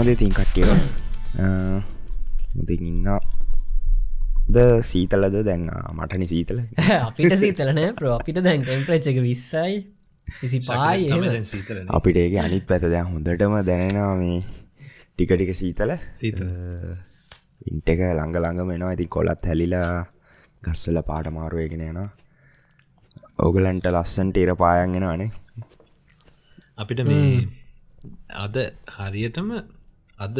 [0.00, 0.64] කොහොමද තින් කට්ටිය
[2.88, 3.08] ඉන්න
[4.50, 5.34] ද සීතලද?
[5.46, 6.60] දැන් මටනි සීතල.
[7.08, 9.74] අපිට සීතලනෑ ප්‍රෝ අපිට දැන් ටෙම්ප්‍රච් එක විස්සයි.
[10.26, 11.04] විසි පායි
[11.50, 14.38] සීතල අපිට ඒක අනිත් පැත දැන් හොඳටම දැනෙනවා මේ
[15.12, 15.92] ටික ටික සීතල.
[16.20, 16.48] සීතල.
[17.68, 19.90] ඉන්ට එක ළඟ ළඟ මෙනවා ඇති කොලත් හැලිලා
[20.64, 22.08] ගස්සල පාට මාරුවගෙන යනවා.
[23.44, 25.30] ඕගලන්ට ලස්සන්ට ඉර පායන්ගෙන අනේ
[26.76, 27.46] අපිට මේ
[28.38, 28.56] අද
[28.96, 29.52] හරියටම
[30.20, 30.38] අද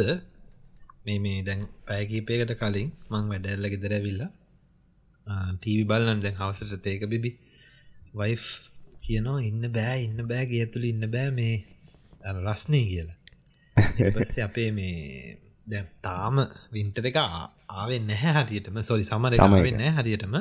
[1.04, 4.30] මේ මේ දැන් පැයකීපයකට කලින් මං වැඩැල්ල ගෙදර ඇවිල්ලා
[5.54, 7.30] ටීවි බලන්න දැන් හවසට තේක බිබි.
[8.14, 8.36] වයි්
[9.04, 11.54] කියනවා ඉන්න බෑ ඉන්න බෑ ගේතුළ ඉන්න බෑ මේ
[12.46, 13.18] රස්නය කියලා.
[14.46, 16.36] අපේ මේ දැ තාම
[16.74, 18.82] වින්ටර එක ආවෙන් නැහැ හරියටම.
[18.82, 20.36] සොරි සමර සමවෙන්න හරියටම.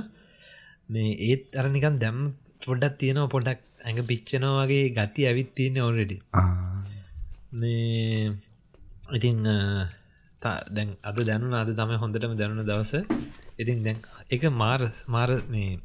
[0.90, 2.20] මේ ඒත් අරනිකන් දැම්
[2.66, 6.18] පොඩක් තියෙනවා පොඩක් ඇඟ පිච්චනවා වගේ ගති ඇවිත් තියන්නේ ඔල්රෙඩි
[7.54, 8.32] මේ
[9.10, 9.38] ඉතින්
[10.42, 12.94] දැන් අද දැනු අද තම හොඳටම දැනුන දවස.
[13.58, 13.98] ඉතින් දැන්
[14.30, 15.80] එක මාර මාර මේ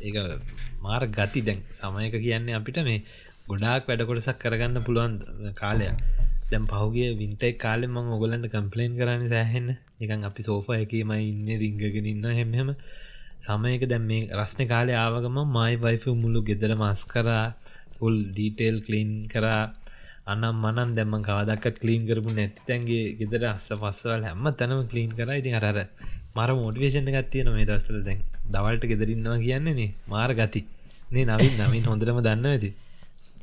[0.00, 0.38] ඒ
[0.80, 3.04] මාර ගති දැන් සමයක කියන්නේ අපිට මේ
[3.48, 5.14] ගොඩාක් වැඩකොටසක් කරගන්න පුළුවන්
[5.54, 5.96] කාලයක්.
[6.50, 9.68] දැම් පහුගේ වින්ටයි කාලෙම ඔගලන්ට කම්පලේන් කරන්න සෑහෙන්න
[10.00, 12.70] එකන් අපි සෝෆ එකම ඉන්න රිංගගෙන ඉන්න හෙමහෙම
[13.38, 17.44] සමයක දැම් මේ රස්න කාලය ආවගම මයි වයිෆ මුල්ලු ගෙදර මස් කරා
[17.98, 19.62] පුල් ඩීටේල් කලීන් කරා.
[20.28, 25.30] අනම් මනන් දැම්ම කාදක්ත් කලීන් කරපු නැතිතැන්ගේ ගෙදර අස්ස පස්සවල් හැම තැනම කලීන් කර.
[25.32, 25.78] ඉතින් අරර
[26.36, 30.62] මර මෝටිවේෂණ ගත්තියන මේ දස්තල දැන් දවල්ට ගෙදරන්නවා කියන්නේනේ මාර ගති.
[31.12, 32.70] නේ නවින් නවින් හොඳරම දන්න ඇති.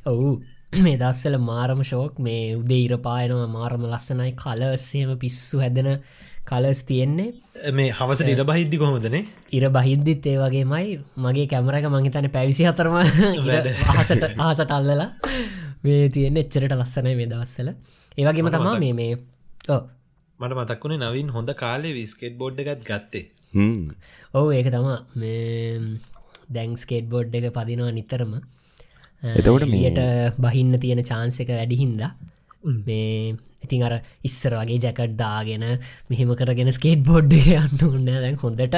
[0.06, 0.30] ඔවු.
[0.78, 5.90] මේ දස්සල මාරම ශෝක් මේ උදේ ඉරපායනවා මාරම ලස්සනයි කලස්සේම පිස්සු හැදෙන
[6.46, 7.28] කලස් තියෙන්නේ.
[7.72, 10.98] මේ හවස ඉර බහිද්දි කොහොමදනේ ඉර බහිද්දිත් ඒ වගේමයි.
[11.18, 12.96] මගේ කැමරක මහිතන පැවිසි හතරම
[13.92, 15.10] අහසට ආසට අල්ලලා
[15.86, 17.70] මේ තියෙන එච්චරට ලස්සනයි මේ දවස්සල
[18.18, 19.14] ඒවගේම තමා මේ මේ
[20.40, 23.24] මට මතක්වුණේ නවින් හොඳ කාලේ විස්කෙට් බෝඩ් එකත් ගත්තේ.
[24.34, 25.96] ඔවු ඒක තමා මේ
[26.50, 28.32] දැංස්කේට් බෝඩ් එක පදිනවා නිතරම.
[29.22, 30.00] එතකොට මියට
[30.38, 32.02] බහින්න තියෙන චාන්සක වැඩිහින්ද
[32.86, 35.64] මේ ඉතින් අර ඉස්සර වගේ ජැකට් දාගෙන
[36.10, 38.76] මෙහෙම කරගෙන ස්කේට් බොඩ් යන්න ඔන්න දැන් හොඳට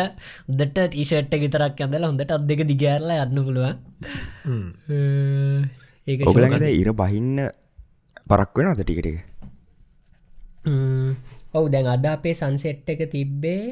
[0.48, 3.76] උදට ටීෂට්ට විතරක් ඇඳල හොඳට අත් දෙක දිගෑරල යන්න පුළුවන්
[6.08, 7.40] ඔගලගද ඉර බහින්න
[8.26, 9.18] පරක් වෙන අද ටිකටික
[11.52, 13.64] ඔවු දැන් අද අපේ සන්සෙට් එක තිබ්බේ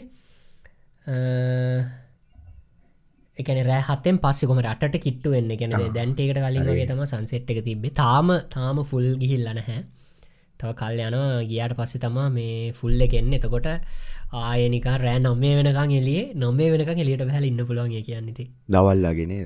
[3.39, 7.95] එකන රෑ හතෙන් පස්සෙකොම රට කිට්ටු වෙන්න ගැන දැන්ටේකට කලින් වගේ තම සංසෙට් එක තිබේ
[7.95, 9.81] තාම තාම ෆුල් ගිහිල්ලන හැ
[10.61, 11.19] තව කල් යන
[11.49, 13.69] ගියාට පස්සෙ තමා මේ ෆුල්ල එකෙන්න එතකොට
[14.35, 19.37] ආයනික රෑ නොම්මේ වෙනකං එලිය නොම්මේ වෙනකං එලියට බැහල ඉන්න පුළුවන් කියන්නති දවල්ලාගෙන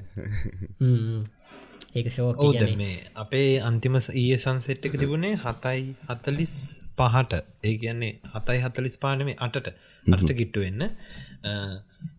[1.94, 6.54] ඒක ශෝක ඕද මේ අපේ අන්තිම ඊය සංසෙට් එක තිබුණේ හතයි හතලිස්
[6.96, 7.32] පහට.
[7.64, 9.70] ඒ කියන්නේ හතයි හතලිස් පානමේ අටට.
[10.06, 10.82] අට කිට්ටු වෙන්න.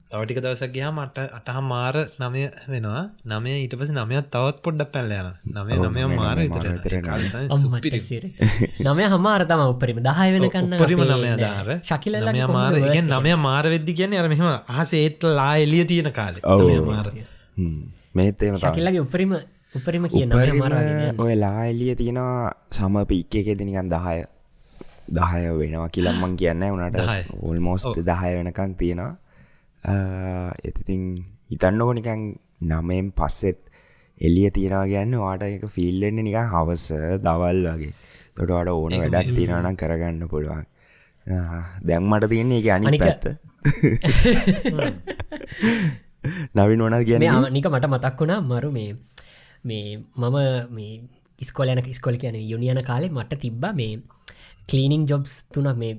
[0.09, 3.04] තවටික දවසක් ගයා මට අටහ මාර නමය වෙනවා.
[3.26, 6.38] නමය ඊට පස නමයත් තවත් පොඩ්ඩක් පැල්ල යන නමය නමය මාර
[8.82, 10.03] නමය හමාර තම උපරිම.
[10.03, 11.72] දහය වෙනකන්න පරිම නමය දාර.
[11.86, 12.78] ශකිල නමය මාර
[13.08, 16.44] නමය මාර වෙද්දි කියන්නේ අර මෙහම අහස ඒත් ලා එලිය තියෙන කාලේ.
[16.84, 17.08] මාර.
[18.14, 19.40] මේතේම ශකිල්ලගේ උපරිම
[19.76, 20.32] උපරිම කියන
[21.24, 24.20] ඔය ලා එලිය තියෙනවා සම පික්ක එක දෙනිකන් දහය.
[25.18, 27.00] දහය වෙනවා කියලම්මන් කියන්න වනට
[27.50, 28.32] ඔල්මෝස්ට දහය.
[28.38, 29.12] වෙනකන් තියෙනවා.
[30.68, 31.04] එතිතින්
[31.52, 32.22] හිතන්නකො නිකන්
[32.72, 33.59] නමයෙන් පස්සෙත්
[34.22, 36.86] එලිය තියෙනවා ගැන්න වාට එක ෆිල්ලෙන්න නිකන් හවස
[37.26, 37.94] දවල් වගේ.
[38.36, 40.66] තොට අට ඕන වැඩක් තියෙනනම් කරගන්න පුළුවන්.
[41.88, 43.24] දැම්මට තියන්නේ එක අනි පැත්ත.
[46.58, 47.24] නවින් ඕන කියන
[47.58, 48.92] නික මට මතක් වුණා මරු මේ
[49.64, 50.38] මේ මම
[50.78, 51.02] මේ
[51.40, 54.00] ඉස්කොලයන ඉස්කොල කියන යුනියන කාලේ මට තිබ්බ මේ
[54.70, 55.94] කලීනිං ජොබ්ස් තුනක් මේ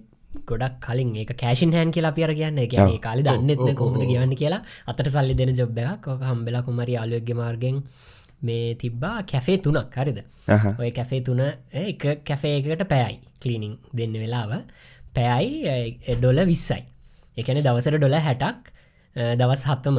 [0.47, 2.59] ගොඩක් කලින් ඒ කෑෂන් හැන් කියලා පියර කියන්න.
[2.59, 2.75] එක
[3.07, 7.83] කාලි දන්නෙත්න කොමද කියවන්න කියලා අතට සල්ලි දෙන ජොබ්බයක් ොක හම්බෙලා කුමරි අලුවක්ග මාර්ගෙන්
[8.43, 9.97] මේ තිබ්බා කැෆේ තුනක්.
[9.97, 10.19] හරිද?
[10.81, 11.43] ඔය කැෆේ තුන
[11.85, 14.53] එක කැෆේකට පැයයි කලීනිං දෙන්න වෙලාව.
[15.15, 16.83] පැයයි ඩොල විස්සයි.
[17.37, 18.73] එකන දවසට ඩොල හැටක්
[19.17, 19.99] දවස් හත්තම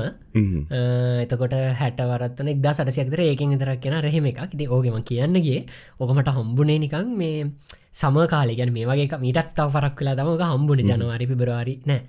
[1.24, 4.42] එතකොට හැටවරත්වන එක්දා සටසයක්තර ඒකෙන් විතරක් කියෙන රහෙම එකක්.
[4.52, 5.60] ති ඕගෙම කියන්නගේ
[6.00, 7.46] ඕකමට හම්බුනේ නිකං මේ
[7.94, 12.02] සම කාලගෙන මේ වගේ මීටත් තව පරක් වෙලා තමක හම්බුණ ජනවාරි පිබරවාරි නෑ.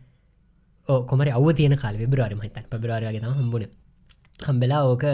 [0.88, 3.68] ඕ කොමර අව තියන කාල බිබරවාරි මහිතක් පබරවාරගේ හම්බුණ
[4.40, 5.04] හම්බෙලා ඕක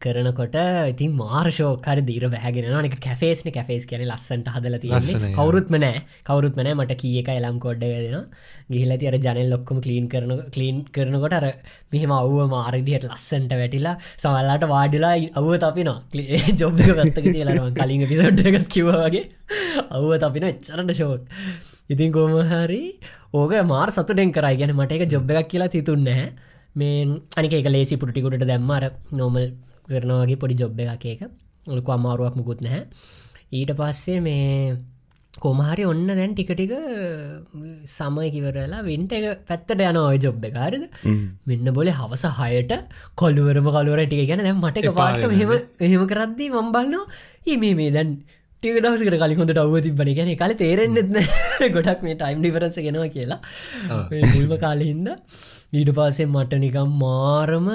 [0.00, 0.54] කරනකොට
[0.90, 5.32] ඉතින් මාර්ශෝකර දීර බෑගෙන නක කැෆේස්න කැෆේස් කියන ලස්සන්ට හදල තියන්නේ.
[5.34, 6.00] කවරුත්ම නෑ.
[6.24, 8.24] කවරුත්ම නෑ මට කිය එක එලම් කොඩ්ඩ දෙෙන
[8.70, 11.46] ගිහිල තිර ජනල් ලොක්කම කලීන් කරන කලීන් කරනකොට අර
[11.92, 15.92] මෙහෙම අව්ව මාරදියට ලස්සන්ට වැටිලා සමල්ලාට වාඩිලා අව්ව තපින
[16.56, 19.24] ජොබ් ගත්තක තියලරම කලින් පිසට්ගත් කිවගේ
[19.90, 21.26] අව්ව තපින එච්චරට ශෝක්
[21.90, 22.84] ඉතින් කොම හරි
[23.34, 26.30] ඕක මාර් සතුටෙන් කරයි ගැන මට එක ජොබ් එකක් කියලා තිතුන්නෑ
[26.74, 29.44] මේ අනික ලේසි පුටිකුට දැම්මර නෝමල්
[29.88, 31.22] කරනවගේ පොඩි ජොබ් එක එක
[31.66, 32.86] ඔලකු අමාරුවක් මුකුත් නැහැ.
[33.52, 34.76] ඊට පස්සේ මේ
[35.34, 36.72] කොමහරි ඔන්න දැන් ටිකටික
[37.88, 40.84] සමයකිවරලා වින්ට එක පැත්තට යන ඔය ජොබ් එකාරද
[41.46, 42.74] මෙන්න බොල හවස හයට
[43.16, 46.96] කොල්ලුවරම කලුවර ටික ගැන දැම් මට පාට මෙහෙම එහෙම කරද්දී මම්බල්න්න
[47.46, 48.12] ඒ මේ දැන්
[48.62, 51.16] ටික දවසකට කලි හොඳට අව්ව තිබන ගැන කල තේරෙන්න්නෙත්න
[51.76, 53.40] ගොඩක් මේ ටයිම් ඩිවරස ගෙනවා කියලා.
[54.32, 55.08] මුල්ම කාලහින්ද
[55.72, 57.68] ඊට පස්සේ මට නිකම් මාරම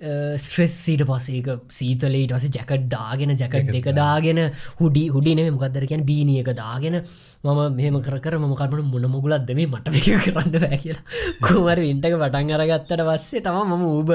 [0.00, 4.38] ස්ට්‍රෙස් සීට පසේක සීතලට වස ජැකට් දාගෙන ජැකට් දෙක දාගෙන.
[4.80, 7.00] හුඩි හුඩිනේ මොකක්දරකැන් බීනියක දාගෙන
[7.44, 11.04] මම මෙම කර ම කරන මුණ මුගලත් දෙම මට එක කරන්න බෑ කියලා.
[11.44, 14.14] කොමර ඉන්ටක පටන් අරගත්තට පස්සේ තම මම ඌබ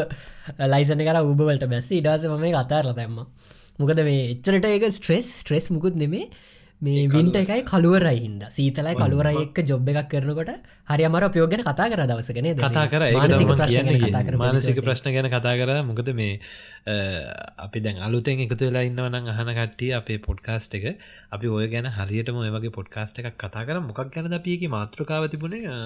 [0.73, 3.21] ලයිසන කර ූබවලට බැස්ස ඉඩස මම අතාරල දැම්ම.
[3.77, 6.29] මොකද මේ එච්චරට ඒක ස්ට්‍රෙස් ස්ට්‍රෙස් මුකුත් නෙමේ
[6.81, 8.42] මේ වින්ට එකයි කළුවරයි හින්ද.
[8.50, 10.50] සීතලයි කළුවරයි එක්ක ජොබ් එකක් කරනකොට
[10.88, 14.36] හරි අමර පයෝගෙන කතා කර දවසගෙන කතා කර.
[14.36, 15.72] මානසික ප්‍රශ්න ගැන කතා කර.
[15.83, 16.39] මොකද මේ
[17.57, 21.00] අපි දැන් අලුතෙන් එකතු වෙලා ඉන්නවනම් අහන කට්ටිය අපේ පොඩ්කාස්ට් එක.
[21.31, 23.80] අපි ඔය ගැන හරියටම ඔය වගේ පොඩ්කාස්ට් එකක් කතා කර.
[23.81, 25.80] මොකක් ගැන අපියකි මාතෘකාව තිබුණේ?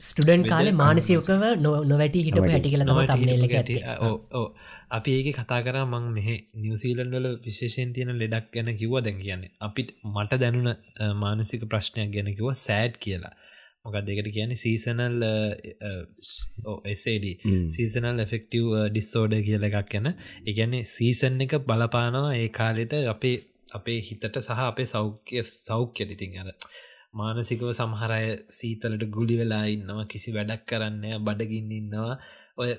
[0.00, 3.46] ස්ටඩන් කාලේ මානසියකව නොවැටි හිට හැටි කියල තම තම්නෙල්ල
[4.32, 4.46] ඕ
[4.90, 5.78] අපි ඒක කතා කර.
[5.84, 8.98] මං මෙහ නිවසීලන්ඩල විශේෂයෙන් තියෙන ලෙඩක් ගැන කිව්ව.
[9.04, 10.70] දැන් කියන්නේ අපිට මට දැනුන
[11.16, 13.34] මානසික ප්‍රශ්නයක් ගැනකිව සෑඩ් කියලා.
[13.84, 14.56] මොකක් දෙකට කියන්නේ?
[14.56, 15.24] සීසනල්
[16.92, 17.26] එසඩ
[17.70, 20.08] සීසනල් එෆෙක්ටව් ඩිස්සෝඩ කියල එකක් ගැන.
[20.46, 23.36] එකන්නේ සීසන් එක බලපානවා ඒ කාලෙට අපේ
[23.72, 26.50] අපේ හිතට සහ අපේ සෞඛ්‍ය සෞඛ්‍ය ඉතින් අර
[27.14, 32.16] මානසිකව සමහරය සීතලට ගුලි වෙලා ඉන්නවා කිසි වැඩක් කරන්න බඩගින්න ඉන්නවා.
[32.58, 32.70] ඔය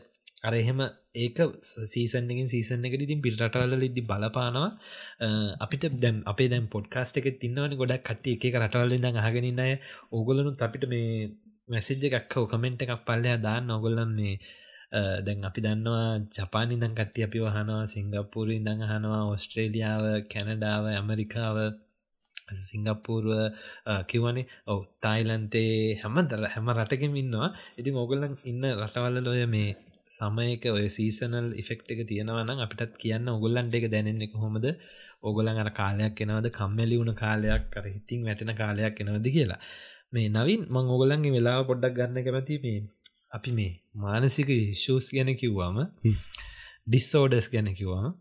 [0.46, 0.80] අර එහෙම
[1.16, 1.38] ඒක
[1.94, 4.70] සීසන්කින් සීසන් එකට ඉතින් පිටරටවල ඉදදි බලපානවා.
[5.60, 9.74] අපිට දැම් අපේ දැම් පොඩ්කාස්ට එක තින්නවන ගොඩක් කට එක රටවල ද අහගෙනන්න අය.
[10.12, 11.32] ඕගොලනු අපිට මේ
[11.70, 13.72] මැසිජ්ජ එකක් කමෙන්ට් එකක් පල්ලයා දාන්න.
[13.72, 14.36] ඔගොල්ලන් මේ
[15.26, 21.58] දැන් අපි දන්නවා ජපානි දන් කට්ටි අපි වහනවා සිංගප්පූරී දඟ හනවා ඔස්ට්‍රේලියාව කැනඩාව ඇමරිකාව
[22.62, 23.30] සිංගප්පූර්ව
[24.08, 27.50] කිවනේ ඔව තායිලන්තේ හැම දර හැම රටකෙම ඉන්නවා.
[27.78, 29.70] ඉතින් ඔගොල්ලන් ඉන්න රටවල්ල ලොය මේ
[30.16, 34.66] සමයක ඔය සීසනල් ඉෆෙක්් එක තියෙනවනම් අපිටත් කියන්න ඔගොල්ලන්ට එක දැනෙන්නේ කොහොමද?
[35.24, 36.48] ඔගොලන් අර කාලයක් එනවද?
[36.52, 39.62] කම්මැලි වුණ කාලයක් කර හිතින් වැටෙන කාලයක් එනවද කියලා.
[40.14, 42.80] මේ නවින් මං ඔගොලන්ගේ වෙලාව පොඩ්ඩක් ගන්න කැමති මේ
[43.36, 45.80] අපි මේ මානසික ශූස් ගැන කිව්වාම
[46.88, 48.14] ඩිස්සෝඩස් ගැන කිව්වාම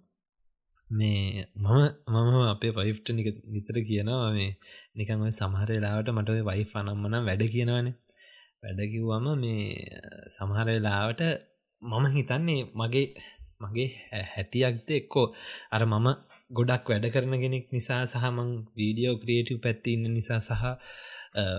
[0.93, 1.77] මේ මම
[2.13, 4.51] මම අපේ වයිෆ්ට නික නිතර කියනවා මේ
[4.97, 7.95] නිකන් ඔය සමහරලාවට මට වයිෆ් අනම්මනම් වැඩ කියනවනේ.
[8.63, 9.65] වැඩකිව්වම මේ
[10.31, 11.23] සමහරලාවට
[11.83, 13.07] මම හිතන්නේ මගේ
[13.61, 13.89] මගේ
[14.33, 15.27] හැටියක්ද එක්කෝ.
[15.71, 16.09] අර මම
[16.51, 20.65] ගොඩක් වැඩ කරන කෙනෙක් නිසා සහමං වීඩියෝ ක්‍රියටව් පැත්තිඉන්න නිසා සහ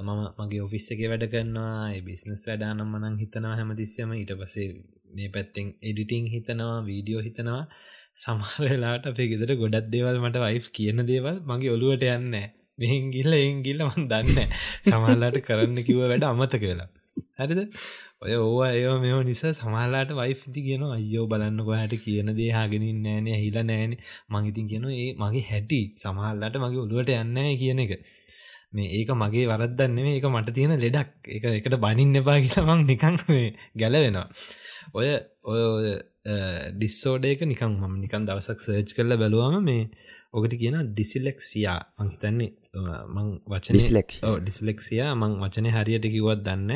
[0.05, 4.11] මම මගේ ඔෆිස්ස එක වැඩ කරන්නවා බිස්නස් වැඩානම් මනං හිතනවා හැමතිස්සම.
[4.13, 4.67] ඊට පසේ
[5.15, 7.63] මේ පැත්තෙන් එඩිටිං හිතනවා වීඩියෝ හිතනවා.
[8.15, 12.35] සමහරලාට අපේ ගෙදර ගොඩක් දේවල් මට වයිෆ් කියන දේවල් මගේ ඔළුවට යන්න
[12.79, 14.53] මෙහින් ගිල්ල එන් ගිල්ල මන් දන්න
[14.85, 16.89] සමහල්ලාට කරන්න කිව වැඩ අමතක වෙලා.
[17.37, 17.59] හරිද?
[18.21, 23.27] ඔය ඕවා ඒව මෙෝ නිසා සමහලාට වයිෆති කියන අයෝ බලන්නක හැට කියන දේ හාගෙනින් නෑන
[23.35, 23.93] හිල නෑන
[24.29, 25.81] මංගිතින් කියන ඒ මගේ හැටි.
[25.97, 27.93] සමහල්ලාට මගේ ඔළුවට යන්න කියන එක.
[28.71, 31.13] මේ ඒක මගේ වරදන්න ඒක මට තියෙන ලෙඩක්.
[31.29, 33.15] එක එකට බනින්න එපා කියලමං නිකං
[33.75, 34.27] ගැලවෙනවා.
[34.93, 35.07] ඔය
[35.45, 35.61] ඔය
[36.73, 39.83] ඩිස්සෝඩයක නිකං මම නිකන් දවසක් සර්ච් කරල බැලුවම මේ
[40.37, 41.79] ඔකට කියන ඩිසිලෙක්සියා.
[41.99, 42.51] මංහිතන්නේ
[43.15, 43.75] මං වචන
[44.39, 45.11] ඩිස්ලෙක්සියා.
[45.21, 46.71] මං වචනය හරියට කිවත් දන්න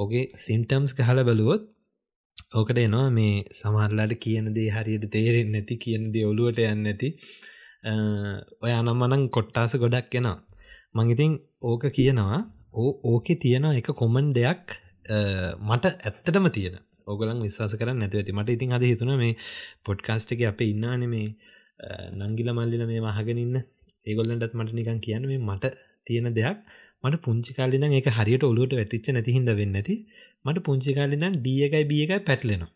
[0.00, 1.62] ඕගේ සිම්ටම්ස් ගහල බලුවොත්
[2.58, 7.08] ඕකට එනවා මේ සමහරලාට කියන දේ හරියට තේරෙන් නැති කියන දේ ඔලුවට යන්න ඇති
[8.64, 10.38] ඔය අනම්මනං කොට්ටාස ගොඩක් එෙනවා.
[10.96, 11.32] මංඉතින්
[11.70, 12.38] ඕක කියනවා.
[13.10, 14.64] ඕකෙ තියෙනවා එක කොමන් දෙයක්
[15.08, 16.78] මට ඇත්තටම තියෙන.
[17.06, 18.36] ඕගලන් විශවාස කරන්න නැති ඇති.
[18.38, 19.34] මට ඉතින් අද හිතුන මේ
[19.86, 21.28] පොඩ්කාස්ට් එක අප ඉන්නන මේ
[22.20, 23.56] නංගිල මල්ලිල මේ මහගෙනන්න
[24.06, 25.74] ඒගොල්ලටත් මට නිකන් කියන්න මේ මට
[26.06, 26.58] තියෙන දෙයක්.
[27.04, 29.96] මට පුංචි කාලිදන් එක හරියට ඔලුවට වැටිච්ච නැති හිද වෙන්න ඇති
[30.44, 32.70] මට පුංචි කාලිදන් දිය එකයි බිය එකයි පැටලෙනවා.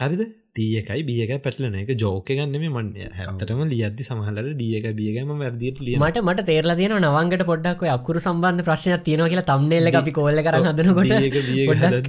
[0.00, 0.20] හරිද?
[0.56, 1.90] දියකයි බියක පැටලන එක.
[2.02, 2.86] ජෝක ගන්නම මන්
[3.18, 8.64] හැතරම ලියද්දි සමහලට දියක බියගම වැරදිට ලිය මට මට තේරලා තියෙන නවන්ගට පොඩ්ඩක් අකුරු සම්බන්ධ
[8.68, 11.12] ප්‍රශ්නයක් තියෙනවා කියලා තම්නෙල්ල අපි කොල්ල කර හදනකොට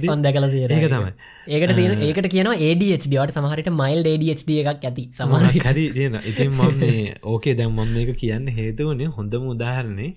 [0.00, 1.12] තියෙන ඒක තමයි.
[1.50, 6.82] ඒකට තියෙන ඒකට කියන ADHDවට සමහරට මයිල් ADHD එකක් ඇති සමහර හරි තියෙන ඉතින් මම
[6.82, 10.08] මේ ඕකේ දැම් මම මේක කියන්න හේතුවනේ හොඳම උදාහරණය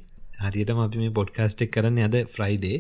[0.44, 2.78] හරියටම අපි මේ පොඩ්කාස්ටෙක් කරන්න අද ෆ්‍රයිඩේ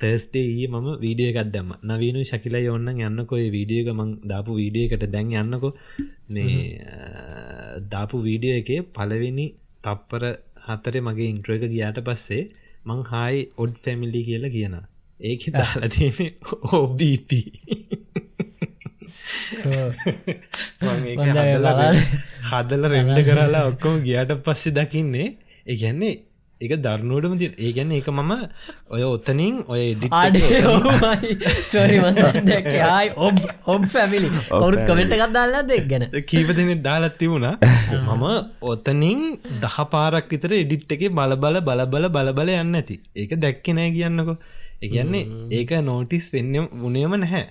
[0.00, 1.70] තර්ස්ඩේ ඊ මම වීඩිය එකක් දැම්ම.
[1.82, 5.70] නවීනු ශකිල ඔන්න යන්නකො වීඩියක මං දාපු වීඩියකට දැන් යන්නකො.
[6.28, 6.58] මේ
[7.92, 9.46] දාපු වීඩියෝ එකේ පලවෙනි
[9.84, 10.24] තප්පර
[10.66, 12.44] හතරේ මගේ ඉන්ට්‍ර එක ගියාට පස්සේ
[12.86, 14.76] මං හායි ඔඩ් ෆැමිලි කියලා කියන
[15.20, 16.30] ඒක දාලා තියෙන
[16.72, 17.30] ඕබප
[22.50, 25.28] හදල රෙන්ඩ කරලා ඔක්කොම ගියාට පස්සේ දකින්නේ.
[25.66, 26.14] ඒගැන්නේ
[26.58, 28.30] එක දරනුවටම ති ඒ ගැන්න එක මම
[28.88, 29.82] ඔය ඔත්තනින් ඔය
[32.46, 36.06] දැකයි ඔබ් ඔබ් පැමිලි කවුරුත් කමෙන්ට එකක් දාල්ලා දෙක් ගැන?
[36.24, 37.54] කීප දෙනෙ දාලත් තිබුණා.
[38.08, 38.24] මම
[38.64, 39.20] ඔතනින්
[39.60, 44.36] දහ පාරක් විතර එඩිට් එක බලබල බලබල බලබල යන්න ඇති ඒක දැක්කෙනෑ කියන්නකො
[44.82, 47.42] එකන්නේ ඒක නෝටිස් වෙන්න උනේම නැහැ.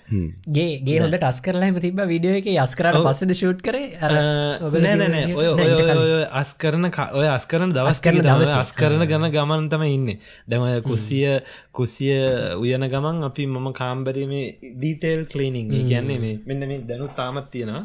[0.50, 2.50] ගේ ගේ හොඳ ටස් කරලා තිබ විඩියෝ එක.
[2.62, 3.78] අස්කරට පස්සද ෂූට් කර?
[4.06, 8.54] නෑනෑ ඔය ඔය අස් කරන ඔය අස් කරන දවස් කරන දවස.
[8.56, 10.14] අස් කරන ගන ගමන් තම ඉන්න.
[10.48, 11.26] දැම කුසිය
[11.72, 12.16] කුසිය
[12.62, 17.84] උයන ගමන් අපි මම කාම්බරීමේ ඩීටේල් කලීනිං කියන්නේ මේ මෙන්න මේ දැනු තාමත් තියෙනවා.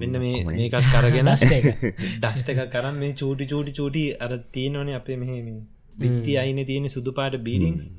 [0.00, 2.64] මෙන්න මේ මේකත් කරගෙන ඩස්ට එක.
[2.72, 5.60] කරන්න මේ චූටි චූටි චූටි අර තියනවනේ අපේ මෙහෙම
[5.98, 7.90] විත්ති අයින තියෙන සුදු පාට බීඩිංස්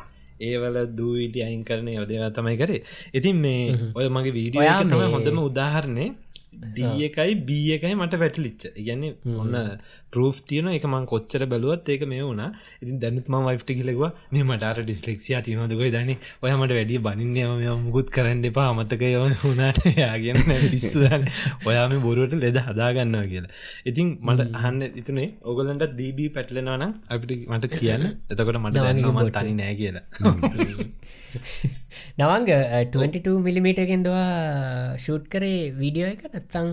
[0.49, 2.83] ඒවල දූවිටි අයින් කරන යොදවා තමයි කරේ.
[3.13, 3.63] ඉතින් මේ
[3.97, 6.07] ඔය මගේ වීඩියෝ තම හොඳම උදාහරණය
[6.75, 8.61] දී එකයි බී එකයි මට වැටලිච්ච.
[8.81, 9.55] ඉගැන්නේ ඔන්න
[10.13, 12.43] ප්‍රෝ් තියන එක මං කොච්චර බැලුවත් ඒක මේ වුණ.
[12.83, 16.11] ඉතින් දැනුත් ම වයිටි කිලෙවා මේ මටර ඩිස්ලෙක්ෂයා තියනොදකොයි දන
[16.43, 17.37] ඔයමට වැඩිය බනින්න
[17.85, 18.67] මුකුත් කරන්න එපා.
[18.73, 19.83] අමතක යව වුණට.
[20.01, 20.39] යාගෙන
[20.71, 21.25] පිස්සුදන්න
[21.69, 23.53] ඔයාම බොරුවට ලෙද හදාගන්නවා කියලා.
[23.89, 28.09] ඉතින් මට අහන්න ඉතුනේ ඔගලන්ට දීබී පැටලෙනවනම් අපිට මට කියන්න.
[28.31, 30.05] එතකොට මට දැන්නම තනි නෑ කියලා.
[32.17, 32.49] නවංග
[32.95, 34.27] 22 මිලිමීටගෙන් දවා
[35.03, 36.21] ෂූට් කරේ වීඩියෝ එක?
[36.31, 36.67] නත්තං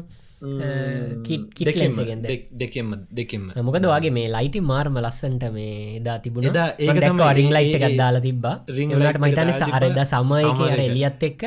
[2.61, 6.47] දෙකෙම දෙකෙම මොකද වගේ මේ ලයිටි මාර්ම ලස්සන්ට මේ එදා තිබුණ.
[7.38, 8.54] රිං ලයිට් එකක් දාලා තිබ්බා.
[8.68, 10.40] රිංලට මහිතන අරද සමය
[10.87, 11.42] එලියත් එක්ක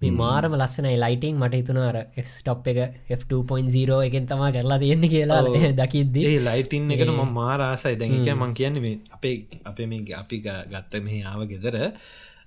[0.00, 1.96] මේ මාරම ලස්සනයි ලයිටිං මට හිතුනාර
[2.26, 2.78] ස්ටොප් එක
[3.18, 5.42] F2.0 එකෙන් තමා කරලා තියෙන්නේ කියලා
[5.80, 6.24] දකිද්දී.
[6.28, 11.20] ඒ ලයිටින් එකට ම මාරාසයි දැක මං කියන්නේ මේ අපේ අපේ මේ අපි ගත්ත මෙහි
[11.24, 11.76] ආව ගෙදර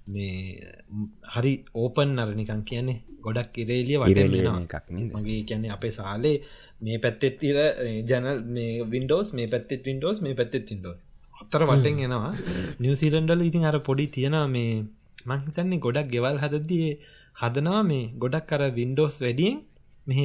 [0.07, 0.59] මේ
[1.33, 6.37] හරි ඕපන් අරනිකන් කියන්නේ ගොඩක් ඉරේලිය එකක් මගේ කියන්නේ අපේ සාලේ
[6.81, 7.57] මේ පැත්තෙත් තිර
[8.09, 10.99] ජනල් මේ වින්ඩෝස් මේ පැත්තෙත් වින්ඩෝස් මේ පැත්තෙත් වින්ඩෝස්
[11.33, 12.31] අත්තර වටෙන් එනවා.
[12.79, 14.71] නිවසිීලන්ඩල ඉතින් අර පොඩි තියෙන මේ
[15.27, 16.87] මංහිතන්නේ ගොඩක් ගෙවල් හදදිය
[17.41, 19.61] හදනවා මේ ගොඩක් කර වින්ඩෝස් වැඩියෙන්
[20.07, 20.19] මෙහ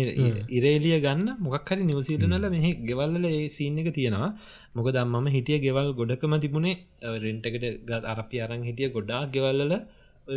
[0.58, 1.28] ඉරේලිය ගන්න.
[1.38, 4.30] මොකක් හරි නිවසීලනල මෙහ ගෙවල්ල සීන් එක තියෙනවා
[4.74, 6.76] මොක දම්මම හිටිය ගෙවල් ගොඩකම තිබුණේ
[7.24, 9.74] රෙන්ටකට ගත් අරපි අරං හිටිය ගොඩා ගෙවල්ල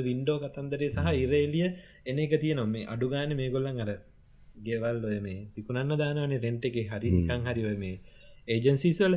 [0.08, 1.68] වින්ඩෝ කතන්දරේ සහ ඉරේලිය
[2.08, 2.72] එන එක තියනවා.
[2.74, 3.92] මේ අඩුගාන මේ ගොල්ලන් අර
[4.68, 6.78] ගෙවල් ඔය මේ පිකුණන්න දානවනේ රෙන්ට එක.
[6.92, 7.96] හරි නිකං හරිව මේ
[8.48, 9.16] ඒජන්සිසල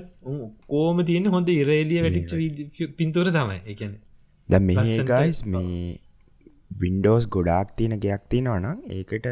[0.73, 3.61] කෝම තියෙන හොඳ ඉරේලිය වැටිච් පින්තුර තමයි.
[3.67, 3.95] එකන
[4.49, 5.83] ද මේ ගයිස් මේ
[6.83, 9.27] වින්ඩෝස් ගොඩාක් තියෙන ගයක් තියෙනවනම් ඒකට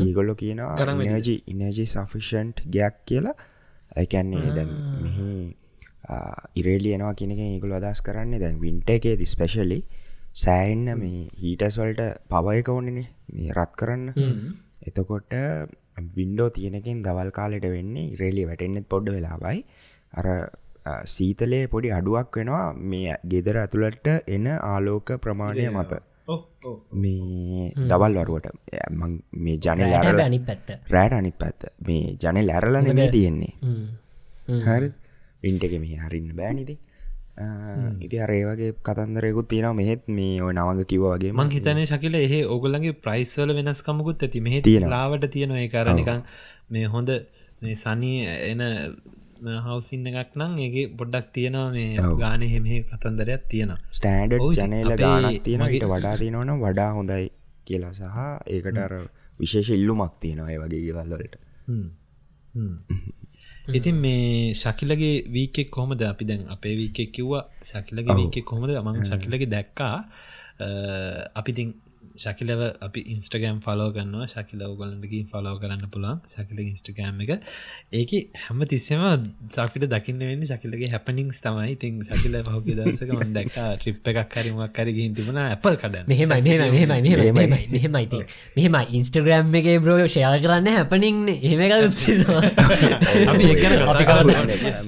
[0.00, 3.36] ඒගොල්ලො කියනවා නජි ඉනජි සෆිෂන්ට් ගයක් කියලා
[3.96, 4.72] ඇකැන්නේ දැන්
[5.02, 5.28] මෙහි
[6.54, 9.80] ඉරේලියනවා කියනක ඒගොල අදස් කරන්නේ දැන් වින්ට එකේ දි ස්පෙශලි
[10.34, 14.08] සෑන්න මේ හීටස්වල්ට පවයක ඕන්නනේ මේ රත් කරන්න.
[14.88, 15.32] එතකොට
[16.16, 19.64] වින්ඩෝ තියෙනකින් දවල් කාලෙට වෙන්නේ ඉරේලිය වැටෙන්න්නෙත් පොඩ්ඩ වෙලාබයි
[20.12, 20.28] අර
[21.06, 26.00] සීතලේ පොඩි අඩුවක් වෙනවා මේ ගෙදර ඇතුළට එන ආලෝක ප්‍රමාණය මත
[27.02, 28.46] මේ දවල් වරුවට
[29.44, 30.68] මේ ජන ලැර අනි පැත්ත.
[30.94, 31.68] රෑට අනිත් පැත්ත.
[31.88, 33.52] මේ ජන ලැරල නෙමේ තියෙන්නේ.
[34.66, 34.88] හරි.
[35.50, 36.74] ඉන්ට එක මේ හරින්න බෑනිති
[38.06, 42.92] ඉති අරේවගේ කතන්දරයකුත් තියෙන මෙහෙත් මේ ඔය නවග කිව වගේ මං හිතනය ශකිල එහ ඔගලගේ
[43.04, 44.44] ප්‍රයිස්වල වෙනස්කමකුත් ඇති.
[44.46, 46.20] මෙහ තියෙන ලාවට තියෙන ඒ කරනිකං
[46.70, 47.10] මේ හොඳ
[47.62, 48.18] මේ සනී
[48.50, 48.62] එන
[49.42, 53.80] හවසින්න එකක් නම් ඒගේ පොඩ්ඩක් තියෙනවා මේ ගාන හෙමේ කතන්දරයක් තියෙනවා.
[53.92, 57.24] ස්ටෑඩ් ජනල ගානක් තියෙනට වඩා තියෙනවන වඩා හොඳයි
[57.66, 58.94] කියලා සහ ඒකට අර
[59.40, 61.34] විශේෂ ඉල්ලුමක් තියෙනවා ඒ වගේ ගෙවල්ලට
[63.70, 66.02] ඉතින් මේ ශකිලගේ වීකෙක් කොහොමද?
[66.02, 67.44] අපි දැන් අපේ වීකෙක් කිව්වා.
[67.62, 68.74] ශකිලගේ වීකෙක් කොහොමද?
[68.78, 69.96] මං ශකිලගේ දැක්කා.
[71.34, 71.74] අපිතින්
[72.16, 77.32] ශකිලව අපි ඉන්ස්ටගම් ෆලෝ කන්නවා ශකිල ඔගලන්ටකින් ෆලෝ කරන්න පුළන් ශකිල ඉන්ස්ටගෑම් එක.
[77.92, 78.12] ඒක
[78.44, 79.02] හැම තිස්සම
[79.52, 81.68] සාපිට දකින්න වෙන්න ශකිලගේ හැපනිින්ස් තමයි.
[81.74, 85.40] ඉතින් ශකිල පහුක දසක මන් දැක් ට්‍රිප් එකක් කරමක් කරගින් තිබුණ.
[85.44, 88.22] ඇපල් කඩ මෙහෙමයි මෙහෙමයි මෙහෙමයි මෙහෙමයිති
[88.56, 92.02] මෙහෙම ඉන්ස්ටග්‍රම් එක බ්‍රෝ ෂයා කරන්න හැපනින් එහෙමකත්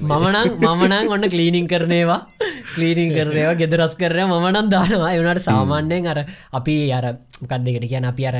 [0.03, 2.21] මමනං මමනං ඔන්න කලීනිින් කරනේවා.
[2.75, 5.11] කලීනිින් කරනේවා ගෙදරස් කරය මනන් දානවා.
[5.15, 6.19] එවනට සාමාන්‍යයෙන් අර
[6.53, 8.37] අපි අර මොකක්දකට කියන අපි අර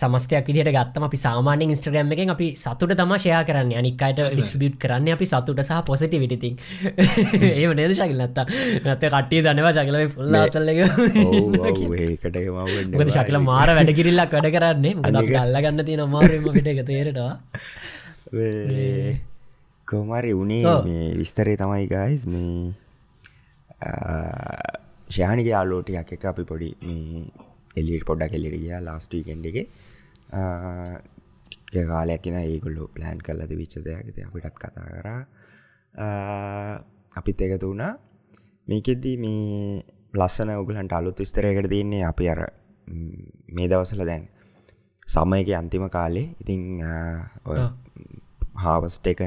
[0.00, 3.72] සමස්තයක් විදිට ගත්තම අපි සාමාන්‍ය ඉස්ට්‍රගම් එකෙන් අපි සතුට තම ෂයා කරන්න.
[3.80, 6.54] අනික්කට ඩිස්බියට් කරන්න අපි සතුට සහ පොසිටි විටිතින්
[7.50, 8.20] ඒ නේද ශකිල්?
[8.26, 8.38] නත්ත
[8.84, 10.78] නත කට්ටිය දනවා චකලව පුල්ල අතල්ලක
[12.08, 12.36] ඒකට
[13.16, 14.94] ශකල මාර වැඩකිරල්ලක් වැඩ කරන්නේ.
[15.00, 17.34] මද අල්ලගන්න තියෙන මාරම පිට එක තේරෙනවා.
[19.88, 22.72] කොමරි උනේ මේ විස්තරේ තමයි ගයිස් මේ
[25.14, 26.70] ශයානික යාලෝටයක් එක අපි පොඩි
[27.76, 29.58] එලිට පොඩ්ඩක් එල්ලිට ගියා ලාස්ටීකෙන්ඩ එක.
[31.86, 35.20] කාලයක් න ඒගොල්ලු ප්ලෑන් කරලද විච්ච දෙයක්ත අපිටත් කතා කරා.
[37.12, 37.94] අපිත් එකතු වුණා.
[38.68, 39.82] මේකෙද්දී මේ
[40.14, 42.40] ලස්සන ඔගලන්ට අලුත් ස්තරයකට තියන්නේ අපි අර
[43.48, 44.28] මේ දවසල දැන්
[45.06, 46.34] සමයක අන්තිම කාලේ.
[46.40, 46.82] ඉතිං
[48.56, 49.20] හාවස්ට එක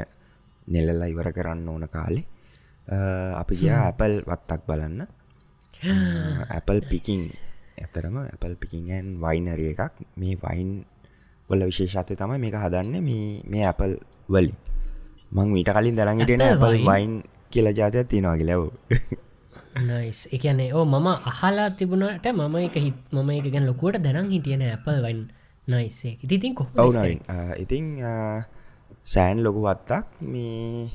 [0.68, 2.28] නෙලල්ලා ඉවර කරන්න ඕන කාලේ.
[3.36, 5.08] අපි ගියා ඇපල් වත්තක් බලන්න.
[6.56, 7.24] ඇපල් පිකින්
[7.77, 9.94] ඇතරම ඇපල් පිකින්ගන් වයිනරිය එකක්.
[10.18, 10.72] මේ වයින්
[11.50, 13.03] වල විශේෂත්ය තමයි මේක හදන්න
[13.51, 13.98] මේ ඇපල්
[14.30, 14.56] වලින්.
[15.32, 17.13] මං මීට කලින් දරගටෙන ඇපල් වයින්
[17.51, 18.63] කියල ජාතයක් තියෙනවාගේ ලැව්
[19.82, 24.62] නයිස් එකනේ ඕ මම අහලා තිබුණට මම එක හිත් මම එක ගැන ලොකුවට දැනම් හිටියන
[24.62, 25.22] ඇපල් වයින්
[25.68, 26.65] නයිසේ ඉතිතින් කො
[27.63, 27.86] ඉතිං
[29.06, 30.89] සෑන් ලොකු වත්තක් මේ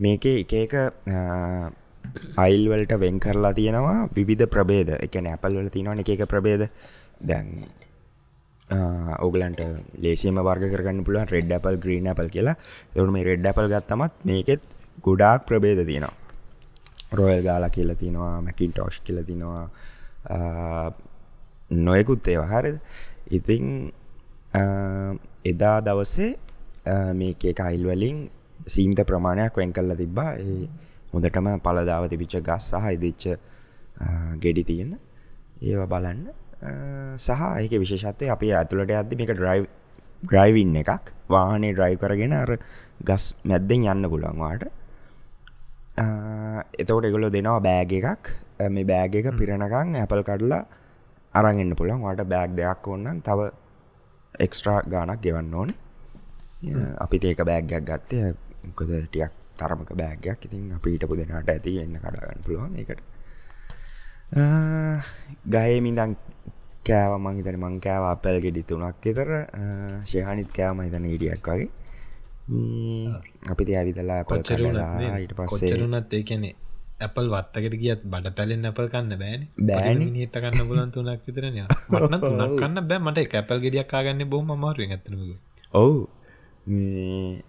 [0.00, 0.74] මේක එක එක
[2.44, 6.62] අයිල්වලට වෙන් කරලා තියෙනවා විවිධ ප්‍රබේද එකන ඇපල් වල තියෙනවන එක ප්‍රබේද
[7.30, 7.48] දැන්
[9.26, 9.60] ඕගලන්ට
[10.04, 12.56] ලේසිම වර්ග කරන්න පුළුවන් රෙඩ් අපල් ග්‍රීන් අපල් කියලා.
[12.94, 14.62] එවුණු මේ රෙඩ් අපල් ගත්තමත් මේකෙත්
[15.06, 16.16] ගොඩාක් ප්‍රබේද තියෙනවා.
[17.18, 19.64] රොයල් ගාලා කියල තිනවා මැකින් ටෝෂ් කියල තිනවා
[21.70, 22.50] නොයකුත් ඒවා.
[22.52, 22.72] හරි
[23.38, 23.64] ඉතිං
[25.52, 26.30] එදා දවසේ
[27.20, 28.18] මේක අයිල් වලින්
[28.74, 30.30] සීම්ත ප්‍රමාණයක් වෙන් කල්ල තිබ්බා.
[30.36, 30.68] ඒ
[31.18, 33.24] හොඳටම පලදාව තිබිච්ච ගස් සහ ඉදිච්ච
[34.42, 34.92] ගෙඩි තියෙන.
[35.60, 36.26] ඒව බලන්න.
[37.18, 39.64] සහ ඒක විශේෂත්වය අපි ඇතුළට අද මේක ඩ්‍රයිව්
[40.32, 41.12] ග්‍රයිවින්න එකක්.
[41.34, 42.50] වාහනේ ඩ්‍රයිව් කරගෙන අර
[43.08, 44.64] ගස් මැද්දෙන් යන්න පුළන්වාට
[46.80, 48.24] එතකොට එගොලො දෙනවා බෑග එකක්.
[48.74, 50.62] මේ බෑග එක පිරණකං ඇපල් කඩලා
[51.34, 53.50] අරගෙන්න්න පුළන් වාට බෑග් දෙයක් ඔන්නන් තව
[54.46, 55.78] එක්ස්ට්‍රා ගානක් ගෙවන්න ඕනේ.
[57.04, 58.16] අපිත් ඒක බෑග්ගයක් ගත්තය
[58.66, 63.00] මොකද ටියක් තරමක බෑගයක් ඉතින් අපි ඊටපු දෙනාට ඇති එන්න කඩාගන්න පුළුවන් එකට
[65.46, 66.12] ගයමිදං
[66.84, 69.30] කෑව මංහිතන මං කෑව අපැල් ගෙඩි තුනක් එතර
[70.04, 71.68] ශයහනිත් කෑම හිතන ඉඩියක් වගේ.
[73.50, 74.22] අපිති ඇවිදලා
[75.16, 76.54] ඊට පස්සේරුනත් ඒකනේ
[76.98, 79.42] ඇපල් වත්තකට ගියත් බඩ පැලෙන් ඇපල් කන්න බෑන.
[79.62, 80.00] බෑන.
[80.14, 81.58] හිත කන්න පුලන් තුනක් විතරන.
[81.90, 83.00] මටන තුනක් කන්න බෑ.
[83.00, 85.14] මට කැපල් ගෙඩියක් කාගන්න බොහම මාරුවෙන් ඇතන
[85.74, 85.96] ඔවු.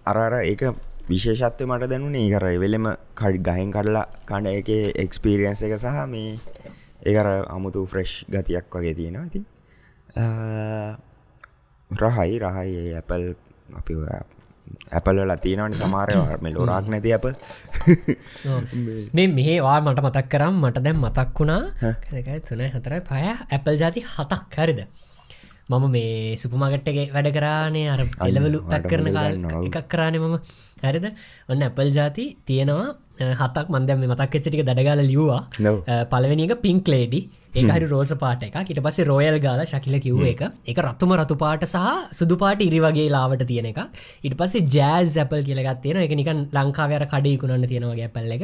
[0.06, 0.64] අරර ඒක
[1.10, 2.86] විශේෂත්වය මට දැනුනේ ඒකර වෙලෙම
[3.20, 4.70] කඩි ගහෙන් කඩලා කණ එක
[5.04, 6.34] එක්ස්පිරියන්ස එක සහ මේ
[7.10, 9.26] ඒකර අමුතු ෆ්‍රෙෂ් ගතියක් වගේ තියෙනවා.
[9.30, 9.46] ඉතින්
[11.92, 13.24] රහයි රහයි ඇපල්
[13.80, 13.94] අපි
[14.98, 17.26] ඇපල් ලතිනවන සමාරයවා මේ ලෝරාක් නැති අප
[19.16, 21.64] මේ මේවා මට මතක් කරම් මට දැම් මතක් වුණා.
[22.48, 24.82] තුන හතරයි පය ඇපල් ජාති හතක් හරිද?
[25.70, 27.88] මම මේ සුපමගට්ටගේ වැඩ කරානේ.
[27.94, 29.08] අර එලවලු පැක් කරන
[29.68, 30.36] එකක් කරානේ මම
[30.84, 31.06] ඇරිද
[31.50, 32.90] ඔන්න ඇපල් ජාති තියෙනවා
[33.42, 35.42] හතක් මන්දම මතක්කච්චටික දඩගාල ලියවා
[36.12, 37.22] පලවෙනික පින්ක් ලේඩි
[37.56, 40.42] ඒහරි රෝස පාට එක ඉට පස්සේ රෝයල් ගාල ශකිල කිව් එක.
[40.66, 43.80] එක රත්තුම රතු පාට සහ සුදු පාට ඉරි වගේ ලාවට තියෙන එක
[44.24, 48.44] ඉට පස්සේ ජෑස් ඇපල් කියලගත් තියෙන එක නිකන් ලංකාවර කඩයකුණන්න තියෙනවගේ පැල්ල එක.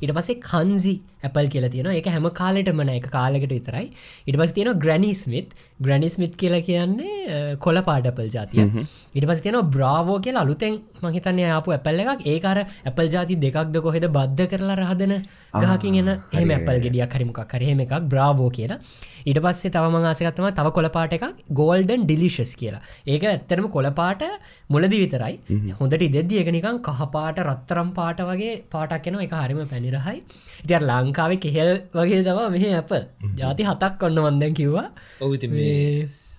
[0.00, 0.94] ඉට පස්සේ කන්සි
[1.28, 3.86] ඇපල් කියල තියෙන එක හැම කාලෙටමන එක කාලෙකට විතරයි.
[4.28, 5.54] ඉට පස් තියෙන ග්‍රනිස්මිත්
[5.86, 8.66] ග්‍රනිස්මිත් කියලා කියන්නේ කොල පාඩපල් ජාතිය
[9.14, 10.36] ඉට පස් තියෙන බ්‍රාවෝ කියල.
[10.42, 12.28] අලුතෙන් මහිතන්නේ ආපු ඇපල්ල එකක්.
[12.34, 15.16] ඒකාර ඇපල් ජාති දෙකක්ද කොහෙද බද්ධ කරලා රහදන
[15.64, 17.98] ගහකින් එන එහම ඇපල් ගෙඩියක් හරිමක් කරහෙම එකක්.
[18.12, 18.80] බ්‍රාවෝ කියලා
[19.26, 21.24] ඉට පස්සේ තවම ආසකත්තම තව කොලපාට එකක්
[21.60, 22.82] ගෝල්ඩන් ඩිලිශස් කියලා.
[23.06, 24.24] ඒක ඇත්තරම කොලපාට
[24.70, 25.34] මුලදි විතරයි.
[25.80, 30.18] හොඳට ඉදෙද්දි එක නිකං කහපාට රත්තරම් පාට වගේ පාටක් කෙන එක හරිම පැනිරහයි.
[30.64, 32.92] ඉතිර ලංකාවේ කෙහෙල් වගේ දවා මෙහ ඇප
[33.40, 34.88] ජාති හතක් කොන්න වන්දැන් කිව්වා.
[35.20, 35.48] ඔවිති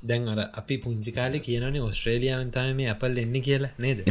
[0.03, 4.05] දැන් අර අපි පුංචිකාලි කියනනේ ඔස්ට්‍රේලියාවෙන් තම මේ අපල් එන්න කියලා නේද?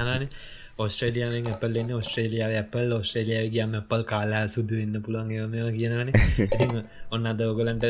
[0.00, 0.26] හන
[0.84, 6.82] ඔස්ට්‍රේලියාවෙන් අපල් එන්න ඔස්ට්‍රේලියාව අපල් ඔස්ට්‍රේලියාව ගියම අපල් කාලා සුදු වෙන්න පුළුවන් ඒම කියනනේ
[7.14, 7.84] ඔන්න අද ඔගලන්ට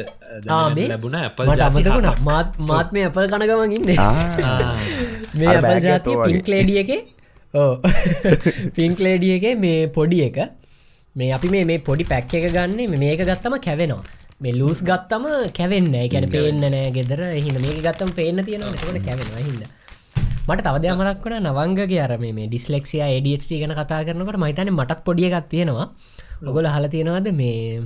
[0.93, 2.21] ලැබුණ ජාති අමතකුණ හතක්.
[2.29, 3.91] මාත් මාත් මේ අපල් කනගමන් ඉන්න.
[5.41, 6.29] මේ ඇත්තෝ වගේ.
[6.29, 6.93] පින්ක්ලේඩිය එක
[7.55, 7.73] ඕ
[8.79, 9.47] පින්ක්ලේඩිය එක.
[9.67, 10.39] මේ පොඩි එක.
[11.17, 14.03] මේ අපි මේ මේ පොඩි පැක් එක ගන්න මේක ගත්තම කැවෙනවා.
[14.43, 15.25] මේ ලූස් ගත්තම
[15.59, 17.21] කැවෙන්න ගැන පේන්න නෑ ගෙදර.
[17.45, 19.45] හිද මේක ගත්තම පේන්න තියෙනවා ට කැවෙනවා.
[19.49, 19.63] හිද
[20.51, 25.31] මට තවදය මලක් වන නවංගගේ අර මේ ඩිස්ලෙක්සිය ADHD ගැන කතා කරනකට මහිතන මටත් පොඩිය
[25.31, 25.89] එකක් තියෙනවා.
[26.45, 27.83] ඔගොල හල තියෙනවාද මේ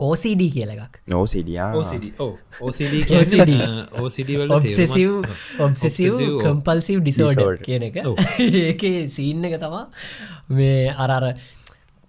[0.00, 0.98] OCD කියල එකක්?
[1.06, 2.34] නෝ සිඩියා OCD ඔව්.
[2.60, 5.10] OCD කියන්නේ OCD වල ඔබ්සෙසිව්
[5.60, 7.42] ඔබ්සෙසිව් කම්පල්සිව් ඩිසෝඩ.
[7.62, 7.98] කියන එක.
[8.62, 9.84] ඒක සීන්න එක තමා
[10.50, 11.34] මේ අරර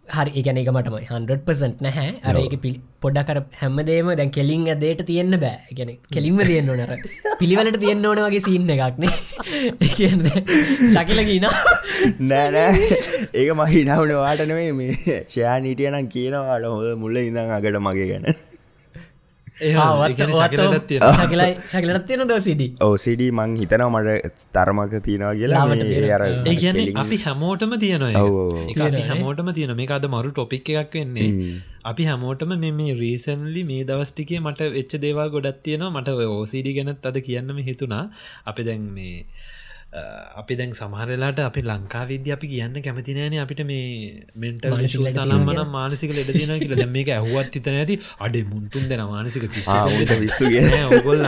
[0.08, 1.06] හරි එක මටමයි.
[1.10, 2.10] 100% නැහැ.
[2.28, 5.76] අර එක පිළි පොඩ්ඩ කර හැමදේම දැන් කෙලින් ඇදේට තියෙන්න්න බෑ.
[5.78, 6.92] ගැන කෙලින්ම තියෙන්න්න නර
[7.42, 9.12] පිළිවලට තියෙන්න්න ඕන වගේ සින්න එකක්නේ
[10.96, 11.48] ශකිලකින
[12.32, 12.74] නෑනෑ
[13.34, 15.20] ඒක මහිනාවන වාටනවේ මේ.
[15.28, 18.26] ෂයා නීටියනම් කියනවාට හොද මුල්ල ඉඳං අගට මගේ ගැන
[21.72, 25.60] ශකලටත් තියෙන දෝසිඩි ඕසිඩ මං හිතනව මට තරමක තියෙනවා කියලා.
[26.16, 28.12] අර ඒ කියන්නේ කෙලින්- අපි හැමෝටම තියෙනවා
[29.08, 31.62] හැමෝටම තියෙන මේ අද මරු ටොපික් එකක් වෙන්නේ.
[31.86, 35.90] අපි හැමෝටම මෙ මේ රීසන්ලි මේ දවස්ටිකේ මට වෙච්ච දේවල් ගොඩත් තියෙනවා.
[35.90, 38.12] මට ඕසිඩි ගැනත් අද කියන්නම හිතුනා
[38.46, 39.26] අපි දැන් මේ
[40.42, 43.82] අපි දැන් සමහරලාට අපි ලංකා විද්‍ය අපි කියන්න කැමතිනෑන අපිට මේ
[44.44, 46.76] ලෙඩ සනම්මන මානසික ලෙඩ තින කියල.
[46.82, 49.44] දැ මේක ඇහුවත් හිතන ඇති අඩේ මුන්තුන් දෙෙන මානසික
[51.00, 51.28] ඔගොල්ලන්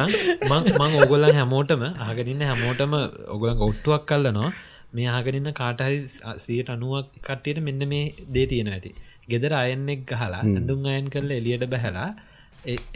[0.51, 2.95] මං මං ඔගොල්ලන් හැමෝටම ආගනින්න හැමෝටම
[3.35, 4.49] ඔගොලන් ඔට්ටුවක් කල්ලනවා.
[4.97, 5.99] මේ ආගනින්න කාටහරි
[6.45, 8.05] සියට අනුවක් කට්ටියට මෙන්න මේ
[8.37, 8.93] දේ තියෙන ඇති.
[9.33, 12.09] ගෙදර අයන්නෙක් ගහලා ඇඳුම් අයන් කරල එලියට බැහලා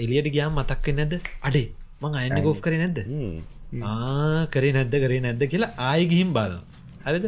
[0.03, 1.15] එලියට ගියාම් මතක්වෙ නැද
[1.47, 1.67] අඩේ
[2.01, 2.99] මං අයන්න ගෝ් කර නැද්ද?
[3.05, 3.58] ආ
[4.53, 6.61] කරේ නැද්ද කරේ නැද්ද කියලා ආය ගිහිම් බලන
[7.05, 7.25] හරිද?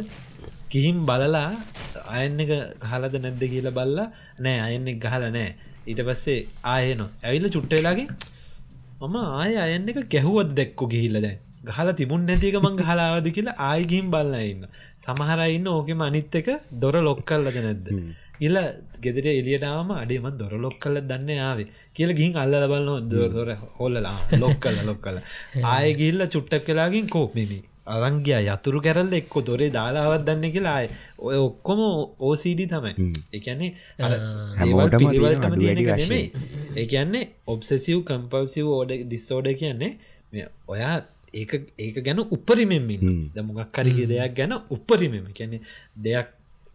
[0.71, 1.51] ගිහිම් බලලා
[2.17, 2.51] අයන්න එක
[2.81, 4.07] ගහලද නැද්ද කියලා බල්ලා
[4.39, 5.53] නෑ අයන්නෙක් ගහල නෑ.
[5.89, 8.07] ඊට පස්සේ ආයනො ඇවිල්ල චුට්ටවෙලාගේ
[9.01, 11.37] මම ආය අයන්න එක ගැහුවත් දැක්කො ගිහිල්ල දැන්.
[11.61, 14.63] ගහලා තිබුන් නැතික මං ගහලාවද කියලා ආයගිම් බල්ල ඉන්න.
[14.97, 16.47] සමහරයින්න ඕකෙම අනිත් එක
[16.81, 17.87] දොර ලොක් කල්ලද නැද්ද?
[18.39, 18.57] ඉල්ල
[19.03, 24.55] ගෙදර එලියටාම අඩේම දොර ලොක් කල්ල දන්න ආවේ කියල ගිහින් අල්ල බලන්න දොර හොල්ලලා ලොක්
[24.63, 25.19] කල්ල ලොක් කල
[25.73, 30.87] ආය ගිල්ල චුට්ටක් කලාගින් කෝප්මිමි අරංගිය යතුරු කැරල්ල එක්කො දොරේ දාලාවත් දන්න කියලා ආය.
[31.19, 31.79] ඔය ඔක්කොම
[32.27, 32.93] ඕසිඩි තමයි.
[33.37, 33.71] එකන්නේ
[34.59, 36.27] හැමෝටම තියෙන පිළිවලටම අඩු තියෙන වැඩි එක නෙමෙයි.
[36.81, 40.95] ඒකන්නේ ඔබ්සෙසිව් කම්පල්සිව් ඕඩ දිස්සෝඩ කියන්නේ ඔයා
[41.33, 43.01] ඒක ඒක ගැන උපරිමෙන්මින්
[43.35, 45.61] දමොගක් කරිගේ දෙයක් ගැන උපරිමෙම කියන්නේ
[45.97, 46.27] දෙයක්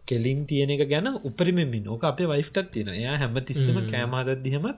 [0.05, 3.35] කෙලින් තියෙන එක ගැන උපරිමෙන්මින් ඕක අපේ වයිෆ්ටත් තියෙන එයා හැම.
[3.41, 4.77] තිස්සම කෑමාදත්දිහමත්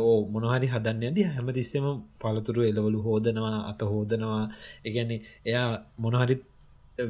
[0.00, 1.86] ඕ මොනහරි හදන්න ඇද හැම තිස්සම
[2.20, 4.44] පළතුරු එලවලු හෝදනවා අත හෝදනවා.
[4.84, 6.36] එකන්නේ එයා මොනහරි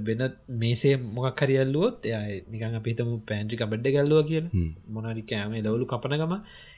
[0.06, 0.22] වෙන
[0.62, 4.46] මේසේ මොකක් හරියල්ලුවොත් එය නිකන් අපිතම පැන්ටි කබඩ්ඩ ගල්ලුව කියල.
[4.94, 6.34] මොනහරි කෑම එලවලු කපනගම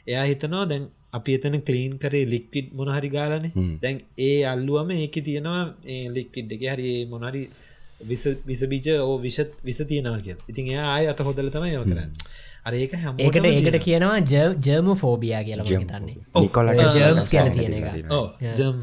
[0.07, 3.47] එයා හිතනවා දැන් අපි එතන කලීන් කරේ ලික්විඩ් මොනහරි ගාලන.
[3.83, 7.43] දැන් ඒ අල්ලුවම ඒක තියෙනවා ඒ ලික්විඩ් එක හරි ඒ මොනරි
[8.47, 12.15] විසබීජ ඕ විෂත් විස තියෙනවා කිය ඉතින් එයා ආය අත හොදල තමයි යව කරන්න.
[12.67, 14.17] අර ඒක හැම ඒකට ඒකට කියනවා
[14.65, 17.87] ජර්ම ෆෝබියා කියලා තන්නේ නිකොලට ජර්ම්ස් කියන තියෙන එක.
[18.59, 18.77] ජම්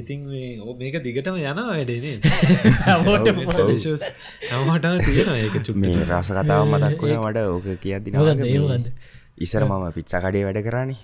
[0.00, 2.16] ඉතින් මේ ඕ මේක දිගටම යනවා වැඩේනේ
[2.86, 6.86] හැමෝටම හැමටම තියෙනවා ඒක චුට්ට මේ රස කතාව වුණ
[7.20, 7.66] මට ඕක
[8.14, 8.92] මොකක්ද?
[9.44, 10.98] ඉසර මම පිච්චකඩේ වැඩ කරන්නේ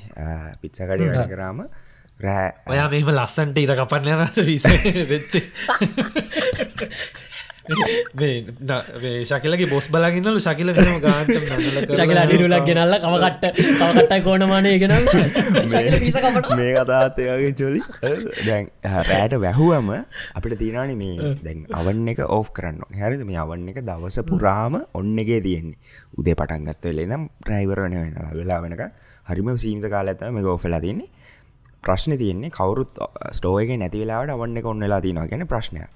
[0.62, 1.62] පිච්චකඩේ වැඩ කරාම
[2.20, 4.22] රෑ ඔයා මෙම ලස්සන්ට ඉර කපන්න යන
[7.68, 11.34] වෙත්තේ ශකලගේ බොස් බලාගන්නලු ශකිල වෙනම ගාන්ට
[11.98, 14.94] ශකල අඩිරුලක් ගෙනල්ල කමකට සවකට්ටයි කෝනමානය ගෙන
[16.58, 17.82] මේ කතාත්තයගේ චොලි
[18.40, 18.70] දැන්
[19.02, 19.90] රෑට වැැහුවම
[20.34, 23.24] අපිට තියෙනනි මේ දැන් අවන්න එක ඕෆ් කරන්න හැරිද?
[23.24, 25.78] මේ අවන්න එක දවස පුරාම ඔන්න එකේ තියෙන්නේ.
[26.18, 28.82] උදේ පටන්ගත්ත වෙලේ නම් ප්‍රයිවරණ වෙන වෙලා වෙනක
[29.28, 31.10] හරිම සීමත කාලඇත මේ ගෝෆෙලා තින්නේ.
[31.84, 32.98] ප්‍රශ්න තියන්නේ කවරුත්
[33.32, 35.90] ස්ටෝයක නැති වෙලාට අවන්න එක ඔන්න වෙලා තිනවා ගැන ප්‍රශ්නයක්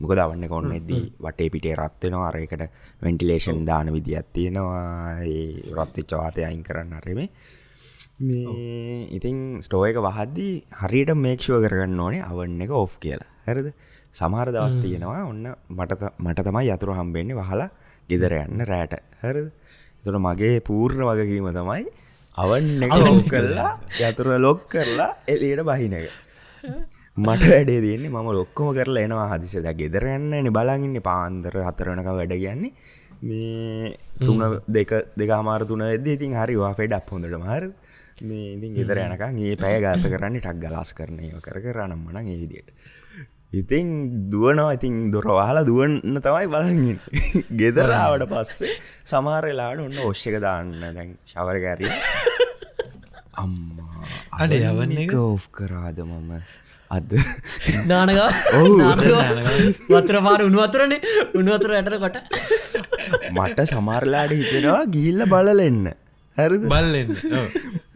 [0.00, 2.64] මොකද අවන්න කොන්න එදී වටේ පිටේ රත්වෙනවා අරයකට
[3.04, 4.82] වෙන්ටිලේෂන් දාන විදිත් තියෙනවා
[5.26, 7.28] ඒ රත්තිච්ච වාතය අයින් කරන්න අරෙමේ
[8.20, 9.06] මේ.
[9.10, 13.30] ඉතින් ස්ටෝ එක වහද්දී හරියට මේක්ෂුව කරගන්න ඕනේ අවන්න එක ඔෆ් කියලා.
[13.46, 13.72] හැරද?
[14.14, 17.70] සමහර දවස් තියෙනවා ඔන්න මට මට තමයි යතුරු හම්බෙන්නේ වහලා
[18.08, 19.00] ගෙදර යන්න රෑට.
[19.22, 19.50] හැරද?
[20.04, 21.84] තුට මගේ පූර්ණ වගකීම තමයි
[22.36, 26.06] ඔෆ් කරලා යතුර ලොක් කරලා එලියට බහින එක
[27.18, 32.72] මට වැඩේ තියන්නේ මම ලොක්කොම කරලා එනවා හදිසද ගෙදරයන්නන බලාගන්න පාන්දර හතරනක වැඩ කියන්නේ.
[33.20, 37.64] මේ තුන දෙක දෙක මාර තුන වෙද ඉතින් හරි වා ෆෙඩ් අප් හොඳට මාර
[38.22, 42.36] මේ ඉතින් ගෙදර යනකම් ඒ පැය ගත කරන්නේ ටක් ගලාස් කරනය කර කරනම් මන ඒ
[42.36, 42.70] විදියට.
[43.52, 43.88] ඉතින්
[44.30, 46.98] දුවනවා ඉතින් දොරවාහලා දුවන්න තමයි බලගින්
[47.56, 48.74] ගෙදරාවට පස්සේ
[49.06, 51.92] සමාරලාට ඔන්න ඔශ්‍යක දාන්න දැන් ශවරගැරිය
[53.42, 54.06] අම්මා
[54.38, 56.32] අඩ යවන්න ඕෆ් කරාද මම
[56.96, 57.10] අද
[57.90, 58.18] නානක
[59.92, 61.00] වතර පාර උනුවතරනේ
[61.40, 62.16] උනුවතර ඇටර කොට.
[63.36, 65.84] මට සමාරලාට හිතෙනවා ගිල්ල බලලෙන්න.
[66.36, 66.62] හැරද?
[66.72, 67.08] බල්ලෙන්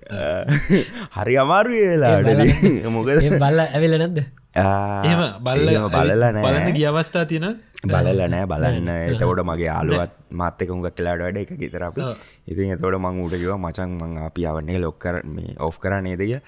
[1.16, 2.30] හරි අමාරු වෙලාට
[2.96, 3.18] මොකද?
[3.36, 4.24] බල්ල ඇවෙල නැද්ද?
[4.54, 7.46] එම බල්ල බලල බලන්න ගිය අවස්ථා තියෙන
[7.84, 8.90] බලල නෑ බලන්න.
[9.08, 12.04] එතකොට මගේ යාලුවත් මාත්තක උඟක් කලාට වැඩ එක ගෙතර අපි.
[12.46, 16.40] ඉතින් එතකොට මං උටකිව මචන් මං අපි අවන්නේ ලොක්කර මේ ඔෆ් කර ඇතිනේ.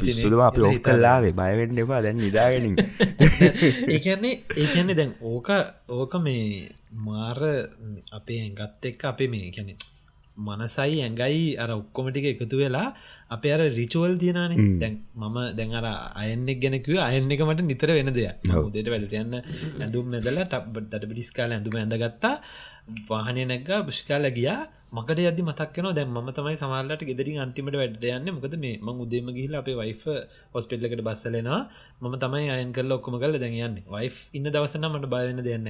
[0.00, 2.02] පිස්සුදම අපි ඔෆ් කල්ලාවේ බයවෙන්න එපා.
[2.02, 2.76] දැන් නිදාගෙනින්
[3.88, 5.48] ඒකන්නේ ඒකන්නේ දැන් ඕක
[5.90, 7.40] ඕක මේ මාර
[8.12, 9.76] අපේ ඇගත් එක්ක අපේ මේ කැනෙ
[10.36, 12.94] මනසයි ඇඟයි අර ඔක්කොමටික එකතු වෙලා
[13.30, 18.10] අප අර රිචුවල් තියනනේ දැන් මම දැන් අර අයන්නෙක් ගැනකුව අයන්න එක මට නිතර වෙන
[18.10, 18.40] දෙයක්.
[18.58, 19.34] උදේට වැඩට යන්න
[19.80, 22.34] ඇඳුම් මෙදල ටබ් දට පිටිස්කාල ඇඳුම ඇඳගත්තා.
[23.08, 24.60] වාහනය නැග පුෂ්කාල ගියා.
[24.92, 28.28] මකට අද මතක්න දැන් ම තමයි සමාල්ලට ගෙදරින් අන්තිමට වැඩ යන්න.
[28.36, 30.04] මොකද මේ මං උදේම ගහිල අපේ වයිෆ
[30.54, 31.60] හොස්පිටලකට බස්සලෙනවා
[32.00, 33.76] මම තමයි අයන් කරල ඔක්කොම කල දැන් යන්න.
[33.86, 35.68] වයිෆ් ඉන්න දවසන මට බයවෙන්න දෙන්න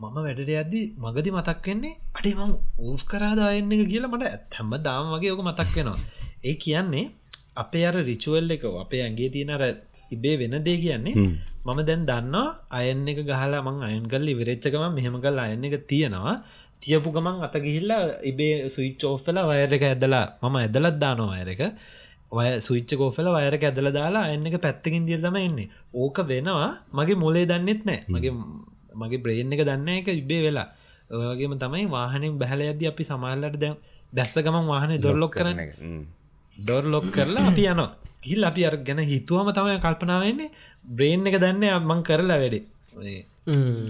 [0.00, 2.52] මම වැඩට අද්දි මගදි මතක් වෙන්නේ අඩේ මං
[2.84, 5.98] ඌස් කරාදායන්න එක කියලා මට හැම්ම දාම වගේ ඕක මතක් වෙනවා.
[6.48, 7.06] ඒ කියන්නේ
[7.62, 9.64] අපේ අර රිචුවල් එක අපේ ඇගේ තියෙනර
[10.10, 11.16] ඉබේ වෙන දේ කියන්නේ
[11.66, 12.46] මම දැන් දන්නවා
[12.78, 16.36] අයන්න එක ගහලා මං අයන් කල්ලි විරච්චකම මෙහෙම කල් අයන්න එක තියෙනවා.
[16.82, 21.62] තියපු ගමන් අත ගිහිල්ලා ඉබේ සුයිච් ෝෆ්ලා වයර එක ඇදලා මම ඇදලත් දානවා අයරක
[22.32, 27.22] වය සුච්ච කෝෆල වයර ඇදල දාලා එන්න එක පැත්තකින් දිය තම එන්නේ ඕක වෙනවා මගේ
[27.22, 28.00] මොලේ දන්නෙත් නෑ.
[28.08, 28.32] මගේ
[29.00, 30.68] මගේ බ්‍රේන් එක දන්න එක ඉබේ වෙලා.
[31.10, 33.76] ඔයගේම තමයි වාහනින් බැහල ඇද අපි සමාල්ලට දැන්
[34.12, 35.58] දැස්ස ගමන් වාහන දොරලොක් කරන
[36.58, 37.90] ඩොර් ලොක් කරලා අපි යනවා.
[38.24, 40.50] ගිල් අපි අර ගැන හිතුවම තමයි කල්පනාවන්නේ
[40.96, 42.64] බ්‍රේන් එක දන්න මං කරලා වැඩේ.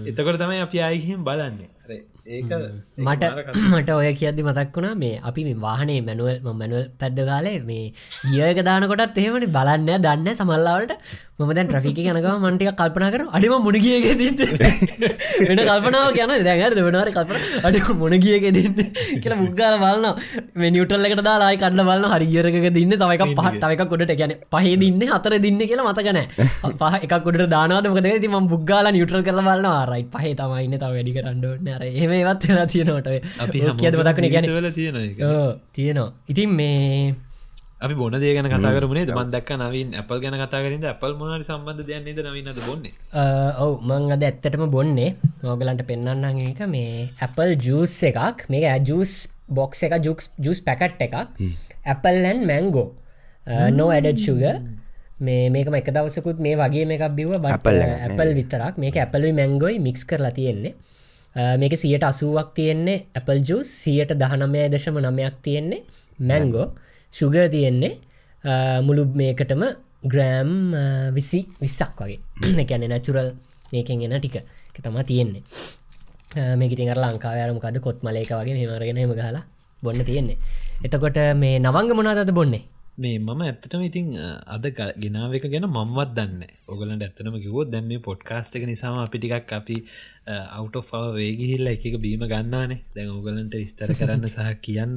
[0.09, 2.51] එතකොට තමයි අපි අයගහිම් බලන්නේ ඒක
[2.99, 3.23] මට
[3.69, 7.85] මට ඔය කියද්දි මතක් වුණා මේ අපි මේ වාහනේ මැනුවල් මැනුවල් පැද්දගාලේ මේ
[8.27, 10.93] ගියක දානකොටත් එහෙමනි බලන්න දන්න සමල්ලාවලට
[11.39, 14.41] මම දැන් ට්‍රෆික යනකම මන්ටික කල්පනා කර අඩිම මුණගියක දිට
[15.41, 17.37] වෙන කල්පනාව කියන දැගර වෙනවාර කල්පන.
[17.63, 18.75] අඩි මුණගියක දින්න?
[19.15, 20.19] කියලා මුක්ගාල බලන්න
[20.55, 22.91] මේ නිියුටල්ලකට දාලායි කඩල බලන්න හරිියරක දින්න.
[22.93, 26.25] තවක පහත් තවක කොඩට ගැන පහේ දින්න හතර දින්න කියලා මතකනෑ
[26.81, 27.87] පහ එක කොඩට දානවද?
[27.87, 32.11] මොකද ති ම බුග්ගාල නිියුටල් කරල බලන්න ආරයි පහේ තමයින්න තව වැඩි කරන්නඩන්න අර එහෙම
[32.19, 33.09] ඒවත් වෙලා තියෙනවට
[33.45, 34.45] අපි කියද මතක්න ගැන
[35.73, 37.15] තියෙනවා ඉතින් මේ
[37.79, 41.47] අපි බොන දේ ගැන කතා කරමුණේ මන් දක් නවින් අපල් ගැන කතා කරින්ද අපල් මොනට
[41.47, 42.91] සම්බන්ධ දෙයන්නේද නවින්නද බොන්නේ?
[43.63, 48.43] ඔව් මං අද ඇත්තටම බොන්නේ නෝගලන්ට පෙන්න්න එක මේ Apple ජස් එකක්.
[48.51, 49.13] මේක ඇජස්
[49.47, 51.15] බොක්ස එක ජුක්ස් ජස් පැකට් එකක්.
[51.87, 52.87] Appleලන් මැංගෝ
[53.79, 54.43] නෝ ඇඩඩ් සුග
[55.23, 57.95] මේ මේක එක දවසකුත් මේ වගේ මේ එකක් බිව නේ.
[58.11, 58.75] Apple විතරක්.
[58.75, 60.75] මේක Appleයි මැංගොයි මික්ස් කරලා තියෙන්නේ
[61.57, 65.83] මේක සියට අසුවක් තියෙන්නේ Apple ජස් සියට දහනමය දශම නමයක් තියෙන්නේ
[66.19, 66.67] මැංගෝ
[67.13, 67.93] සුග තියෙන්නේ
[68.81, 69.63] මුළු මේකටම
[70.03, 70.51] ග්‍රෑම්
[71.13, 72.19] විසි විස්සක් වගේ.
[72.57, 73.29] එකැන නැචුරල්
[73.73, 74.41] මේකෙන් එන ටික.
[74.79, 75.43] තමා තියෙන්නේ.
[76.55, 79.43] මේකිටින් ලංකාවයාරමකද කොත් මලේක වගේ මෙමරගෙන හෙම ගහලා
[79.83, 80.37] බොන්න තියෙන්නේ.
[80.83, 82.63] එතකොට මේ නවංග මොනාදද බොන්නේ
[82.99, 87.63] මේ මම ඇත්තටම ඉතින් අ, අද ක- ගෙනාව එක ගැන මම්වත් දන්න ඔගලන්ට ඇත්තනම කිවෝ
[87.65, 89.77] දැන් මේ පොඩ්කාස්ට එක නිසාම අපි ටිකක් අපි
[90.53, 90.75] අවට්
[91.15, 92.79] වේගිහිල්ල එක බීම ගන්නවානේ.
[92.95, 94.95] දැන් ඔගලන්ට විස්තර කරන්න සහ කියන්න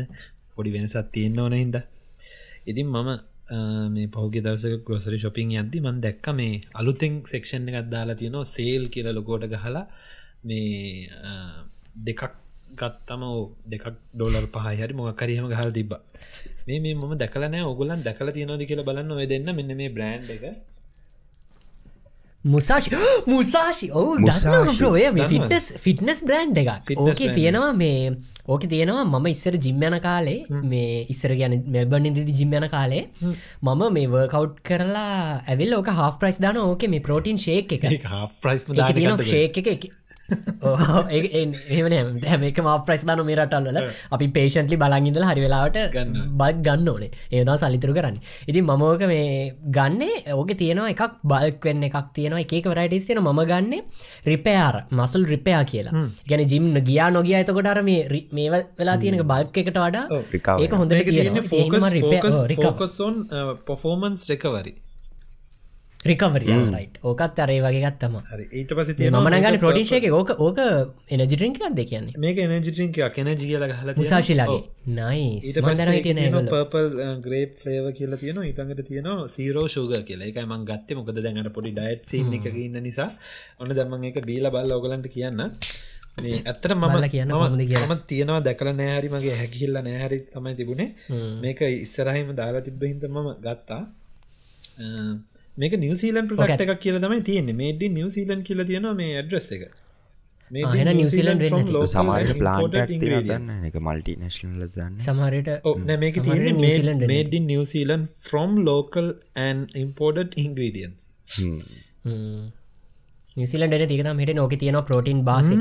[0.54, 1.76] පොඩි වෙනසත් තියෙන්න්න ඕන හිද
[2.66, 7.88] ඉතින් මම අ, මේ පහුගේ දවසක ග්‍රොසරි ශොපින් යද්දි මන් දැක්ක මේ අලුතෙන් සෙක්ෂන් එකත්
[7.90, 9.84] දාලා තියෙනවා සේල් කියල ලොකෝට ගහලා
[10.44, 10.68] මේ
[11.22, 11.30] අ,
[12.06, 12.22] දෙකක්
[12.80, 15.92] ගත්තම ඕ දෙකක් ඩොලර් පහහරි මොකරියම ගහල් තිබ
[16.66, 19.51] මේ මේ මම දැකලනෑ ඔගුලන් දැකල තියනොද කියලා බලන්න ඔය දෙන්න.
[19.53, 20.44] මෙන්න මේ බ්‍රන්් එක.
[22.44, 22.90] මුසාශි.
[23.27, 23.90] මුසාශි.
[23.92, 25.29] ඔවු දන්නවද?
[25.29, 26.92] ෆිටස් ෆිට්නස් බ්‍රන්් එකක්.
[26.98, 27.35] ඕකේ.
[27.35, 28.12] තියෙනවා මේ
[28.46, 33.03] ඕක තියෙනවා මම ඉස්සර ජිම්යන කාලේ මේ ඉස්සර ගැන මෙල්බර්න් ඉදිරි ජිම්යන කාලේ
[33.62, 37.85] මම මේ වර්කව් කරලා ඇවිල් ඕක හා ප්‍රයිස් දාන ඕක මේ ප්‍රෝටීන් ශේක් එක.
[39.25, 39.87] ශේක් එක
[41.11, 41.52] එක එහන
[42.24, 43.78] හැම එක ම ප්‍රයිස් දාන මේ රටල්ල
[44.16, 45.78] අපි පේෂන්ටලි බලංගිදල හරි වෙලාවට.
[46.40, 47.11] බත් ගන්න ඕනේ.
[47.32, 48.18] ඒදා සලිතුරු කරන්න.
[48.48, 53.42] ඉතින් මමෝක මේ ගන්නේ ඕක තියෙනවා එකක් බල්ක් වෙන්න එකක් තියෙනවා එක වරයිටස් තියෙන ම
[53.50, 53.74] ගන්න
[54.26, 56.04] රිපයාර මසල් රිපයා කියලා.
[56.28, 60.06] ගැන ජිම් ගියා නොගිය එතකොටර මේ මේ වෙලා තියෙනක බල්ක් එකට වඩා
[60.58, 60.92] ඒක හොඳ
[62.62, 63.16] focus on
[63.66, 64.74] performance recovery
[66.02, 68.14] recovery right ඕකත් අරේ වගේ ගත්තම.
[68.60, 68.88] ඊට පස
[69.18, 70.58] මනගන්න ප්‍රෝටිෂයක ඕක ඕක
[71.14, 72.16] එනජිටරින්ක අද කියන්නේ?
[72.24, 74.62] මේක එනජිටිංක කෙනජ කියල හල මුසාශිලාගේ
[74.98, 75.52] නයි
[76.50, 76.88] පපල්
[77.26, 80.32] ග්‍රේප් ෆලේව කියලා තියන ඉතඟට තියන සීරෝ ෂෝග කියලා.
[80.32, 80.98] එක මං ගත්ත.
[80.98, 83.10] මොකද දැඟට පොඩි ඩයිට් සින්න එක ඉන්න නිසා.
[83.60, 85.46] ඔන්න දම්මන් එක බීල බල්ල ඔගලන්ට කියන්න.
[86.18, 90.92] මේ ඇත්තට මම කියන්න ම තියෙනවා දැකල නෑහරි මගේ හැකිල්ල නෑහරි තමයි තිබුණේ.
[91.44, 93.82] මේක ඉස්සරහිම දාලා තිබ්බ හිද මම ගත්තා
[95.58, 97.54] මේක නිවසිීලන් ප්‍රට එකක් කියල තමයි තියෙන්නේ.
[97.54, 99.64] මේඩි නිවසිීලන් කියල තියෙන මේ ඇඩ්‍රස් එක.
[100.50, 102.74] එන නිවසිලන්ඩ සමාරයට ප්ලාන්ට
[103.68, 105.48] එක මල්ටි නශනල දන්න සමහරයට
[105.98, 106.58] මේක තියෙන
[107.04, 109.12] made New Zealand from local
[109.44, 111.06] and important ingredients
[113.37, 115.52] නිසිලට තිකන මට නොක තියන පෝටන් බාස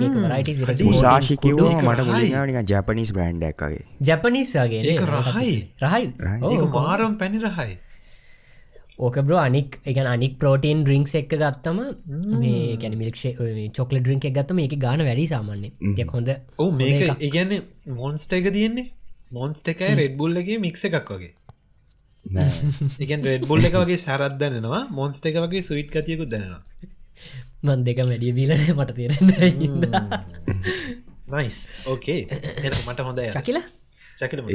[0.88, 5.56] උසාශිකිව මට ජපනිස් බ්‍රන්ඩ් එකගේ ජපනිස්ගේ රහයි.
[5.82, 6.60] රහයි.
[6.76, 7.80] මාරම් පැණි රහයි
[9.06, 11.80] ඕක බ්‍රෝ අනික් එක අනික් පෝටීන් ඩ්‍රිංක්ස් එක්ක ගත්තම
[12.42, 16.30] මේ ගැන මිල්ක්ෂේ චොකල ඩ්‍රිංක් එක ගත්තම එක ගාන වැඩි සාමන්නේ යක් හොඳ
[16.62, 17.54] ඕ මේක ඉගැන්න
[18.00, 18.88] මොන්ස්ට එක තියෙන්නේ.
[19.32, 21.34] මොන්ස්ට එකයි රෙඩ්බුල්ලගේ මික්ස එකක් වගේ.
[23.04, 26.62] එකන් රෙඩ්බුල් එක වගේ සරත්දන්නවා මොන්ස්ට එක වගේ සුයිට් කතියකුත් දැනවා
[27.68, 29.26] මන් දෙක වැඩිය බීලන මට තේරෙන
[31.34, 32.22] නයිස් ඕකේ
[32.86, 33.60] මට හොඳ චකිල?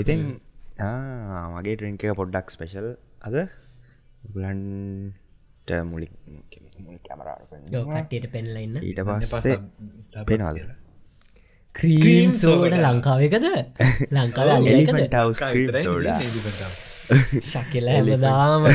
[0.02, 0.20] ඉතින්
[1.54, 2.88] මගේ ට්‍රින්ක පොඩ්ඩක් ස්පෙශල්
[3.26, 3.36] අද
[4.28, 6.08] ගලන්ට මුලි
[7.02, 9.56] කැමරාට පෙන්ලන්න ඊට පස්සේ
[10.24, 10.60] පෙනවාද
[11.74, 13.46] ක්‍රීම් සෝඩ ලංකාවකද
[14.12, 14.50] ලංකාව
[17.44, 18.62] ශකිල හැමදාම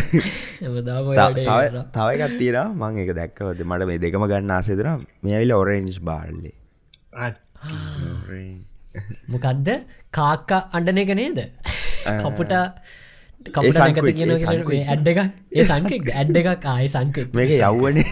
[1.94, 4.92] තව එකත් තියෙන මං එක දැක්කවද මට මේ දෙකම ගන්න ආසෙදර
[5.24, 6.54] මේවිල ඔරෙන්ජ් බාල්ලි
[9.28, 9.70] මොකක්ද
[10.12, 11.40] කාක්කා අඩන එක නේද?
[12.22, 12.54] කපුට
[14.88, 15.20] ඇඩ්ඩ එක
[15.52, 16.66] ඒ සංකෙක් ඇඩ්ඩ එකක්.
[16.68, 18.06] ආය සංකෙක් මේක යව්වනේ.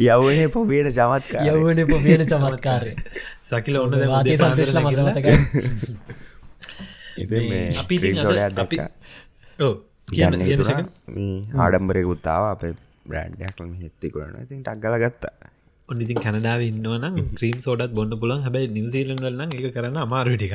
[0.00, 2.92] යවනේ පොබේට චමත්ක යවන පොබියන චමත්කාරය.
[3.44, 5.28] සකිල ඔන්න වාතය සන්තේශල මතක
[7.82, 7.96] අපි
[11.58, 12.62] ආඩම්බරය උත්තාව අප
[13.06, 15.50] බ්‍රන්ඩයක් හෙත්තිකුරන ඉතින් ටක්ගල ගත්තා
[15.88, 20.54] ඔන්නඉතින් කැනඩාව ඉන්නවන ක්‍රීම් සෝඩත් බොන්න පුලන් හැබයි නිවසිීලන් වලන්න එක කරන්න අමාරුටික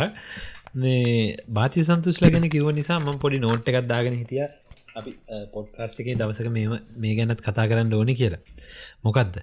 [0.75, 4.47] මේ බාති සන්තුස් ලගෙන කිව නිසා ම පොඩි නෝට් එකක් දාගෙන හිටිය.
[4.95, 5.11] අපි
[5.53, 8.41] පොඩ්කාස්ටිකේ දවසක මේ මේ ගැනත් කතා කරන්න ඕනි කියලා.
[9.03, 9.41] මොකක්ද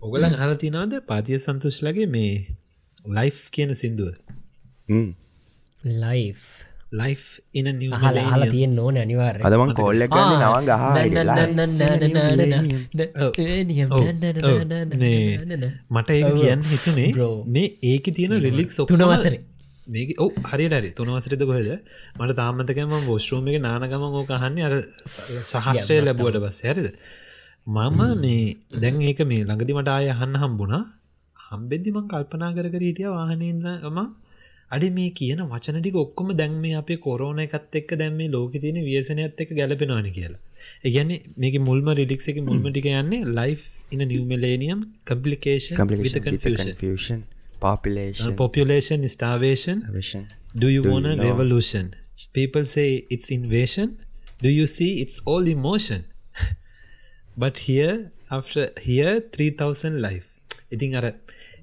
[0.00, 2.32] ඔගලන් හල තිනාද පාතිය සන්තුෂ් ලගේ මේ
[3.08, 4.14] ලයි් කියන සිින්දුව?
[5.84, 6.34] ලයි්
[6.92, 7.16] ලයි්
[7.54, 10.84] ඉන හල තියෙන් ඕන අනිවාර අදමන් කොල්ල නවන් ගහ
[15.90, 17.10] මට ඒ කියන්න හිතනේ.
[17.46, 19.40] මේ ඒක තියෙන රිලික් සොතුන වසරේ
[19.86, 21.68] මේක ඔ හරිරි තුනවසරත කොහෙද?
[22.18, 24.74] මට තාමතකම බොස්්‍රෝම එක නානගම ඕක හන්නේ අර
[25.44, 26.88] සහස්ටය ලැබුවට බස් හැරිද?
[27.66, 30.82] මම මේ දැන් ඒක මේ ළඟදි මට ආය හන්න හම්බුණා.
[31.36, 33.98] හම්බෙද්දිමං කල්පනා කර කර හිටිය වාහනන්නම
[34.70, 38.78] අඩි මේ කියන වචනටික ඔක්කොම දැන් මේ අපේ කොරෝන එකත් එක්ක දැම් මේ ලෝක තියෙන
[38.88, 40.40] වියසනයත් එක්ක ගැලපෙනවාන කියලා.
[40.86, 43.58] ඒගැන්නේ මේක මුල්ම රිලික්ස එක මුල්මටික යන්නේ ලයි්
[43.92, 45.76] in new millennium complication
[46.78, 47.22] fashion
[47.66, 48.36] population.
[48.36, 49.76] Population starvation.
[49.98, 50.24] Vision.
[50.54, 51.28] do you Do want a you know?
[51.30, 51.84] revolution?
[52.32, 53.88] People say it's invasion.
[54.40, 54.90] Do you see?
[55.02, 56.04] It's all emotion.
[57.42, 57.96] But here
[58.30, 60.28] after here 3000 life.
[60.74, 61.06] ඉතින් අර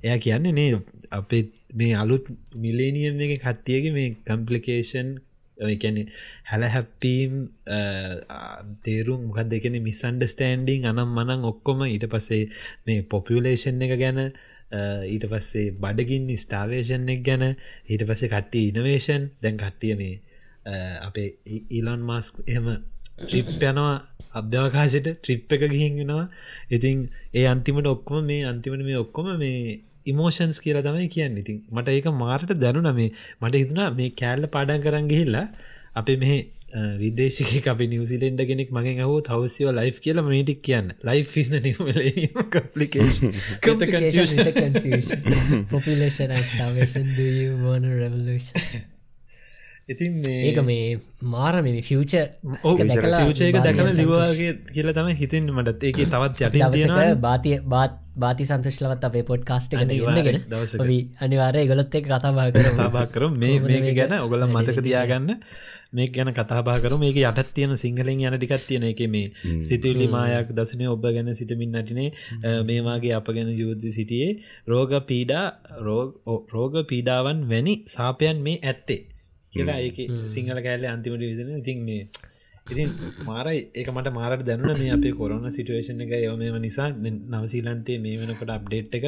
[0.03, 0.67] එයා කියන්නේ නේ
[1.11, 1.39] අපේ
[1.75, 2.25] මේ අලුත්
[2.65, 5.09] millennium එක කට්ටියගේ මේ කම්පලිකේෂන්
[5.83, 6.03] කැනෙ
[6.51, 7.33] හැල හැප්පීම්
[8.85, 12.43] තේරුම් මොකක් දෙකෙන මිසන්ඩස්ටෑන්ඩිං අනම් මනං ඔක්කොම ඊට පස්සේ
[12.87, 14.21] මේ පොපියලේෂන් එක ගැන
[14.71, 20.15] ඊට පස්සේ බඩගින් ස්ටාවේෂන් එක් ගැන ඊට පස්සේ කට්ටිය ඉනවේෂන් දැන් කට්ටිය මේ
[21.01, 21.29] අපේ
[21.71, 22.71] ඊලොන් මාස්ක් එහම
[23.19, 23.95] ට්‍රිප් යනවා
[24.33, 26.25] අභ්‍යවකාශයට ට්‍රිප් එක ගිහින්ගෙනවා
[26.69, 29.61] ඉතින් ඒ අන්තිමට ඔක්කොම මේ අන්තිමට මේ ඔක්කොම මේ
[30.05, 31.37] ඉමෝෂන්ස් කියලා තමයි කියන්න.
[31.37, 33.09] ඉතින් මට ඒක මාරට දැනුන මේ
[33.41, 35.45] මට හිතුනා මේ කෑල්ල පාඩන් කරන් ගිහිල්ලා
[35.95, 36.33] අපේ මෙහ
[36.73, 40.91] විදේශික අප නිවසිලෙන්ඩ කෙනෙක් මගෙන් හෝ තවසිෝ ලයි් කියල මේටික් කියන්න.
[41.03, 41.99] ලයි් ිස්න නිමල
[42.49, 43.33] කපලිකේෂන්
[45.69, 48.81] population activation do you want a revolution
[49.89, 52.13] ඉතින් ඒක මේ මාර මේ ෆියච
[53.13, 59.03] සූචයක දැකන ලිවාගේ කියලා තම හිතන් මටත් ඒක තවත් යට දවසක බාතිය බාත් බාති සන්තුෂ්ලවත්
[59.03, 60.39] අපේ පොඩ් කාස්ට ගෙන.
[61.19, 65.35] අනිවාරය ගොලොත් එක කතාබා කර කතාබා කරු මේ මේක ගැන ඔගල මතක තියාගන්න.
[65.91, 70.51] මේ ගැන කතාබා කරු මේක යටත් තියෙන සිංහලෙන් යන ටිකත් තියෙන එක මේ සිතුල්ලි මායක්
[70.53, 72.09] දසනය ඔබ ගැන සිතමින් නටිනේ.
[72.63, 74.33] මේවාගේ අප ගැන යුද්ධ සිටියේ
[74.67, 75.45] රෝග පීඩා
[76.51, 79.05] රෝග පීඩාවන් වැනි සාපයන් මේ ඇත්තේ
[79.53, 82.03] කියලා ඒක සිංහල කෑල්ල අන්තිමට විදන ඉතින් මේ
[82.67, 82.89] ඉතින්
[83.25, 86.13] මාරයි ඒක මට මාරට දැනුන මේ අපේ කොරන සිටුවේෂන් එක.
[86.19, 86.89] යවමම නිසා
[87.33, 89.05] නවසීලන්තේ මේ වෙනකොට අප්ඩේට් එක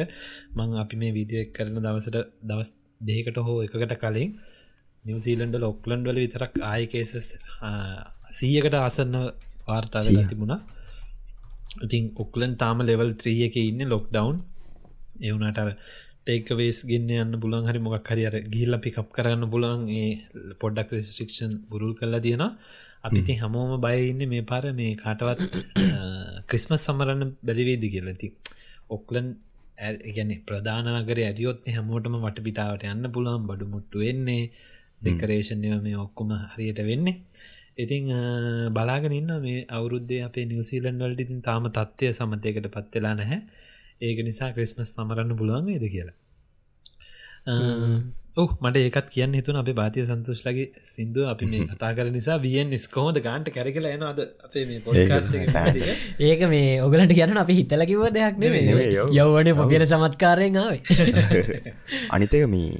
[0.56, 4.30] මං අපි මේ විදිිය කරන දවසට දවස් දෙකට හෝ එකකට කලින්
[5.04, 7.28] නිවසීලන්ඩ ලොක්ලන්ඩ වල විතරක් ආයකේසස්
[8.32, 9.18] සීයකට අසන්න
[9.66, 10.60] වාර්තාල තිබුණා.
[11.80, 14.38] ඉතින් ඔක්ලන් තාම ලෙවල් ත්‍රිය එක ඉන්න ලොක් ඩවන්
[16.22, 21.54] එවුනට ටේකවේස් ගෙන්න්න යන්න පුලන් හරි මොක් හරිර ගිල්ල පිකප් කරන්න පුලන් ඒ පොඩ්ඩක් රෙස්ට්‍රික්ෂන්
[21.68, 22.44] බුරුල් කරලා තියෙන
[23.04, 25.40] අපිති හමෝම බයඉන්න මේ පාර මේ කාටවත්
[26.48, 28.28] ක්‍රිස්මස් සමරන්න බැලිවේදි කියලති
[28.88, 29.34] ඔක්ලන්
[30.10, 34.44] ගැන ප්‍රධානනගර ඇරියොත් හැමෝටම වට පිටාවට යන්න පුළන් බඩු මුට්ටු වෙන්නේ
[35.00, 37.18] දෙකරේෂන්ය මේ ඔක්කොම හරියට වෙන්නේ.
[37.76, 38.06] ඉතිං
[38.70, 43.40] බලාගෙන ඉන්න මේ අවුරුද්දේ අපේ නිවසීලන් වලට ඉතින් තාම තත්ත්වය සමතයකට පත්වෙලා නැහැ
[44.02, 46.16] ඒක නිසා ක්‍රිස්මස් තමරන්න පුළුවන් වේද කියලා.
[48.34, 52.70] ඔහ මට ඒකත් කියන්න හිතුන අපේ භාතිය සන්තුෂ්ලගේ සිින්දුව අපි මේ කතා කර නිසා වියෙන්
[52.78, 54.80] ස්කෝද ගාන්ට කැරකල එනවාද අපේ මේ
[56.22, 58.62] ඒක මේ ඔගලට කියන්න අපි හිතලකිව දෙයක් නෙවේ
[59.16, 60.80] යව්වන පොපියන චමත්කාරයෙන් ආවේ.
[62.14, 62.70] අනිතක මේ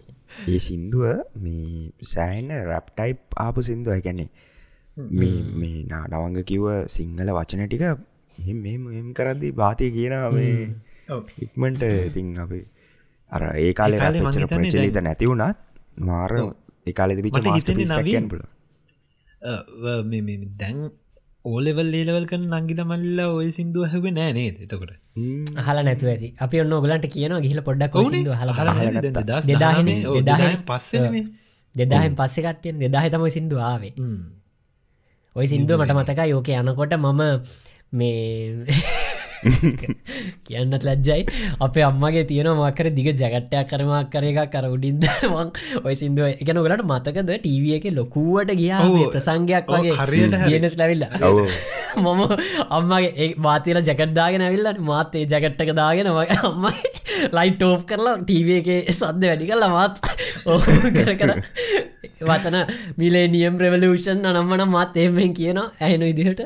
[0.46, 1.04] ඒ සින්දුව
[1.38, 4.00] මේ සෑන්න රැප්ටයිප් ආපු සින්දුව.
[4.00, 4.30] ගැන්නේ
[4.96, 7.84] මේ මේ නාඩවංග කිව්ව සිංහල වචන ටික
[8.46, 10.56] එම කරද්දී භාතිය කියන මේ
[11.38, 12.64] ඉක්මට ඉතින් අපේ
[13.32, 14.00] අර ඒ කාලේ
[14.48, 15.56] ප්‍රචලිත නැති වුණත්
[16.00, 16.32] මාර
[16.86, 18.42] ඒකාලෙද පිච මාස්ටයන් පුල
[20.58, 20.76] දැන්
[21.44, 24.92] ඕලෙවල් ලේලවල් කන නංගිට මල්ල ඔය සිින්දුව හැව නෑනේ එතකොට?
[25.58, 26.28] හල නැතු ඇති.
[26.38, 27.94] අපි ඔන්න ඔගලන්ට කියන ගිහිල පොඩ්ඩක්
[28.32, 28.50] හල
[30.66, 30.90] පස්ස
[31.74, 33.94] දෙදාහෙන් පස්සෙ කට්ටියෙන් දෙදාහ තම සිින්දු ආවේ.
[35.36, 37.22] ඔය සිින්දුව මට මතක යෝක යනකොට මම
[37.92, 38.66] මේ
[40.46, 41.26] කියන්නත් ලැජ්ජයි.
[41.60, 46.86] අපේ අම්මගේ තියෙන මක්කර දිග ජගට්ටයක් කරමක් කර එක කර උඩින්දවන් ඔය සිින්දුව එකන ගලට
[46.86, 48.82] මතකද ටීවිය එක ලොකුවට ගියා
[49.14, 49.96] ප්‍රසංගයක් වගේ.
[50.02, 51.06] හරියට හරිනස් ලැවිල්ල
[51.94, 52.20] මම
[52.70, 56.92] අම්මගේ වාතල ජකට්දාගෙන ඇවිල්ලට මාතේ ජකට්ටක දාගෙන වගේ අම්මයි
[57.32, 60.00] ලයිට් ටෝප් කරලා ටීව එක සද්ද වැඩි කරලා මාත්
[60.96, 61.34] කර කර
[62.22, 62.58] වචන
[62.96, 66.44] මිලේ නියම් ප්‍රවලූෂන් අනම්මන මාත් එෙමෙන් කියන ඇහෙන ඉදිහට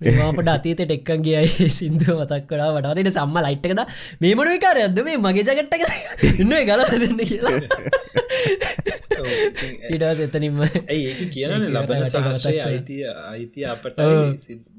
[0.00, 3.80] මේවාපට අතීත ටෙක්කන් ගියයි සිින්දුව මතක් කලා වටාතට සම්ම ලයිට්කද
[4.20, 5.84] මේ මොනුව කාරයද මේ මගේ ජගට්ටක
[6.42, 7.54] ඉන්න ගල දෙන්න කියලා.
[9.88, 14.02] ඉඩස් එතනින්ම ඒක කියන ලබන සහසය අයිතිය අයිතිය අපට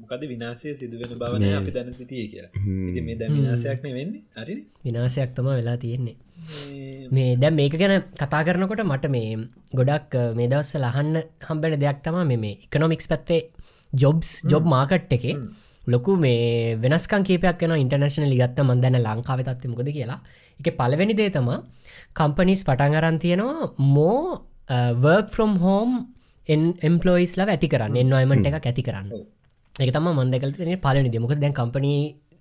[0.02, 2.52] මොකද විනාසය සිදුවෙන බවන අපි දැන සිටිය කියලා.
[3.02, 4.58] මේ දැ විනාසයක්න වෙන්නේ හරි.
[4.86, 6.16] විනාසයක් තම වෙලා තියෙන්නේ.
[7.10, 9.36] මේ දැ මේක ගැන කතා කරනකොට මට මේ
[9.74, 13.42] ගොඩක් මේ දවස්ස ලහන්න හම්බෙන දෙයක් තමා මේ එකනොමික්ස් පැත්තේ
[13.92, 15.36] ජොබ්ස් ජොබ් මාකට් එකේ
[15.86, 20.20] ලොකු මේ වෙනස්කන් කේපයක් වෙන ඉන්ටර්නශන ලිගත්ත මන්දන්න ලංකාව තත්ත මොකද කියලා.
[20.60, 21.48] එක පලවෙනි දේ තම
[22.14, 24.44] කම්පනිස් පටන් අරන් තියෙනවා more
[25.02, 25.90] work from home
[26.48, 29.06] employees ලා ඇති කරන්න එන්වයිමට එක ඇති කරන්න.
[29.74, 32.00] එක තම මන්දකල පලනි දෙමක දැන් කම්පනී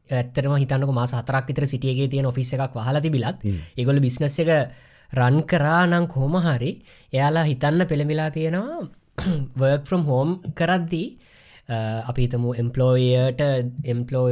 [0.10, 3.44] ඇත්තරම හිතන්නක මාස හතරක් විතර සිටියගේ තියෙන ඔෆිස් එකක් වහලා තිබිලත්
[3.78, 4.52] ඒගොල බිස්නස් එක
[5.10, 6.72] රන් කරා නං කෝම හරි
[7.14, 8.88] එයාලා හිතන්න පෙළමිලා තියෙනවා
[9.56, 10.30] වර්ක් ෆ්‍රම් හෝම්
[10.60, 11.08] කරද්දී
[11.70, 13.42] අපි හිතම එම්පලෝයට
[13.94, 14.26] එම්පලෝ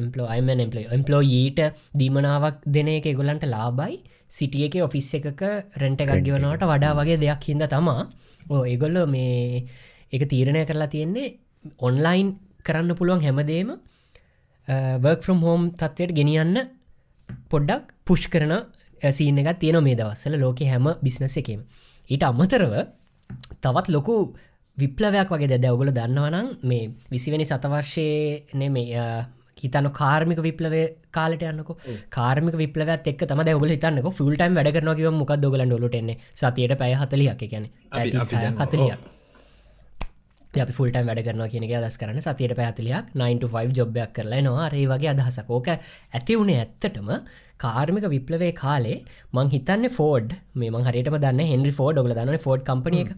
[0.00, 1.60] එම්පලෝ අයිමන් එම්පලෝ එම්පලෝඊට
[2.00, 3.96] දීමනාවක් දෙන එක ගොලන්ට ලාබයි
[4.30, 5.42] සිටිය එක ඔෆිස් එකක
[5.82, 8.02] රෙන්ට ගඩියවනවට වඩා වගේ දෙයක් හිද තමා.
[8.50, 9.66] ඕ ඒගොල්ල මේ
[10.12, 11.34] එක තීරණය කරලා තියෙන්නේ
[11.86, 12.28] ඔන්ලයින්
[12.66, 13.72] කරන්න පුළුවන් හැමදේම
[15.04, 16.60] වර්ක් ෆ්‍රම් හෝම් තත්වයට ගෙනියන්න
[17.50, 18.54] පොඩ්ඩක් පුෂ් කරන
[19.18, 21.60] සීන එකක් තියෙන මේ දවස්සල ලෝක හැම බිස්නස එකම.
[22.10, 22.74] ඊට අමතරව
[23.64, 24.16] තවත් ලොකු
[24.80, 28.08] විප්ලවයක් වගේ දැ ඔගුල දන්නවනම් මේ විසිවැනි සතවර්ශය
[28.54, 29.04] නෙමේ
[29.58, 30.74] හිතන කාර්මික විප්ලව
[31.10, 31.70] කාලට යන්නක.
[32.10, 37.42] කාර්මික විප්ලවත් එක් තම ඔබල හිතන්නක ෆුල්ටයිම් වැඩ කරනකව මොකක් දොගල ොලටෙන්නේ සතියට පැය හතලියක්
[37.46, 37.66] ගැන
[38.60, 38.92] හතලිය
[40.54, 45.10] අපි ෆුල්ටයිම් වැඩ කරන කියන දස් කරන සතියට පැහතලයක් 9 ජොබ්යක් කරලා නවා රේ වගේ
[45.10, 47.10] අදහසකෝක ඇති වුණේ ඇත්තටම
[47.62, 48.96] කාර්මික විප්ලවේ කාලේ
[49.36, 50.30] මං හිතන්න ෆෝඩ්
[50.60, 53.10] මේ හරිට දන්න හෙන්රි ෆෝඩ් ඔගල දන්න ෆෝඩ් කම්පන එක.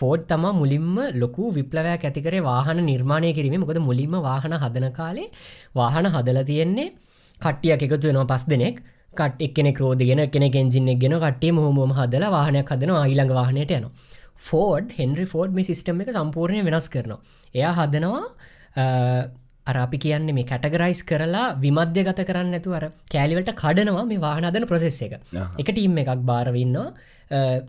[0.00, 3.60] ෆෝඩ් තම මුලින්ම ලොකු විප්ලවයක් ඇතිකරේ වාහන නිර්මාණය කිරීම.
[3.64, 5.28] මොකද මුලින්ම වාහන හදන කාලේ
[5.80, 6.88] වාහන හදල තියෙන්නේ
[7.40, 8.76] කට්ටියක් එකතු වෙනවා පස් දෙනෙක්.
[9.18, 13.94] කට එක්න ක්‍රෝධගෙන කෙන කෙන්ජින්නෙක් ගෙන කටේ මොහොම හදල වාහනයක් හදන ආයිළඟ වාහනයට යනවා.
[14.48, 17.20] ෆෝඩ් හෙන්රි ෆෝඩ් මේ සිිස්ටම් එක සම්පූර්ණය වෙනස් කරනවා.
[17.54, 18.24] එයා හදනවා
[19.66, 22.84] අරපි කියන්න මේ කැටගරයිස් කරලා විමධ්‍ය ගත කරන්න ඇතු අර
[23.14, 25.14] කෑලිවලට කඩනවා මේ වාහනදන ප්‍රසෙස් එක.
[25.60, 26.88] එක ටීම් එකක් බාරවින්නවා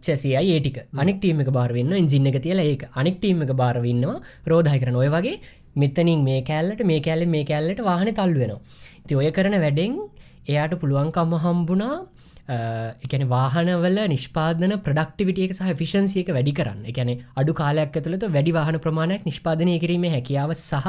[0.08, 2.84] චැසියි ඒටික අනෙක් ටීම එක බාරවෙන්න ඉජින්න එක තියල ඒක.
[2.96, 4.18] අනෙක් ටීම එක බාරවින්නවා
[4.52, 5.40] රෝධය කරන ඔය වගේ.
[5.76, 8.60] මෙතනින් මේ කෑල්ලට මේ කෑල්ල මේ කෑල්ලට වාහන තල්ලුවෙනවා
[9.08, 9.96] ති ඔය කරන වැඩෙන්
[10.52, 11.96] එයාට පුළුවන්කම්ම හම්බුණා
[13.06, 16.84] එකන වාහනවල නිෂ්පාදන ප්‍රඩක්ටිවිටියක සහ ෆිෂන්සියක වැඩි කරන්න.
[16.92, 20.88] එකැන අඩු කාලයක් ඇතුළත වැඩි වාහන ප්‍රමාණයක් නිෂ්පාදනය කිරීම හැකියාව සහ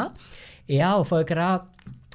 [0.69, 1.55] එයා ඔෆ කරා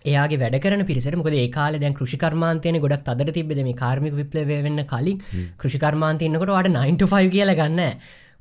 [0.05, 1.15] එයාගේ වැඩ කරන පිරිසට.
[1.15, 5.21] මොකද ඒ කාල දැන් කෘෂිකර්මාන්තයන ගොඩක් අදර තිබෙද මේ කාර්මික විප්ලව වෙන්න කලින්.
[5.57, 7.81] කෘෂිකර්මාන්තයන්නකට වාට 9ෆ කියල ගන්න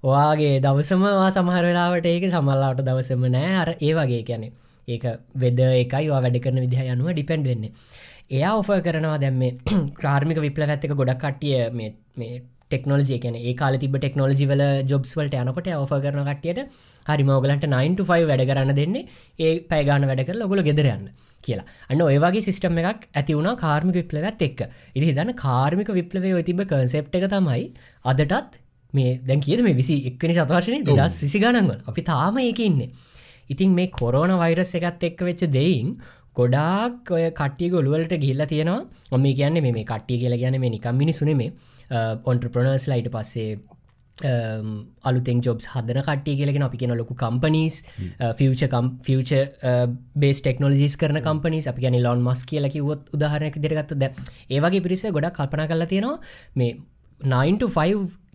[0.04, 3.50] ඔයාගේ දවසමවා සමහර වෙලාවට ඒක සමල්ලාට දවසම නෑ.
[3.56, 4.52] අර ඒ වගේ කියැනෙ
[4.88, 5.04] ඒක
[5.36, 7.74] වෙද එකයි වැඩ කරන විදිහ යනුව ඩිපෙන්ඩ් වෙන්නේ.
[8.30, 9.42] එයා ඔෆ කරනවා දැම්ම
[10.00, 12.30] ක්‍රාර්මික විප්ල ඇත්තක ගොඩක් කට්ටිය මේ
[12.70, 16.60] ටෙක්නෝජි කියන ඒ කාල තිබ ටෙක්නෝජි වල ජොබ්ස් වලට යනකොට ඔෆ කරන කටියට
[17.06, 19.04] හරි මෝගලන්ට 9ෆ වැඩ කරන්න දෙන්නේ
[19.38, 21.04] ඒ පැගාන වැඩ කර ලොගුල ගෙදරයන්න
[21.44, 21.66] කියලා.
[21.88, 24.60] අන්න ඔයවාගේ සිිස්ටම් එකක් ඇති වුණ කාර්මික විප්ලවත් එක්
[24.94, 27.64] ඉදි දන්න කාර්මික විප්ලවය තිබ කන්සෙප් එක තමයි
[28.04, 28.60] අදටත්
[28.92, 32.90] මේ දැන් කියද මේ විසි එක්වනි සතවර්ශනය දස් විසි ගණන්වල අපි තාම ඒක ඉන්නේ.
[33.50, 35.98] ඉතින් මේ කොරෝන වෛරස් එකත් එක්ක වෙච්ච දෙයින්
[36.36, 38.86] ගොඩාක් ඔය කට්ටිය ගොළුවලට ගිල්ල තියෙනවා.
[39.10, 41.52] ඔම කියන්නේ මේ කට්ටිය කියල ගැන මේ නිකම් මිනිසුනේ මේ
[42.24, 43.59] ඔන්ට්‍රපනර්ස් ලයිට පස්සේ
[45.03, 47.76] අලුතෙන් ජොබ්ස් හදන කට්ටිය කියලගෙන අපි කියෙන ලොකු කම්පනීස්
[48.36, 48.70] ෆච
[50.16, 54.11] බේස් ටෙක්නෝජිස් කරන කම්පනීස් අපි ගැන ලොන් මස් කියලකි වොත් උදාහරනක දෙරගත්ත ද
[54.51, 56.18] ඒවගේ පිරිස ගොඩක් කල්පන කරලා තියෙනවා
[56.55, 56.72] මේ
[57.20, 57.68] 9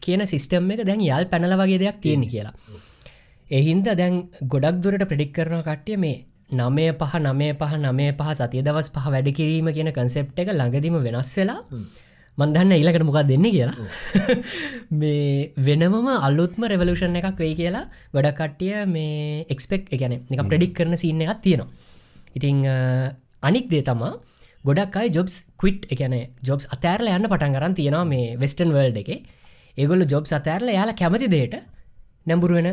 [0.01, 2.53] කියන සිිස්ටම් එක දැන් යල් පැනල වගේ දෙයක් තියෙන කියලා.
[3.47, 4.16] එහින්ද දැන්
[4.53, 9.08] ගොඩක් දුරට ප්‍රඩික් කරන කට්ටිය මේ නමය පහ නමය පහ නමය පහ සතිය දවස් පහ
[9.14, 11.62] වැඩ කිරීම කියන කන්සෙප් එක ළඟදිම වෙනස් වෙලා
[12.38, 13.75] මන්දන්න ඊලකට මොකක් දෙන්න කියලා.
[14.99, 20.97] මේ වෙනමම අල්ලුත්ම රෙවලූෂන් එකක් වෙයි කියලා ගොඩක් කට්ටිය මේ එක්ස්පෙක් එකන එක ප්‍රඩික් කරන
[20.97, 21.69] සින්න එකක් තියෙනවා.
[22.36, 22.65] ඉතිං
[23.41, 24.13] අනික් දේ තමා
[24.63, 29.23] ගොඩක් අයි ජොබ්ස් කවිට් එකන ජොබ්ස් අතෑරල යන්න පටන් කරන්න තියෙනවා මේ වෙස්ටන් වල්ඩ එක.
[29.77, 31.55] ඒගොල්ල ජොබ්ස් අතෑරල යාලා කැමති දේට
[32.28, 32.69] නැඹුරුවෙන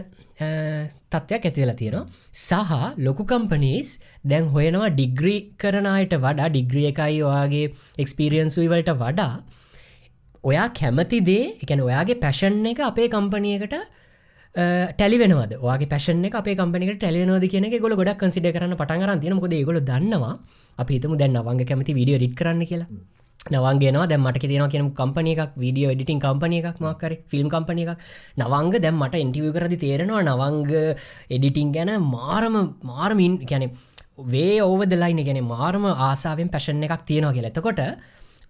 [1.13, 2.05] තත්ත්වයක් ඇතිවෙලා තියෙනවා.
[2.47, 2.73] සහ
[3.07, 3.89] ලොකු කම්පනීස්
[4.25, 7.67] දැන් හොයනවා ඩිග්‍රී කරනයට වඩා ඩිග්‍රිය එකයි ඔයාගේ
[8.05, 9.33] එක්ස්පිරියන්සුයි වලට වඩා
[10.45, 13.77] ඔයා කැමති දේ එකන ඔයාගේ පැෂන් එක අපේ කම්පනියකට
[14.55, 19.81] ටැලිවෙනවද ගේ පැෂන අප කම්පනික ටැලනෝද කියන ගොල ගොඩක් කන්සිඩ කරන්න පටන්ගරන් තියන කොද ගොල
[19.81, 20.35] දන්නවා
[20.79, 22.89] අපි හිතම දැන් වගේ කැමති විඩියෝ රිට් කරන්න කියලා.
[23.51, 27.99] නවන්ගේ දැ මට තියන කියන කම්පනය එකක් වීඩියෝ එඩිටින් කම්පනය එකක් මක්කර ෆිල්ම් කම්පනය එකක්.
[28.39, 30.71] නවංග දැම් මට ඉන්ටිව කරදි තේරෙනවා නවංග
[31.31, 33.65] එඩිටිං ගැන මාරම මාරමින් ගැන
[34.27, 37.81] වේ ඕවද ලයින ගැන මාරම ආසාාවෙන් පැෂන් එකක් තියෙනවා කිය එතකොට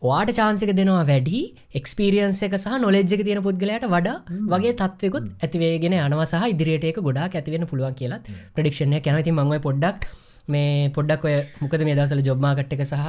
[0.02, 1.40] වාට චාන්සක දෙනවා වැඩි
[1.74, 4.16] එක්ස්පිරියන්ස එක සහ නොලෙජ්ක තියෙන පුද්ගලයට වඩා
[4.48, 8.20] වගේ තත්වකුත් ඇතිවේගෙන අනවසහ ඉදිරියට එක ගොඩා ඇතිවෙන පුළුවන් කියලා
[8.54, 10.08] ප්‍රඩික්ෂණය කැනති මංව පොඩ්ඩක්
[10.48, 13.06] මේ පොඩ්ඩක් ඔය මොකද මේ දවසල ජොබ්මාකට් එක සහ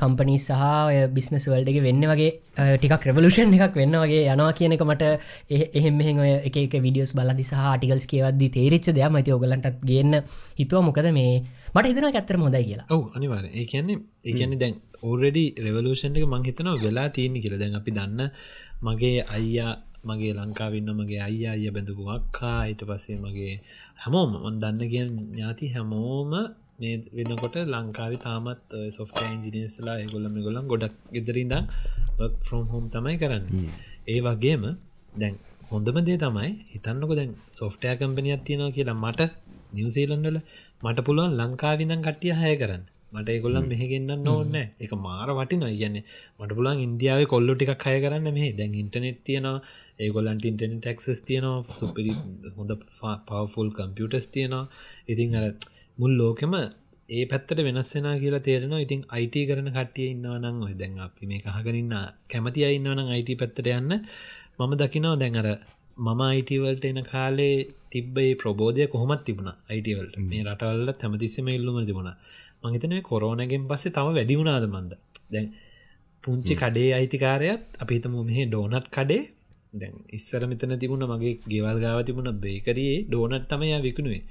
[0.00, 2.30] කම්පනී සහ බිස්නස් වල්ඩගේ වෙන්න වගේ
[2.76, 5.04] ටිකක් රෙවලූෂන් එකක් වෙන්න වගේ යනවා කියන එක මට
[5.50, 10.20] එහෙම මෙහ ඔය එක විඩියස් බලදි සහ ටිකල්ස් කියවද්දි තේරිච්ච දෙයක් මති ඔගලන්ටත් ගන්න
[10.58, 10.84] හිතුව.
[10.84, 11.40] මොකද මේ
[11.74, 12.86] මට හිතන ඇත්තර මොදයි කියලා.
[12.90, 17.60] ඔව අනිවාර ඒ කියන්නේ ඒ කියන්නේ දැන් ඕරඩි රෙවලූෂන් එක මං හිතනවා වෙලා තියෙන කියලා.
[17.62, 18.30] දැන් අපි දන්න
[18.84, 19.72] මගේ අයියා
[20.04, 23.54] මගේ ලංකාවන්න මගේ අයියා අය බැඳපු අක්කා අයිට පස්සේ මගේ
[23.96, 26.32] හැමෝම ඔන් දන්න කිය ඥාති හැමෝම
[26.78, 31.54] මේ වෙනකොට ලංකාවි තාමත් සොෆ්ට ඉන්ජිනියස්ලා ගොල්ලම ගොලන් ගොඩක් ගෙදරින්ද
[32.44, 33.44] ෆ්‍රෝම් හෝම් තමයි කරන්න.
[34.08, 34.64] ඒ වගේම
[35.14, 35.34] දැන්
[35.70, 39.30] හොඳම දේ තමයි හිතන්නක දැන් සොෆ්ටය කම්පනියක් තියෙනවා කියලා මට
[39.76, 40.38] නිවසේලන්ඩල
[40.82, 42.84] මට පුළුවන් ලංකාවිදන් කට්ටිය හය කරන්න.
[43.12, 46.04] මට ඒගොල්ලම් මෙහගෙන්න්න ඕන්න එක මාර වටි නො කියන්නේ
[46.38, 49.58] මට පුලන් ඉන්දියාව කොල්ලු ටික් කය කරන්න මේ දැන් ඉන්ටනෙට් තියෙනවා
[49.98, 52.14] ඒගොල්ලන්ට ඉන්ටනෙ ටක්ස් තියනවා සුපිරි
[52.56, 52.72] හොඳ
[53.28, 54.64] පවෆුල් කම්පියටස් තියෙනවා.
[55.08, 55.44] ඉතින් අර
[55.98, 56.54] මුල් ලෝකෙම
[57.08, 58.80] ඒ පැත්තට වෙනස්සෙන කියලා තේරෙනවා.
[58.80, 61.94] ඉතින් අයිට කරන කටිය ඉන්නවනං ඔය දැන් අපි මේ කහගරන්න
[62.30, 63.92] කැමති අයින්නවනම් අයිට පැත්තට යන්න.
[64.58, 65.48] මම දකිනවා දැන් අර
[65.98, 67.56] මම අයිටවල්ට එන කාලේ
[67.90, 72.10] තිබ්බේ ප්‍රබෝධය කොහොමත් තිබුණ අයිටවල්ට මේ රටවල්ල තැමතිස්සම ඉල්ලුම තිබුණ.
[72.64, 74.92] මහිතන කොරෝනගෙන් පස්සේ තම වැඩි වුණාද මන්ද?
[75.32, 75.46] දැන්
[76.24, 79.22] පුංචි කඩේ අයිතිකාරයත් අපි හිතම මෙහ ඩෝනට් කඩේ
[79.74, 84.22] දැන් ඉස්සර මෙතන තිබුණ මගේ ගෙවල් ගාව තිබුණ බේකරයේ ඩෝනට් තමයා විකුණුවේ.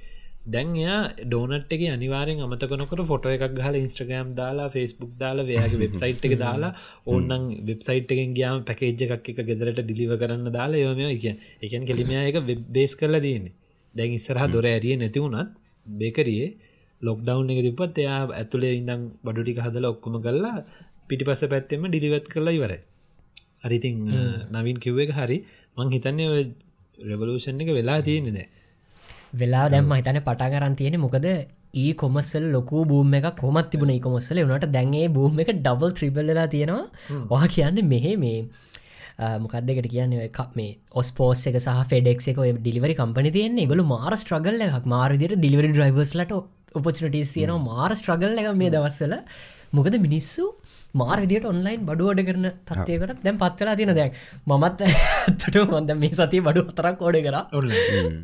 [0.46, 6.24] දැන් එයා ඩෝනට් එක අනිවාරෙන් අමතකනකට ෆොට එකක් හල ඉස්ට්‍රගෑම් දාලා ෆෙස්බුක් දාලා වයාගේ වෙබ්සයිට්
[6.28, 6.72] එක දාලා
[7.10, 11.26] ඕන්නන් වෙබ්සයිට් එකෙන් ගයාම පැකේජ් එකක් එක ගෙදරට දිලිව කරන්න දාලා යොම එක
[11.62, 13.54] එකන් කෙලිමයා එක වෙබ්බේස් කරලා දන්නේ
[13.94, 15.54] දැන් ඉස්සරහ දොර ඇරිය නැතිවුණත්
[15.86, 16.48] බේකරයේ
[17.02, 20.56] ලොක්ඩව් එක තිපත් එයා ඇතුළේ ඉඳම් බඩුටික හදල ඔක්කොම කරලා
[21.08, 22.82] පිටි පස පැත්තෙම ඩිලිවත් කරලා ඉවරයි
[23.66, 23.96] අරිතින්
[24.54, 25.38] නවින් කිව්ව එක හරි.
[25.78, 26.44] මං හිතන්නේ
[27.10, 28.48] රෙවලූෂන් එක වෙලා තියෙනෙ දෑ
[29.40, 31.26] වෙලා දැම්ම හිතන පටා කරන් තියෙන මොකද
[31.82, 36.84] ඒ කොමස්සල් ලොකු බූම එක කොමත් තිබුණ කොමස්සල වනට දැන්ගේ බූම එක ඩබල් ත්‍රිබල්ලලා තියෙනවා.
[37.34, 38.38] ඔහ කියන්න මෙහෙ මේ
[39.44, 43.66] මොකක්දකට කියන්න එකක් මේ ඔස්පෝස් එක සහ ෆෙඩෙක් එක ඩිලිවරි කම්පනි තියන්නේ.
[43.72, 44.86] ගොල මාර ස්ට්‍රගල් එකක්.
[44.94, 46.32] මාරදිර ඩිලිවරි ඩ්‍රයිවර්ස්ලට
[46.78, 47.66] ඔපචනටස් තියෙනවා.
[47.70, 49.14] මාර ස්ට්‍රගල් එක මේ දවස්සල
[49.74, 50.44] මොකද මිනිස්සු
[50.94, 56.40] මාර් විදිට ඔන්ලයින් බඩුවඩ කරන තත්වයකට දැම් පත්වලා තින දැක් මත් ඇත්තට මොන්ද මේ සති
[56.40, 57.36] බඩු අතරක් ඕඩ කර.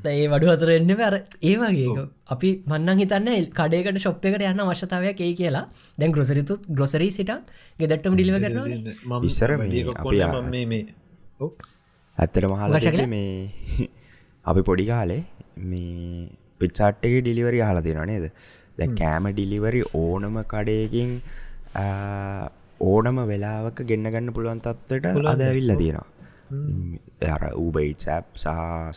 [0.09, 5.32] ඒ වඩු අතර එන්න වැර ඒවාගේ අපි මන්න හිතන්න කඩේකට ශොප් එකට යන්න අවශ්‍යතාවයක් ඒ
[5.34, 5.64] කියලා.
[5.98, 7.32] දැන් ග්‍රොසරිතු ග්‍රොසරී සිට
[7.78, 8.59] ගෙදටම ඩිලිව කරන
[9.24, 10.22] ඉස්සර අපි
[12.14, 13.90] ඇත්තට මහල මේ
[14.44, 15.22] අපි පොඩි කාලේ
[15.66, 16.30] මේ
[16.61, 18.26] පිට්සාට්ටක ඩිලිවරි හලා දෙෙන නේද
[19.01, 21.11] කෑම ඩිලිවරි ඕනම කඩයකින්
[22.81, 26.09] ඕනම වෙලාවක ගෙන්න්නගන්න පුළුවන් තත්වට අද ඇවිල්ල තියෙනවා.
[27.35, 28.49] අර ඌබයිට් සැප් සහ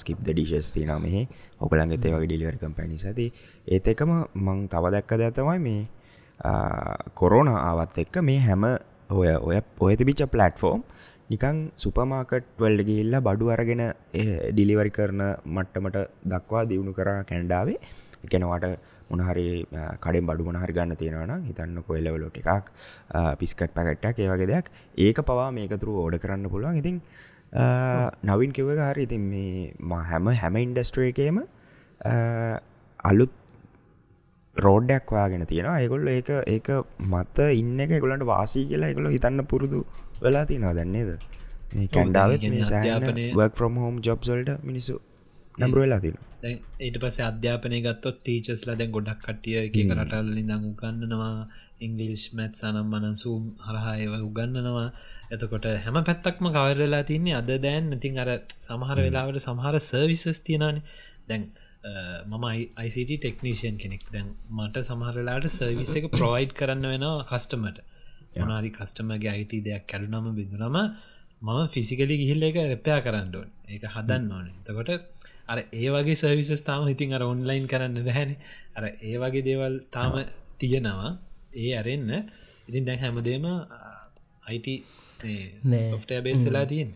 [0.01, 1.27] ස්කිප් ඩිශස් තින මේ
[1.65, 3.27] ඔකළන්ගේ තේවගේ ඩිලිවර් කම්පැනි ඇති.
[3.67, 4.13] ඒත් එකම
[4.45, 5.81] මං තව දැක්ක දැතමයි මේ
[7.19, 8.63] කොරෝන ආවත් එක්ක මේ හැම
[9.19, 10.81] ඔය ඔය තිබිච්ච පලට්ෆෝම්
[11.33, 13.83] නිකං සුපමාකට් වල්ඩ ගිල්ල බඩු අරගෙන
[14.55, 15.21] ඩිලිවරි කරන
[15.55, 15.99] මට්ටමට
[16.33, 17.77] දක්වා දියුණු කරා කැන්ඩාවේ.
[18.25, 18.65] එකනවාට
[19.13, 19.45] මොනහරි
[20.03, 22.71] කඩෙන් බඩු මොනහරි ගන්න තියෙනවන හිතන්න කොල්ලවලොට එකක්
[23.41, 24.65] පිස්කට් පැකට්ටක් ඒවගේ දෙයක්.
[24.97, 26.81] ඒක පවා මේකතුරු ඕඩ කරන්න පුළුවන්.
[26.81, 26.97] ඉතින්
[28.23, 31.39] නවින් කිව හරි ඉතින් මේ හැම හැම ඉන්ඩස්ට්‍රේකේම
[32.99, 33.33] අලුත්
[34.55, 36.67] රෝඩ්ඩයක් වාගෙන තියෙන ඒගොල්ල ඒක ඒක
[37.01, 39.79] මත ඉන්න එක ගොලන්ට වාසී කියලා එකගොල හිතන්න පුරුදු
[40.21, 40.73] වෙලා තියෙනවා.
[40.73, 41.09] දැන්නේද
[41.91, 44.99] කැන්ඩාවත් ෆ්‍රම් හෝම් ජොබ්සල්ට මිනිසු
[45.57, 46.15] නම්බර වෙලා තින
[46.81, 51.35] ඊට පස අධ්‍යාපනය ගත්තොත් ටීචස්ලා දැන් ගොඩක් කටිය එක රටල්ලින් දං උගන්නනවා
[51.79, 54.87] ඉංගලිෂ් මැත් සනම් මනන් සූම් හරහායව උගන්නනවා
[55.31, 57.91] එතකොට හැම පැත්තක්ම කවරලා තින්නේ අද දැන්.
[57.91, 60.81] ඉතින් අර සමහර වෙලාවට සමහර සර්විසස් තියෙනන
[61.29, 61.43] දැන්
[62.31, 62.45] මම
[62.79, 64.03] ICT ටෙක්නීෂයන් කෙනෙක්.
[64.09, 67.79] දැන් මට සමහරලාට සර්විස එක ප්‍රොවයිඩ් කරන්න වෙනවා කස්ටමට
[68.35, 70.77] යනාරි කස්ටමගේ අයිට දෙයක් කැඩුනම බිඳුනම
[71.43, 73.49] මම ෆිසිකලි ගිහිල්ල එක රැපයා කරන්න ඕන.
[73.67, 74.47] ඒක හදන්න ඕන.
[74.59, 74.91] එතකොට
[75.47, 78.31] අර ඒ වගේ සර්විසස් තාම ඉතින් අර ඔන්ලයින් කරන්න දැහැන
[78.77, 80.13] අර ඒ වගේ දේවල් තාම
[80.59, 81.11] තියෙනවා.
[81.55, 82.11] ඒ අරෙන්න
[82.69, 83.45] ඉතින් දැන් හැමදේම
[84.43, 84.67] අයිට
[85.89, 86.91] සොෆ්ටය බේස්සලා තියෙන්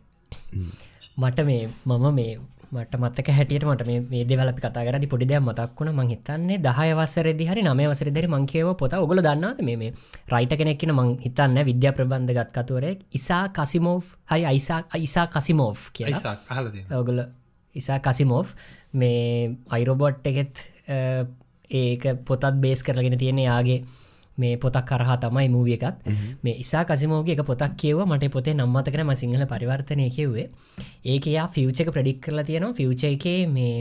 [1.18, 2.34] මට මේ මම මේ
[2.70, 7.62] මට මත්තක හැටියට මට මේ දෙවල කතාරදි පොඩි දෙයක් මතක්වුණ මං හිතන්නේ දහය වසරදි හරි
[7.64, 9.92] නම වසර දෙරි මංකේව පොත ඔගල දන්නද මේ
[10.28, 16.12] රයිට කෙනෙක්න මං හිතන්න විද්‍යා ප්‍රබන්ධගත් කතුවරෙක් ඉසා කසිමෝ් හරි අයිසා අයිසා කසිමෝ් කිය
[16.94, 17.24] ඔගල
[17.76, 18.44] ඉසා කසිමෝ්
[18.94, 20.66] මේ අයිරෝබොට් එකෙත්
[21.72, 23.80] ඒක පොතත් බේස් කරගෙන තියෙන යාගේ
[24.38, 25.98] මේ පොතක් කරහා තමයි මූවිය එකත්
[26.44, 30.48] මේ ඉසා කසිමෝගේ එක පොතක් කියව මට පොතේ නම්මතකන ම සිංහල පරිවර්තනය කිව්වේ
[31.06, 32.78] ඒක යා ෆියච් එක ප්‍රඩික් කරලා තියෙනවා.
[32.80, 33.26] ෆියච එක
[33.56, 33.78] මේ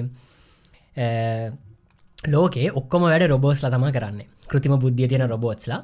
[2.18, 4.20] ලෝකේ ඔක්කොම වැඩ රොබෝස්ලා තම කරන්න.
[4.48, 5.80] කෘතිම බුද්ධිය තියෙන රොබෝට්ස්ලා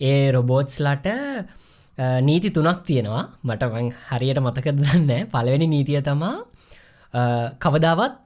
[0.00, 1.06] ඒ රොබෝට්ස්ලට
[2.28, 3.24] නීති තුනක් තියෙනවා.
[3.44, 3.62] මට
[4.08, 6.36] හරියට මතක දන්න පළවෙනි නීතිය තමා
[7.64, 8.16] කවදාවත්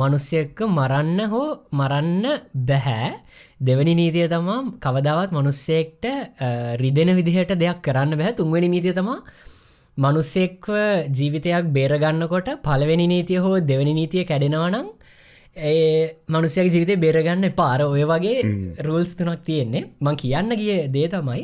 [0.00, 2.24] මනුස්්‍යයක්ක මරන්න හෝ මරන්න
[2.68, 3.12] බැහැ.
[3.66, 6.04] දෙවැනි නීතිය තමා කවදාවත් මනුස්සෙක්ට
[6.82, 8.36] රිදෙන විදිහට දෙයක් කරන්න බැහැ.
[8.40, 9.24] තුන්වැනි නීතිය තමා
[9.96, 10.68] මනුස්සෙක්ව
[11.18, 14.86] ජීවිතයක් බේරගන්නකොට පළවෙනි නීතිය හෝ දෙවැනි නීතිය කැඩෙනවනම්
[15.56, 18.38] ඒ මනුස්සයක් ජීවිතය බේරගන්න පාර ඔය වගේ
[18.86, 19.84] රූල්ස් තුනක් තියෙන්නේ.
[20.04, 21.42] මං කියන්න ගිය දේ තමයි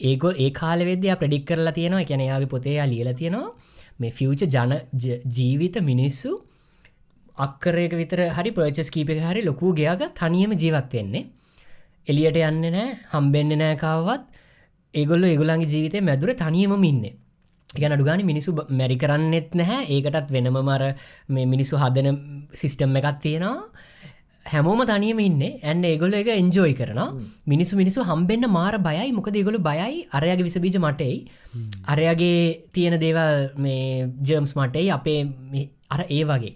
[0.00, 2.04] ඒගොල් ඒ කාලවෙද්‍ය ප්‍රඩික් කරලා තියෙනවා.
[2.04, 3.52] එකැන යාගේ පොතේ ලියලා තියෙනවා
[4.00, 4.72] මේ ෆියච ජන
[5.36, 6.32] ජීවිත මිනිස්සු
[7.38, 11.24] අක්කරයක විතර හරි පර්චස් කීප හරි ලොකූ ගයාග තනියම ජීවත් වෙන්නේ.
[12.08, 14.24] එලියට යන්න නෑ හම්බෙන්න නෑකාවත්
[14.94, 17.14] ඒගොල්ල ඒගොලන්ගේ ජීවිතය මැදුර තනියම ඉන්නේ.
[17.68, 19.84] ගැන අඩුගාන මිනිසු මැරි කරන්නෙත් නැහැ.
[19.86, 20.82] ඒකටත් වෙනම මර
[21.28, 22.18] මේ මිනිස්සු හදන
[22.54, 23.68] සිිස්ටම් එකත් තියෙනවා.
[24.48, 25.42] හැමෝම තනියම ඉන්න.
[25.62, 27.00] ඇන්න ඒගොල එක එන්ජෝයි කරන
[27.46, 29.08] මිනිසු මිනිසු හම්බෙන්න්න මාර බයයි.
[29.12, 30.06] මොකද ඒගොලු බයයි.
[30.10, 31.16] අරයාගේ විසබීජ මටයි
[31.86, 32.38] අරයාගේ
[32.72, 35.20] තියෙන දේවල් මේ ජර්ම්ස් මටයි අපේ
[35.90, 36.54] අර ඒ වගේ.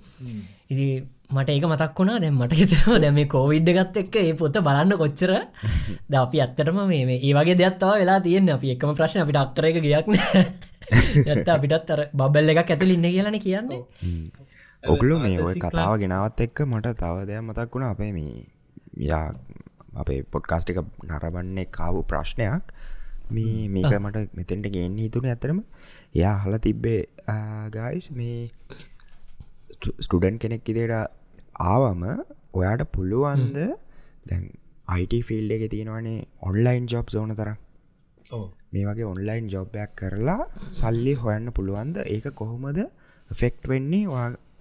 [0.70, 0.86] ඉති
[1.30, 2.18] මට ඒක මතක් වුණා.
[2.18, 5.32] දැම් මට හිතනවා දැම මේ කෝවිඩ් ගත් එක්ක ඒ පොත බලන්න කොච්චර.
[6.10, 9.82] ද අපි අත්තටම මේ ඒ වගේ දෙයක්ත්තාව වෙලා තියෙන අපි එකම ප්‍රශ්න අපිට අක්කර එක
[9.82, 10.16] ගියක්න
[11.26, 13.82] ඇත්ත අපිටත් අර බබල් එකක් ඇතුල ඉන්න කියලන කියන්නේ
[14.82, 17.86] ඔගුලු මේ ඔය කතාව ගෙනාවත් එක්ක මට තව දෙයක් මතක් වුණ.
[17.92, 18.46] අපේ මේ
[19.10, 19.26] යා
[20.02, 20.78] අපේ පොඩ්කාස්ටික
[21.08, 22.64] නරබන්නේ කාවු ප්‍රශ්නයක්.
[23.36, 25.60] මේ මේක මට මෙතෙන්ට ගෙන් හිතුන ඇතරම
[26.14, 27.00] එයා හල තිබ්බේ
[27.76, 28.38] ගයිස් මේ
[30.04, 30.94] ස්ටඩන් කෙනෙක් ඉදට
[31.70, 32.02] ආවම
[32.58, 33.58] ඔයාට පුළුවන්ද
[34.28, 34.44] දැන්
[34.94, 37.50] අයිට ෆිල්ඩ එක තියෙනවනේ ඔන්ලයින් ජොබ් ඕන තර
[38.72, 40.42] මේ වගේ ඔන්ලයින් ජොබ්යක් කරලා
[40.80, 41.96] සල්ලි හොයන්න පුළුවන්ද?
[42.14, 42.80] ඒක කොහොමද
[43.30, 44.06] ෆෙක්ට් වෙන්නේ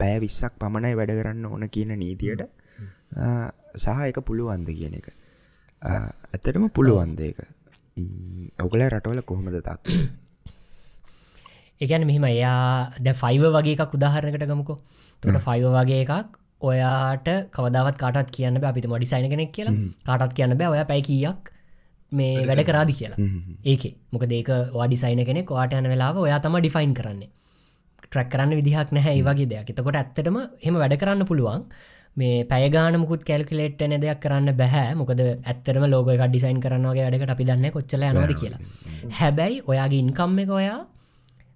[0.01, 2.43] පෑ විස්සක් පමණයි වැඩ කරන්න ඕන කියන නීතියට
[3.83, 5.07] සහ එක පුළුවන්ද කියන එක.
[5.81, 7.39] ඇත්තටම පුළුවන්ද එක
[8.65, 10.01] ඔගල රටවල කොහොමද තක්
[11.81, 14.77] එකන මෙහෙම එයා ද ෆයිව වගේ එකක් උදාහරණකට ගමුකෝ.
[15.21, 19.73] තොට ෆයිව වගේ එකක් ඔයාට කවදාවත් කාටත් කියන්න අපිට මොඩි සයින කෙනෙක් කියලා.
[20.07, 20.69] කාටත් කියන්න බෑ.
[20.73, 21.51] ඔය පැයි කියක්
[22.11, 23.19] මේ වැඩ කරාදි කියලා.
[23.65, 23.83] ඒක.
[24.13, 27.29] මොක දේක වාඩිසයින කෙනෙ වාට යන වෙලාව ඔයා තම ඩිෆයින් කරන්නේ
[28.11, 29.69] ට්‍රක් කරන්න විදිහක් නැහැ ඒ වගේ දෙයක්.
[29.69, 31.65] එතකොට ඇත්තටම හෙම වැඩ කරන්න පුළුවන්.
[32.17, 37.45] මේ පැයගානමුකුත් කැල්කලේට් එන දෙයක් කරන්න බැහැ මොකද ඇත්තරම ලෝක එක ඩිසයින් කරනගේ වැඩකට අපි
[37.45, 38.59] දන්න කොච්චල යනවද කියලා.
[39.19, 40.79] හැබැයි ඔයාගේ ඉන්කම්ම එක ඔයා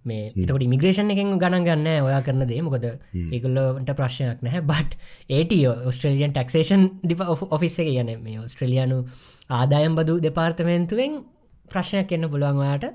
[0.06, 2.62] මේ එතකට ඉමිග්‍රේෂන් එකෙන් ගණන් ගන්න ඔයා කරන දේ.
[2.62, 4.98] මොකද ඒගොල්ලට ප්‍රශ්නයක් නැහැ බට්
[5.30, 9.04] ඒටියෝ ඔස්ට්‍රලියන් ටක්ෂේෂන් ඩිප ඔෆිස් එක කියන මේ ඔස්ට්‍රලියයානු
[9.52, 11.22] ආදායම් බදු දෙපාර්තමේන්තුවෙන්
[11.68, 12.92] ප්‍රශ්නයක් එන්න පුළුවන්වාට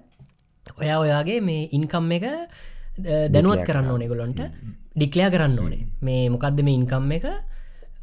[0.78, 2.26] ඔයා ඔයාගේ මේ ඉන්කම් එක
[3.34, 4.40] දැනුවත් කරන්න ඕනෙ ගොලොන්ට
[4.96, 5.82] ඩික්ලයා කරන්න ඕනේ.
[6.02, 7.26] මේ මොකක්ද මේ ඉන්කම් එක?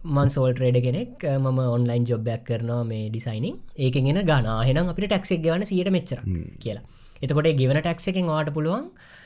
[0.05, 1.25] මන් සෝල් ට්‍රේඩ කෙනෙක්.
[1.39, 6.21] මම ඔන්ලයින් ජොබ්බයක් කරනවා මේ ඩිසයිනින් ඒකෙන් ගනාහෙනම් අපිට ටක්සෙක් ගවන සියට මෙච්චර
[6.63, 6.85] කියලා.
[7.23, 8.83] එතකොට ගෙවන ටක්ස එකෙන් වාට පුළුවන්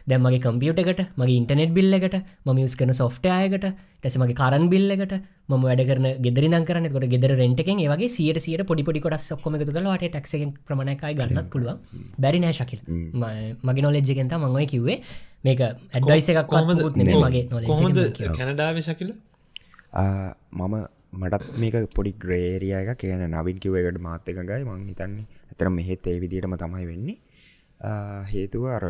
[0.10, 2.16] දැම්මගේ කම්පියුට එකට මගේ ඉන්ටනෙට් බිල්ල එකට
[2.46, 5.16] ම යස් කරන සොෆ්ටයකට ටැස මගේ කරන් බිල්ල එකට
[5.50, 9.58] ම වැඩ කරන ගෙදරි කරන කොට ගෙදර රෙන්ටකෙන් ඒවගේ සියට සියට පොඩි පොඩි කොට ඔක්කොම
[9.58, 11.82] එකතු කලට ටක්සක ප්‍රමණයකයි ගන්නත් පුළුවන්.
[12.18, 12.80] බැරි නෑශකිල්
[13.66, 14.98] මගේ නොලෙජ්ජකෙන්ත මංගයි කිව්වේ
[15.44, 18.00] මේක ඇඩ්වයිස එකක් කොමද මගේ කොහොමද
[18.40, 19.12] කැනඩාව ශකිල?
[20.60, 20.76] මම
[21.22, 26.08] මටත් මේක පොඩි ග්‍රේරිය එක කියන නවින් කිව එකට මාත එකගයි මං හිතන්නේ ඇතර මෙහෙත්
[26.12, 27.18] ඒ විදිටම තමයි වෙන්නේ.
[28.34, 28.86] හේතුව අර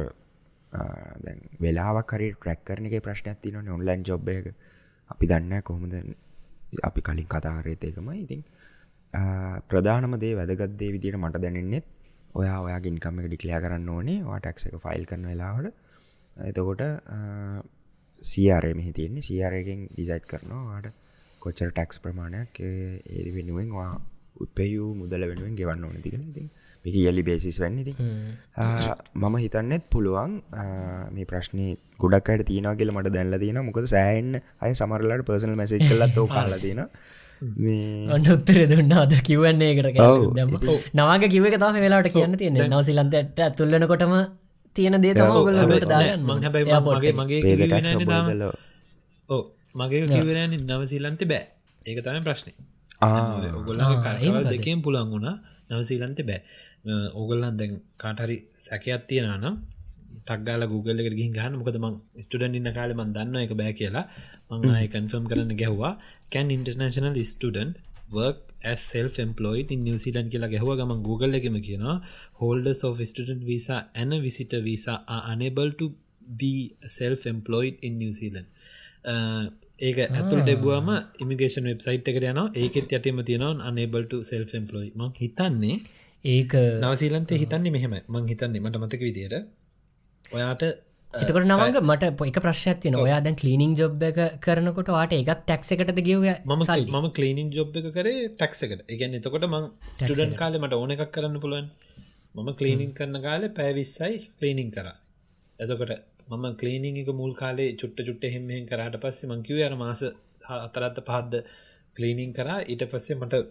[1.24, 4.52] දැන් වෙලාවක් හරි ට්‍රැක් කරන එක ප්‍රශ්නයක් තින ඔන්ලයින් ජොබ් එක.
[5.14, 5.95] අපි දන්න කොහොමද
[6.89, 8.43] අපි කලින් කතාරේත එකම ඉතින්
[9.70, 11.88] ප්‍රධානම දේ වැදගත්දේ විදිට මට දැනෙන්නෙත්
[12.39, 14.20] ඔයා ඔයාගින් කම එක ඩික්ලයා කරන්න ඕනේ.
[14.30, 15.74] වාටක්ස එක ෆයිල් කරන වෙලාවට
[16.45, 16.84] එතකොට
[18.21, 19.21] සියාරය මෙහි තියෙන්නේ.
[19.21, 20.88] සියාරයකින් ඩිසයිට් කරනවාට
[21.41, 23.93] කොච්චර ටැක්ස් ප්‍රමාණයක් ඒ වෙනුවෙන් වා
[24.43, 26.49] උත්පයූ මුදල වෙනුවෙන් ගෙවන්න ඕන තික ඉතින්
[26.86, 27.79] මේක යලි බේසිස් වෙන්න.
[27.79, 27.93] ඉති
[29.15, 30.36] මම හිතන්නෙත් පුළුවන්
[31.11, 31.65] මේ ප්‍රශ්නය
[31.99, 34.29] ගොඩක් අයට තියනා කියල මට දැල්ල තියෙන මොකද සෑන්
[34.61, 36.84] අය සමරලට පර්සනල් මැසේජ් කලත් ෝ කාල තියෙන
[38.15, 38.93] ඔන්න උත්තර දුන්න.
[38.95, 39.99] අද කිවන්නේ එකට
[40.93, 44.15] නවාග කිව එක තම වෙලාට කියන්න තියෙන නවසිලන්තට තුල්ලනකොටම
[44.76, 47.41] තියෙන දේ තම ඔගලට දාගන්න මගේ මගේ
[49.30, 49.43] ඕ
[49.76, 51.43] මගේ කිවරන නවසීලන්ත බෑ.
[51.86, 52.51] ඒක තමයි ප්‍රශ්නය
[53.53, 55.36] ඔගොල්ල කරසවල් දෙකෙන් පුළන් වුණා
[55.72, 56.39] නවසීලන්ත බෑ.
[57.13, 59.55] ඕගොල්ලන් දැන් කාටහරි සැකයක් තියෙන නම්
[60.22, 61.57] ටක්ගල Google එකට ගින් ගහන්න.
[61.59, 64.05] මොකද මං ස්ටඩන් ඉන්න කාල මන් දන්න එක බෑ කියලා.
[64.51, 65.93] මං කන්ෆර්ම් කරන්න ගැහවා.
[66.32, 67.76] Can international student
[68.11, 72.01] work self-employed in New Zealand කියලා ගැහුව ගමන් Google එකම කියනවා
[72.34, 73.88] holders of visa
[75.07, 75.93] are unable to
[76.39, 78.45] be self-employed in New Zealand.
[79.05, 79.45] Uh,
[79.80, 82.51] ඒක ඇතුළට එබුවම ඉමිගේෂන් වෙබ්සයිට් එකට යනවා.
[82.55, 85.80] ඒකෙත් යටම තියෙනවා අනබල්ට සෙල්ෆම්පලොයි ම හිතන්නේ
[86.26, 89.34] ඒක නවසීලන්තේ හිතන්නේ මෙහෙම මං හිතන්නේ මට මතක විදියට
[90.34, 90.64] ඔයාට
[91.14, 95.72] එතකට නවග මට පොයික ප්‍රශ්යක් තින ඔයා දැන් කලීනිින් ජොබ් එක කරනකොට වාට එකක් ටැක්ස
[95.76, 96.62] එකටද ගව ම
[96.99, 98.84] ම කලීනිින් ජොබ් එක කරේ ටැක්ස එකට.
[98.93, 101.68] එකගැන් එතකොට මං ස්ටඩන් කාල මට ඕන එකක් කරන්න පුළුවන්.
[102.36, 104.88] මම කලීනිින් කරන කාලෙ පැවිස්සයි කලීනිින් කර.
[105.59, 105.91] එතකොට
[106.30, 110.03] මම කලීනිං එක මුල් කාලේ චුට්ට චුට්ට හෙමෙන් කරට පස්සේ මංකිව අර මාස
[110.59, 111.41] අතරත්ත පහද්ද
[111.97, 112.59] කලීනිං කරා.
[112.72, 113.41] ඊට පස්සේ මට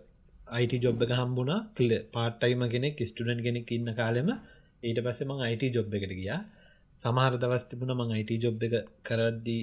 [0.56, 1.60] අයිට ජොබ් එක හම්බුණා.
[1.76, 4.32] කල පාට්ටයිම කෙනෙක් ස්ටඩන් කෙනෙක් ඉන්න කාලෙම.
[4.82, 6.40] ඊට පස්සේ මං අයිට ජොබ් එකට ගියා
[6.94, 8.74] සමහර දවස් තිබුණ මං අයිට ජොබ් එක
[9.04, 9.62] කරද්දී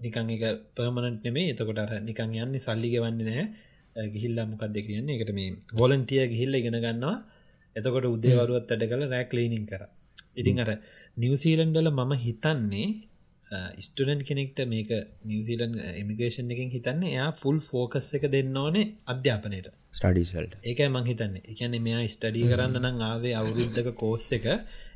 [0.00, 0.44] නිකං එක
[0.76, 5.16] පර්මණට් නෙමේ එතකොට නිකං යන්නේ සල්ලිග වන්නේ නෑ ගිහිල්ලා මොකක් දෙ කියන්නේ?
[5.16, 7.16] එකට මේ වොලන්ටිය ගිහිල්ල ඉගෙන ගන්නවා.
[7.76, 9.82] එතකොට උදේවරුවත් අඩ කළ රැක් ලීනිින් කර.
[10.34, 10.70] ඉතින් අර
[11.16, 12.86] නිවසීලන්ඩල මම හිතන්නේ
[13.78, 14.90] ස්ටඩන් කෙනෙක්ට මේක
[15.24, 19.68] නිවසිීලන් ඉමිග්‍රේෂන් එකින් හිතන්න එයා ෆුල් ෆෝකස් එක දෙන්න ඕනේ අධ්‍යාපනයට.
[19.92, 21.36] ස්ටඩිසල්ට ඒකයි මං හිතන්න.
[21.44, 24.48] එකන මෙයා ස්ටඩී කරන්න නම් ආවේ අවුරුද්ධක කෝස් එක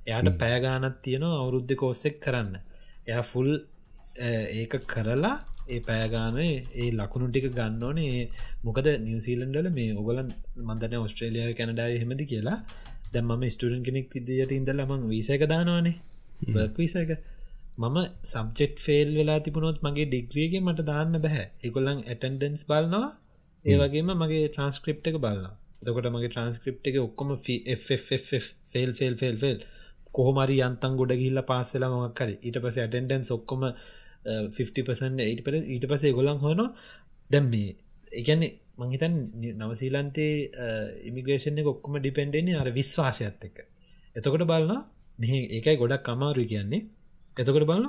[0.06, 2.56] එයාට පෑගානත් තියෙනවා අවුරුද්ධ කෝස්සෙක් කරන්න
[3.04, 3.50] එයා ෆුල්
[4.54, 5.36] ඒක කරලා
[5.68, 8.18] ඒ පෑගානේ ඒ ලකුණු ටික ගන්න ඕනේ
[8.64, 10.28] මොකද නිවසීලන්ඩල මේ ඔගලන්
[10.64, 12.58] මන්දන ඔස්ට්‍රේලියාව කැනඩාව හෙමති කියලා
[13.12, 15.96] දැම් මම ස්ටඩන් කෙනෙක් විදිට ඉඳල මං විසක දානවානේ
[16.48, 17.12] බර්ක්විසක
[17.78, 17.96] මම
[18.26, 23.08] සබ්ජෙට් ෆෙල් වෙලා තිබුණොත් මගේ ඩිග්‍රියගේ මට දාන්න බැහැ එකොල්ලන් ඇටන්ඩන්ස් බලනවා
[23.64, 29.36] ඒ වගේම මගේ ට්‍රන්ස්ක්‍රප් එක බලන්න දකොට මගේ ට්‍රන්ස්ක්‍රප් එක ඔක්කොම fail fail fail fail
[29.38, 29.58] fail
[30.16, 33.66] කොහමරි යන්තන් ගොඩ ගිල්ල පාසලා මොක්කර ඊට පස ඇටන්ඩන්ස් ඔක්කොම
[34.54, 35.26] 50%
[35.68, 36.62] ඊට පසේ ගොලන් හොන
[37.30, 37.70] දැම් මේ
[38.12, 39.14] එකන්නේ මංහිතන්
[39.54, 40.34] නවසීලන්තේ
[41.04, 43.56] ඉමිග්‍රේෂන් එක ඔක්කොම ඩිපෙන්ඩෙන්නේ අර විශ්වාසයත් එක
[44.16, 44.84] එතකොට බලන්න
[45.18, 46.86] මෙහ ඒකයි ගොඩක් අමාරු කියන්නේ.
[47.36, 47.86] එතකොට බලන්න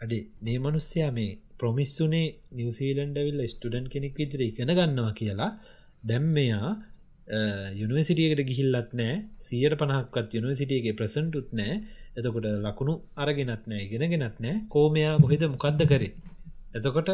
[0.00, 5.50] අඩි මේ මනුස්්‍යයා මේ ප්‍රමිස්සුනේ නිවසීලන්ඩවිල්ල ස්ටඩන් කෙනෙක් විදිර ඉගෙන ගන්නවා කියලා.
[6.02, 6.70] දැම්මයා
[7.28, 9.24] යුනිවසිටියකට ගිහිල්ලත් නෑ.
[9.40, 11.82] සියට පනහක්වත් යුනිවසිටියගේ ප්‍රසන්ටුත් නෑ.
[12.16, 14.54] එතකොට ලකුණු අරගෙනත් නෑ ඉගෙනගෙනත් නෑ.
[14.68, 16.14] කෝමයා මොහිද මොකක්ද කරේ?
[16.74, 17.10] එතකොට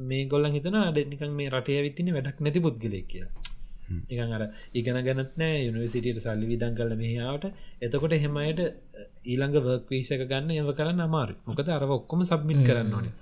[0.00, 3.24] මේ ගොල්ල හිතන අඩනිකන් මේ රටය විතින වැඩක් නැති පුද්ගලය කිය
[4.08, 4.42] නිකන් අර
[4.72, 7.46] ඉගෙන ගැනත් නෑ යුනිවසිටියට සල්ලි විදන් කල මෙහාවට
[7.80, 8.60] එතකොට හෙමයට
[9.24, 13.14] ඊළඟ වර්ක්වීසක ගන්න යව කරන්න අමාරු මොකද අරව ඔක්කොම සබ්මිට කරන්න ඕනේ.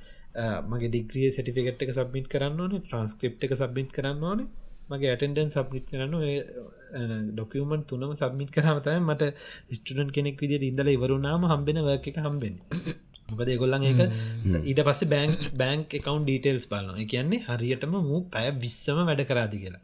[0.67, 4.49] මගේ ඩිග්‍රිය සටිෆිකට් එක සබ්මිට කරන්න ඕනේ ට්‍රන්ස්ක්‍රප් එක සබ්මිට කරන්න ඕනේ
[4.91, 6.15] මගේ ඇටෙන්ඩන් සබ්මිට කරන්න
[7.31, 9.31] ඩොකියමන් තුනම සබ්මිට කරමතයි මට
[9.79, 12.57] ස්ටඩන් කෙනෙක් විදිට ඉඳල ඉවරුනාම හම්බෙන වර්ක එක හම්බෙන්
[13.31, 14.01] මොකද ගොල්ලන් ඒක
[14.63, 19.83] ඊට පස්සේ බෑන්ක් බෑන්ක් එකකවන්් ඩීටේල්ස් බලන්න කියන්නේ හරියටම මූ පැය විස්සම වැඩ කරාදි කියලා.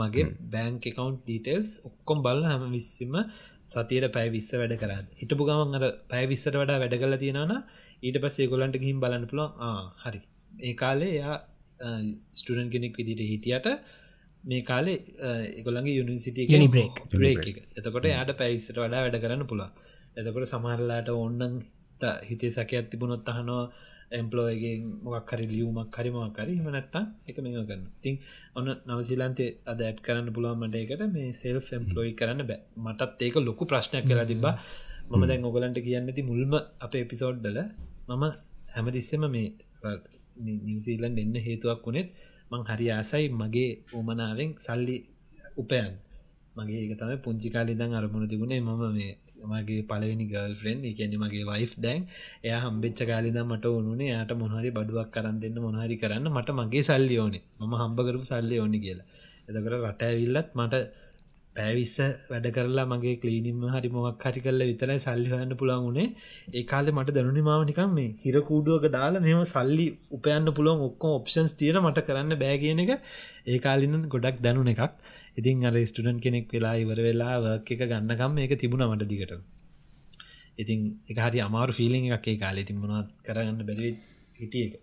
[0.00, 3.16] මගේ බෑන්ක් එකකවන්් ඩීටේල්ස් ඔක්කොම් බල්ල හම විස්සම
[3.72, 7.56] සතියට පැයි විස්ස වැඩ කරන්න හිටපු ගමන් අර පැයි විස්සට වඩා වැඩ කල තියෙනන
[8.06, 9.50] ඊට පස්සේ ගොලන්ට ගහිම් බලන්න පුළොන්
[10.04, 10.20] හරි.
[10.60, 11.36] ඒ කාලේ එයා
[12.38, 13.68] ස්ටඩන් කෙනෙක් විදිට හිටියට
[14.44, 14.98] මේ කාලේ
[15.54, 16.38] එකොළගේ යුනිසිට
[16.68, 17.44] බ්‍රේක් බ්‍රේක්
[17.78, 19.70] එතකොට යාට පැයිස්සට වඩා වැඩ කරන්න පුළා
[20.16, 21.58] එතකොට සමහරලාට ඔන්නන්
[22.22, 23.64] හිතේ සැකයක් තිබුණොත් අහනවා
[24.12, 24.74] එම්පලෝයගේ
[25.04, 28.16] මොක් හරි ලියවමක් හරිමක් කරි හමනැත්තා එක මේ කරන්න තින්
[28.54, 32.60] ඔන්න නවසිලන්තේ අද ඇත් කරන්න පුළුවන්මට එකට මේ සෙල් එම්පලෝයි කරන්න බෑ.
[32.78, 34.54] මටත් ඒක ලොකු ප්‍රශ්නයක් කලා තිබා
[35.10, 37.58] මම දැන් ඔගලන්ට කියන්න ති මුල්ම අප එපිසෝඩ්ඩල
[38.10, 38.24] මම
[38.74, 39.48] හැමතිස්සෙම මේ
[40.66, 42.08] නිවසීලන් එන්න හේතුවක් වුණෙත්
[42.54, 44.96] මං හරි ආසයි මගේ ඕමනාවෙන් සල්ලි
[45.56, 45.92] උපයන්
[46.56, 49.12] මගේ ඒක තම පුංචි කාලිදං අරමුණ තිබුණේ මම මේ
[49.44, 52.02] මගේ පලවෙනි ගල් ෆ්‍රෙන්න් එකන්නේ මගේ වයිෆ් දැන්.
[52.44, 56.26] එය හම්බෙච්ච කාලිද මට ඕනුනේ යාට මොහරි බඩුවක් කරන්න දෙන්න මොහරි කරන්න.
[56.28, 57.42] මට මගේ සල්ලි ඕනේ.
[57.60, 59.06] ම හම්බකරපු සල්ලි ඕනි කියලා.
[59.48, 60.74] එතකට රට ඇවිල්ලත් මට
[61.56, 61.94] පැවිස්ස
[62.28, 66.06] වැඩ කරලා මගේ කලීනිම හරි මොක් හරි කරල විතරයි සල්ලි හන්න පුළන් වුණේ
[66.52, 69.86] ඒ කාලෙ මට දැනුනි මාවනිකම් මේ හිරකූඩුවක දාලා මෙම සල්ලි
[70.16, 72.92] උපයන්න පුළුවන් ඔක්කොම ඔප්ෂන්ස් තියර මට කරන්න බෑගියන එක
[73.46, 74.82] ඒ කාලින්න ගොඩක් දැනුන එකක්.
[75.36, 79.34] ඉතින් අර ස්ටඩන් කෙනෙක් වෙලා ඉවර වෙලා වර්ක එක ගන්නකම් ඒක තිබුණ මට දිගට
[80.56, 82.62] ඉතින් එක හරි අමාරු ෆිලිං එකක් ඒ කාලෙ.
[82.64, 83.92] තිබුණත් කරගන්න බැරි
[84.36, 84.74] හිටිය එක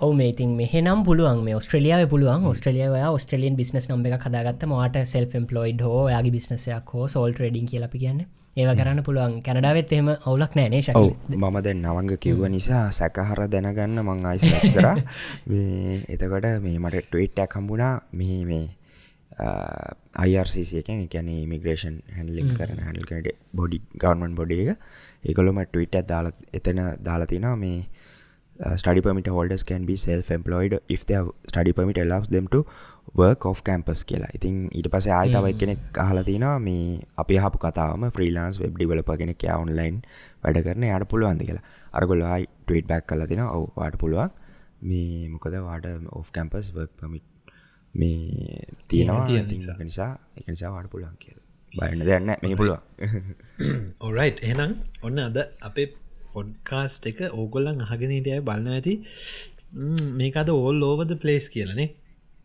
[0.00, 1.42] ඔව මේතින් මෙහනම් පුළුවන්.
[1.44, 2.46] මේ ස්ට්‍රලියාව පුළුවන්.
[2.54, 7.66] ස්ට්‍රලියාව ස්ට්‍රලියන් බිස්නස් නම්බ එක කදාගත්ත මට සෙල් එම්පලොයිඩ් හෝ යාගේ බිස්නසයක් හෝ සෝල් ට්‍රඩින්
[7.66, 8.24] කියලපි කියන්න.
[8.56, 9.42] ඒව කරන්න පුළුවන්.
[9.42, 14.88] කැනඩාවත් එම අවුලක් නෑනේ ශ මම දැන් නවංග කිව්ව නිසා සැකහර දැනගන්න මං අයිස්ච කර.
[16.14, 17.94] එතකොට මේ මට ට්වීට්ටක් හම්බුණා.
[18.12, 18.66] මෙහි මේ
[20.16, 24.78] අයිRCසියකෙන් එකැන ඉමිග්‍රේෂන් හැන්ලිින් කරන හැල්කට බොඩි ගවන්මන් බොඩි එක.
[25.24, 27.86] ඒකොළොම ටවිට් දාලා එතන දාලතිනා මේ
[28.60, 32.64] uh, study permit holders can be self-employed if have study permit allows them to
[33.14, 34.30] work off campus කියලා.
[34.34, 40.02] ඉතින් ඊට පස ආයතවයි කෙනෙක් අහලතිනවා මේ අපි හපු කතාවම ෆ්‍රීලාන්ස් වෙබ් ඩිවලප කෙනෙක් ඔන්ලයින්
[40.44, 41.64] වැඩ කරන යට පුළුවන්ද කියලා.
[41.92, 44.30] අරගොල්ලයි ටීට් බැක් කල තින ඔව වාට පුළුවන්.
[44.82, 47.26] මේ මොකද වාට ඔෆ් කැම්පස් වර්ක් පමිට්
[47.94, 49.26] මේ තියෙනවා.
[49.78, 50.18] නිසා.
[50.36, 51.38] එක නිසා වාට පුළුවන් කියල.
[51.72, 52.80] බයන්න දෙන්න මේ පුළුවන්.
[54.06, 55.86] ඔරයි් එනම් ඔන්න අද අපේ
[56.34, 58.94] පොඩ්කාස්ට එක ඕගොල්ලන් අහගෙනටය බලන්න ඇති.
[60.14, 61.90] මේකද ඕල් ලෝවද පලේස් කියලනේ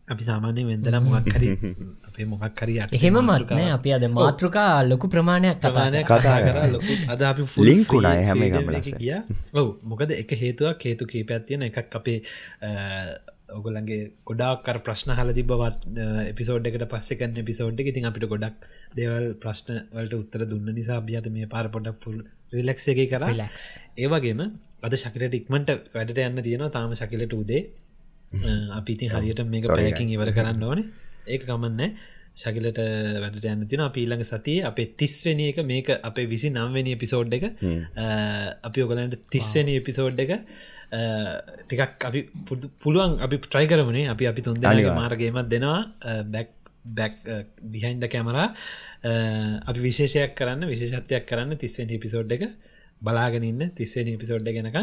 [0.08, 1.48] අපි සාමාන්‍ය වෙන්දන මොක්හරි
[2.08, 7.22] අපේ මොකක් හරි එහෙම මර්කනය අපි අද මාතෘකා ලොකු ප්‍රමාණයක් කතානය කතා කර ලොකු අද
[7.24, 8.90] අපි ලිංකුණා හැම ගමලස
[9.54, 12.18] ඔව මොකද එක හේතුවක් හේතු කීපයක් තියෙන එකක් අපේ
[13.50, 15.86] ඔගලන්ගේ ගොඩාක්කර ප්‍රශ්න හල තිබවත්
[16.24, 17.92] එපිසෝඩ් එකට පස්සෙකන්න එපිසෝඩ් එක.
[17.92, 22.20] ඉතින් අපිට ගොඩක් දේවල් ප්‍රශ්න වලට උත්තර දුන්න නිසා අභ්‍යත මේ පාර පොඩක් ෆුල්
[22.52, 23.24] රිලක්ස කර.
[23.32, 23.64] ලක්ස්
[23.98, 24.40] ඒවගේම
[24.82, 27.62] අද ශකිලට ඉක්මට වැඩට යන්න තියෙනවා තාම ශකිලට උදේ.
[28.78, 30.82] අපිති හරියට මේක පැයකින් ඉවර කරන්න ඕන.
[31.26, 31.94] ඒක කමන්න
[32.42, 32.80] ශකිලට
[33.22, 37.48] වැඩට යන්න තින අපීල්ළඟ සතිය අපේ තිස්වනි එක මේක අපේ විසි නම්වනි එපිසෝඩ් එක.
[38.68, 40.36] අපි ඔගලන්ට තිස්වනි එපිසෝඩ් එක
[41.66, 42.26] ටිකක් අපි
[42.82, 44.08] පුළුවන් අපි ට්‍රයි කරමනේ.
[44.14, 44.64] අපි අපි තුන්ද
[45.00, 45.82] මාර්ගේමත් දෙනවා.
[46.34, 46.56] බැක්
[46.98, 47.14] බැක්
[47.72, 48.54] බිහින්ද කැමරා
[49.02, 52.44] අපි විශේෂයක් කරන්න විශේෂත්වයක් කරන්න තිස්වෙනි පිසෝඩ් එක.
[53.02, 54.78] බලාගෙනන්න තිස්වෙනි පිසෝඩ් ගෙනක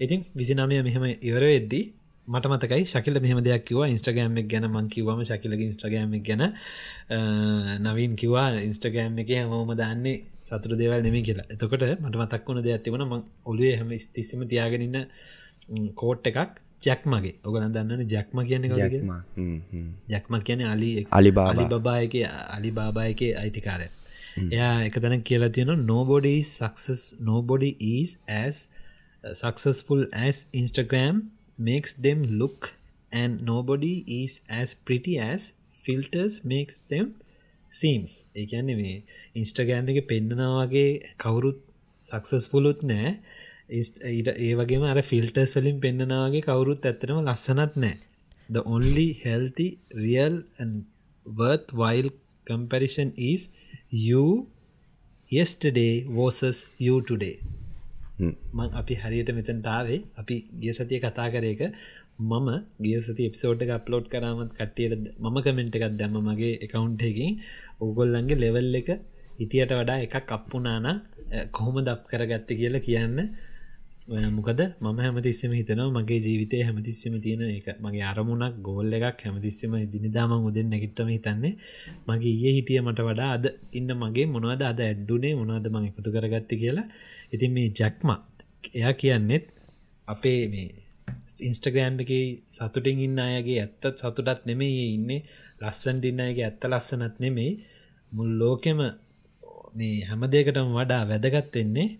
[0.00, 1.84] ඉතින් විසිනමය මෙහෙම ඉවර වෙද්දී
[2.28, 6.42] මට මතකයි ශකිල මෙහම දෙයක් කිව ඉස්ට්‍රගෑම්ක් ගැන මං කිවම ශකිලක ඉස්ට්‍රගෑම්ක් ගැන.
[7.80, 11.46] නවීන් කිවා ඉන්ස්ට්‍රගෑම් එක හමෝම දන්නේ සතුර දේවල් නෙමි කියලා.
[11.48, 13.14] එතකොට මට මතක් වුණ දෙයක් තිබන ම
[13.46, 14.96] ඔලුවේ හම ස්තිසිම තියාගෙනන්න
[15.94, 16.56] කෝට් එකක්.
[16.80, 17.34] ජැක්මගේ.
[17.44, 19.12] ඔගලන් දන්නන ජැක්ම කියන ජැක්ම.
[20.08, 22.18] ජැක්ම කියන අලි අලි බාලි බබායක
[22.56, 23.88] අලි බාබායක අයිතිකාරය.
[24.52, 28.10] එයා එක තැන කියලා තියෙන nobody success nobody is
[28.40, 28.68] as
[29.24, 31.22] successful as Instagram
[31.70, 32.74] makes them look
[33.12, 35.54] and nobody is as pretty as
[35.84, 37.06] filters make them
[37.72, 38.10] seems.
[38.36, 38.96] ඒකන්නේ මේ
[39.34, 40.88] ඉන්ස්ටගෑම් එක පෙන්න්නනවාගේ
[41.24, 41.58] කවුරුත්
[42.02, 43.10] සක්සස්ෆුලුත් නෑ
[43.68, 47.96] ඊට ඒ වගේම අර ෆිල්ටර්ස් වලින් පෙන්න්නනවාගේ කවුරුත් ඇත්තනම ලස්සනත් නෑ.
[48.48, 49.68] The only healthy
[50.04, 50.74] real and
[51.26, 52.10] worthwhile
[52.46, 53.40] comparison is
[54.04, 54.24] you
[55.28, 57.36] yesterday versus you today.
[58.58, 61.60] මං අපි හරියට මෙතන්ටාවේ අපි ගිය සතිය කතා කරේක
[62.20, 62.48] මම
[62.84, 67.36] ගිය සති එපිසෝඩ් එක අප්ලෝඩ් කරාමත් කට්ටියට මම කමෙන්ට් එකක් දැම මගේ එකකවුන්් එකින්
[67.82, 68.90] ඕගොල්ලන්ගේ ලෙවල් එක
[69.38, 70.88] හිටියට වඩා එකක් අපපුනාන
[71.56, 73.18] කොහොම දප් කරගත්ත කියලා කියන්න
[74.08, 74.60] මොකද?
[74.80, 77.66] මම හැමතිස්සම හිතනවා මගේ ජීවිතය හැමතිස්සම තියෙන එක.
[77.84, 81.52] මගේ අරමුණක් ගෝල්ල එකක් හැමතිස්සම දිනිදාම උදෙන් නැගිටම හිතන්නේ.
[82.08, 83.44] මගේ ඒ හිටිය මට වඩා අද
[83.78, 86.86] ඉන්න මගේ මොනවද අද ඇඩ්ඩුනේ මොනවද මං එකතු කරගත්ත කියලා.
[87.34, 88.08] ඉතින් මේ ජැක්ම
[88.78, 89.44] එයා කියන්නෙත්
[90.08, 90.68] අපේ මේ
[91.48, 92.12] ඉන්ස්ටග්‍රෑම් එක
[92.56, 95.22] සතුටින් ඉන්න අයගේ ඇත්තත් සතුටත් නෙමේ ඉන්නේ.
[95.60, 97.52] ලස්සන් දින්න අයගේ ඇත්ත ලස්සනත් නෙමෙයි.
[98.12, 98.80] මුල් ලෝකෙම
[99.78, 101.90] මේ හැමදේකටම වඩා වැදගත් වෙන්නේ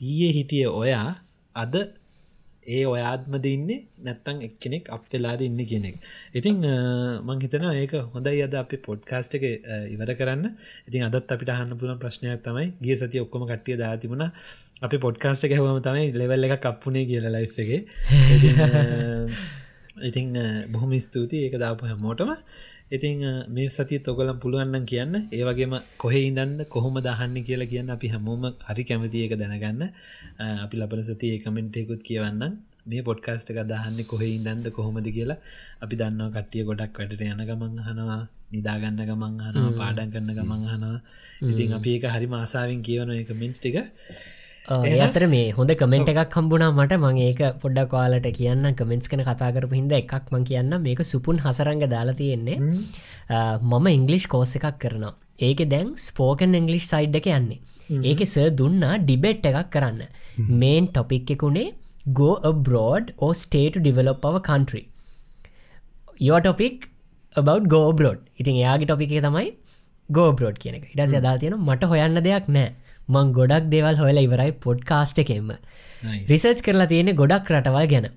[0.00, 1.10] ඊයේ හිටිය ඔයා
[1.54, 1.74] අද
[2.66, 5.96] ඒ ඔයාත්ම දෙන්නේ නැත්තං එක්කෙනෙක් අප වෙලාද ඉන්න කෙනෙක්
[6.34, 6.60] ඉතිං
[7.26, 9.44] මං හිතන ඒක හොඳයි අද අපි පොඩ්කාස්ට් එක
[9.94, 10.44] ඉවර කරන්න.
[10.88, 14.24] ඉතින් අදත් අපිට අහන්න පුළන් ප්‍රශ්නයක් තමයි ගිය සති ඔක්කොම කට්ටිය දාතිබුණ
[14.82, 17.70] අපි පොඩ්කාස්ට එක හවම තමයි ලෙවල් එක කප්පුනේ කියලා ලයි් එක.
[20.08, 20.28] ඉතිං
[20.72, 21.46] බොහොම ස්තුතියි.
[21.46, 22.30] ඒක දාපු හැමෝටම.
[22.92, 25.14] ඉතිං මේ සති තොගලම් පුළුවන්න්න කියන්න.
[25.30, 29.82] ඒවගේම කොහෙ ඉදන්න කොහොම දහන්න කියලා කියන්න අපි හැමෝම හරි කැමති එක දැනගන්න.
[30.58, 35.40] අපි ලබන සති ඒ කමෙන්ටෙකුත් කියවන්න මේ පොඩ්කාස්ට එක දහන්න කොහෙ ඉදන්ද කොහොමද කියලා.
[35.82, 38.22] අපි දන්නවා කට්ටිය ගොඩක් වැඩට යන ගමන් හනවා
[38.52, 40.98] නිදාගන්න ගමන් හනවා පාඩන් කරන්න ගමන් හනවා
[41.46, 43.30] ඉතින් අපි ඒක හරි මාසාාවෙන් කියවන එක
[44.68, 46.98] මින්ස්ටික අතර මේ හොඳ කමෙන්ට් එකක් හම්බුණා මට.
[47.04, 51.82] මං ඒක පොඩ්ඩක් කාලට කියන්න කමෙන්ට්ස් කන කතාකරපු හිද එකක් මං කියන්න මේක සුපුන් හසරංග
[51.94, 52.58] දාලා තියෙන්නේ.
[53.72, 55.14] මම ඉංගලිෂ් කෝස එකක් කරනවා.
[55.48, 57.60] ඒක දැන් ස්පෝකන් ඉංගලිෂ් සයිඩ් එක යන්නේ.
[58.10, 60.02] ඒක ස දුන්නා ඩිබෙට් එකක් කරන්න.
[60.62, 61.74] Main topic එකුණේ
[62.20, 64.86] go abroad or state develop our country
[66.28, 66.86] your topic
[67.36, 69.50] about go abroad ඉතින් එයාගේ ටොපික තමයි
[70.08, 70.86] ගෝ බ්‍රෝඩ් කියන එක.
[70.94, 72.70] ඉටස අදා තියෙන මට හොයන්න දෙයක් නෑ
[73.14, 75.52] මං ගොඩක් දේවල් හොයලා ඉවරයි පොඩ්කාස්ට එකෙම
[76.32, 78.08] රිසර්ච් කරලා තියෙන ගොඩක් රටවල් ගැන.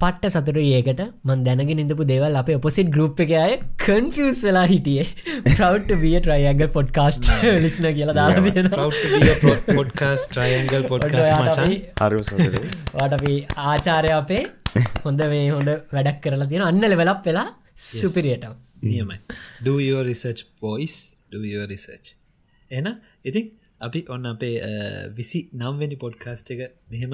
[0.00, 1.00] පට්ට සතුරු ඒකට.
[1.28, 5.06] මන් දැනගෙන ඉඳපු දේවල් අප ඔපොසිට ගරුප් එක අය කන්ෆියස් වෙලා හිටියේ.
[5.48, 7.28] ප්‍රව් විය ට්‍රයිඇගල් පොඩ්කාස්ට
[7.64, 8.86] ලිස්න කියලා දා
[9.78, 11.60] පොඩ්කාස් ට්‍රයිඇගල් පොඩ්කාස්
[12.96, 13.34] වාට අපි
[13.68, 14.42] ආචාරය අපේ
[15.04, 17.48] හොඳ මේ හොඳ වැඩක් කරලා තියෙන අන්න ලෙවලක් වෙලා
[17.88, 18.48] සුපිරියට
[18.82, 19.18] නියමයි.
[19.64, 19.76] Do
[20.10, 20.96] research boys
[21.32, 21.38] do
[21.72, 22.14] research
[22.70, 22.88] එන
[23.24, 23.50] ඉතින්
[23.80, 24.54] අපි ඔන්න අපේ
[25.16, 27.12] විසි නම්වැනි පොඩ්කාස්ට් එක මෙහෙම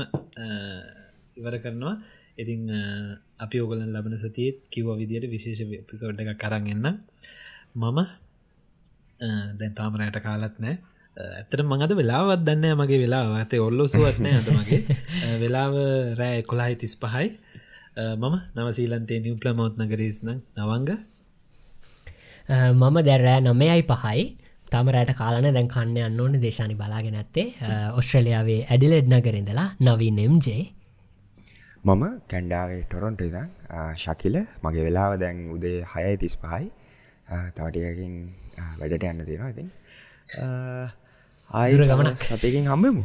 [1.39, 1.95] ඉවර කරනවා.
[2.37, 2.61] ඉතිං
[3.39, 6.87] අපි ඕගලන් ලබන සතියත් කිව විදියට විශේෂ පිසෝඩ් එක කරන්න
[7.75, 7.99] මම
[9.59, 10.77] දැන් තාමරයට කාලත් නෑ.
[11.17, 14.81] ඇතට මඟද වෙලාවත් දන්න මගේ වෙලා ඇතේ ඔල්ලොසුවත්නෑ අතමගේ
[15.43, 15.75] වෙලාව
[16.19, 17.29] රෑ කොලාහි තිස් පහයි.
[18.15, 20.91] මම නවසීලන්තේ නිියම්පලමවත්න ගරීස්න නවංග.
[22.75, 24.27] මම දැරෑ නමයයි පහයි.
[24.73, 27.47] තම රෑට කාලන දැන් කන්න අන්න ඕන දේශානි බලාගෙන ඇත්තේ.
[27.95, 30.63] ඔස්ට්‍රලියාවේ ඇඩිලෙඩ් නගරෙදලා නවී නෙම්ජේ
[31.85, 33.51] මම කැන්ඩාවේ ටොරොන්ට ඉදන්
[33.97, 36.65] ශකිල මගේ වෙලාව දැන් උදේ හයයි තිස් පහයි
[37.55, 38.15] තවටියකින්
[38.79, 39.71] වැඩට යන්න තියෙනවා ඉතින්.
[41.51, 43.05] ආයුර ගමන සතයකින් හම්බෙමු.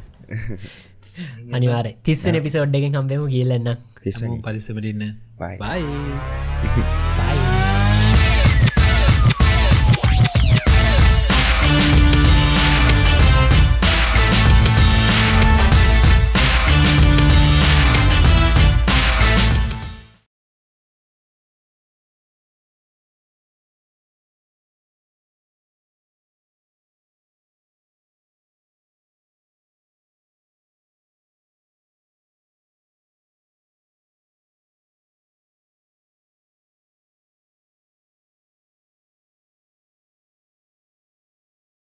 [1.53, 3.25] අනිවාර තිස්සන පිසෝඩ්ඩකින් හම්බෙමු.
[3.29, 5.09] ගිල්ලන්න තිස්සම පරිසමටින්න
[5.39, 5.83] බයි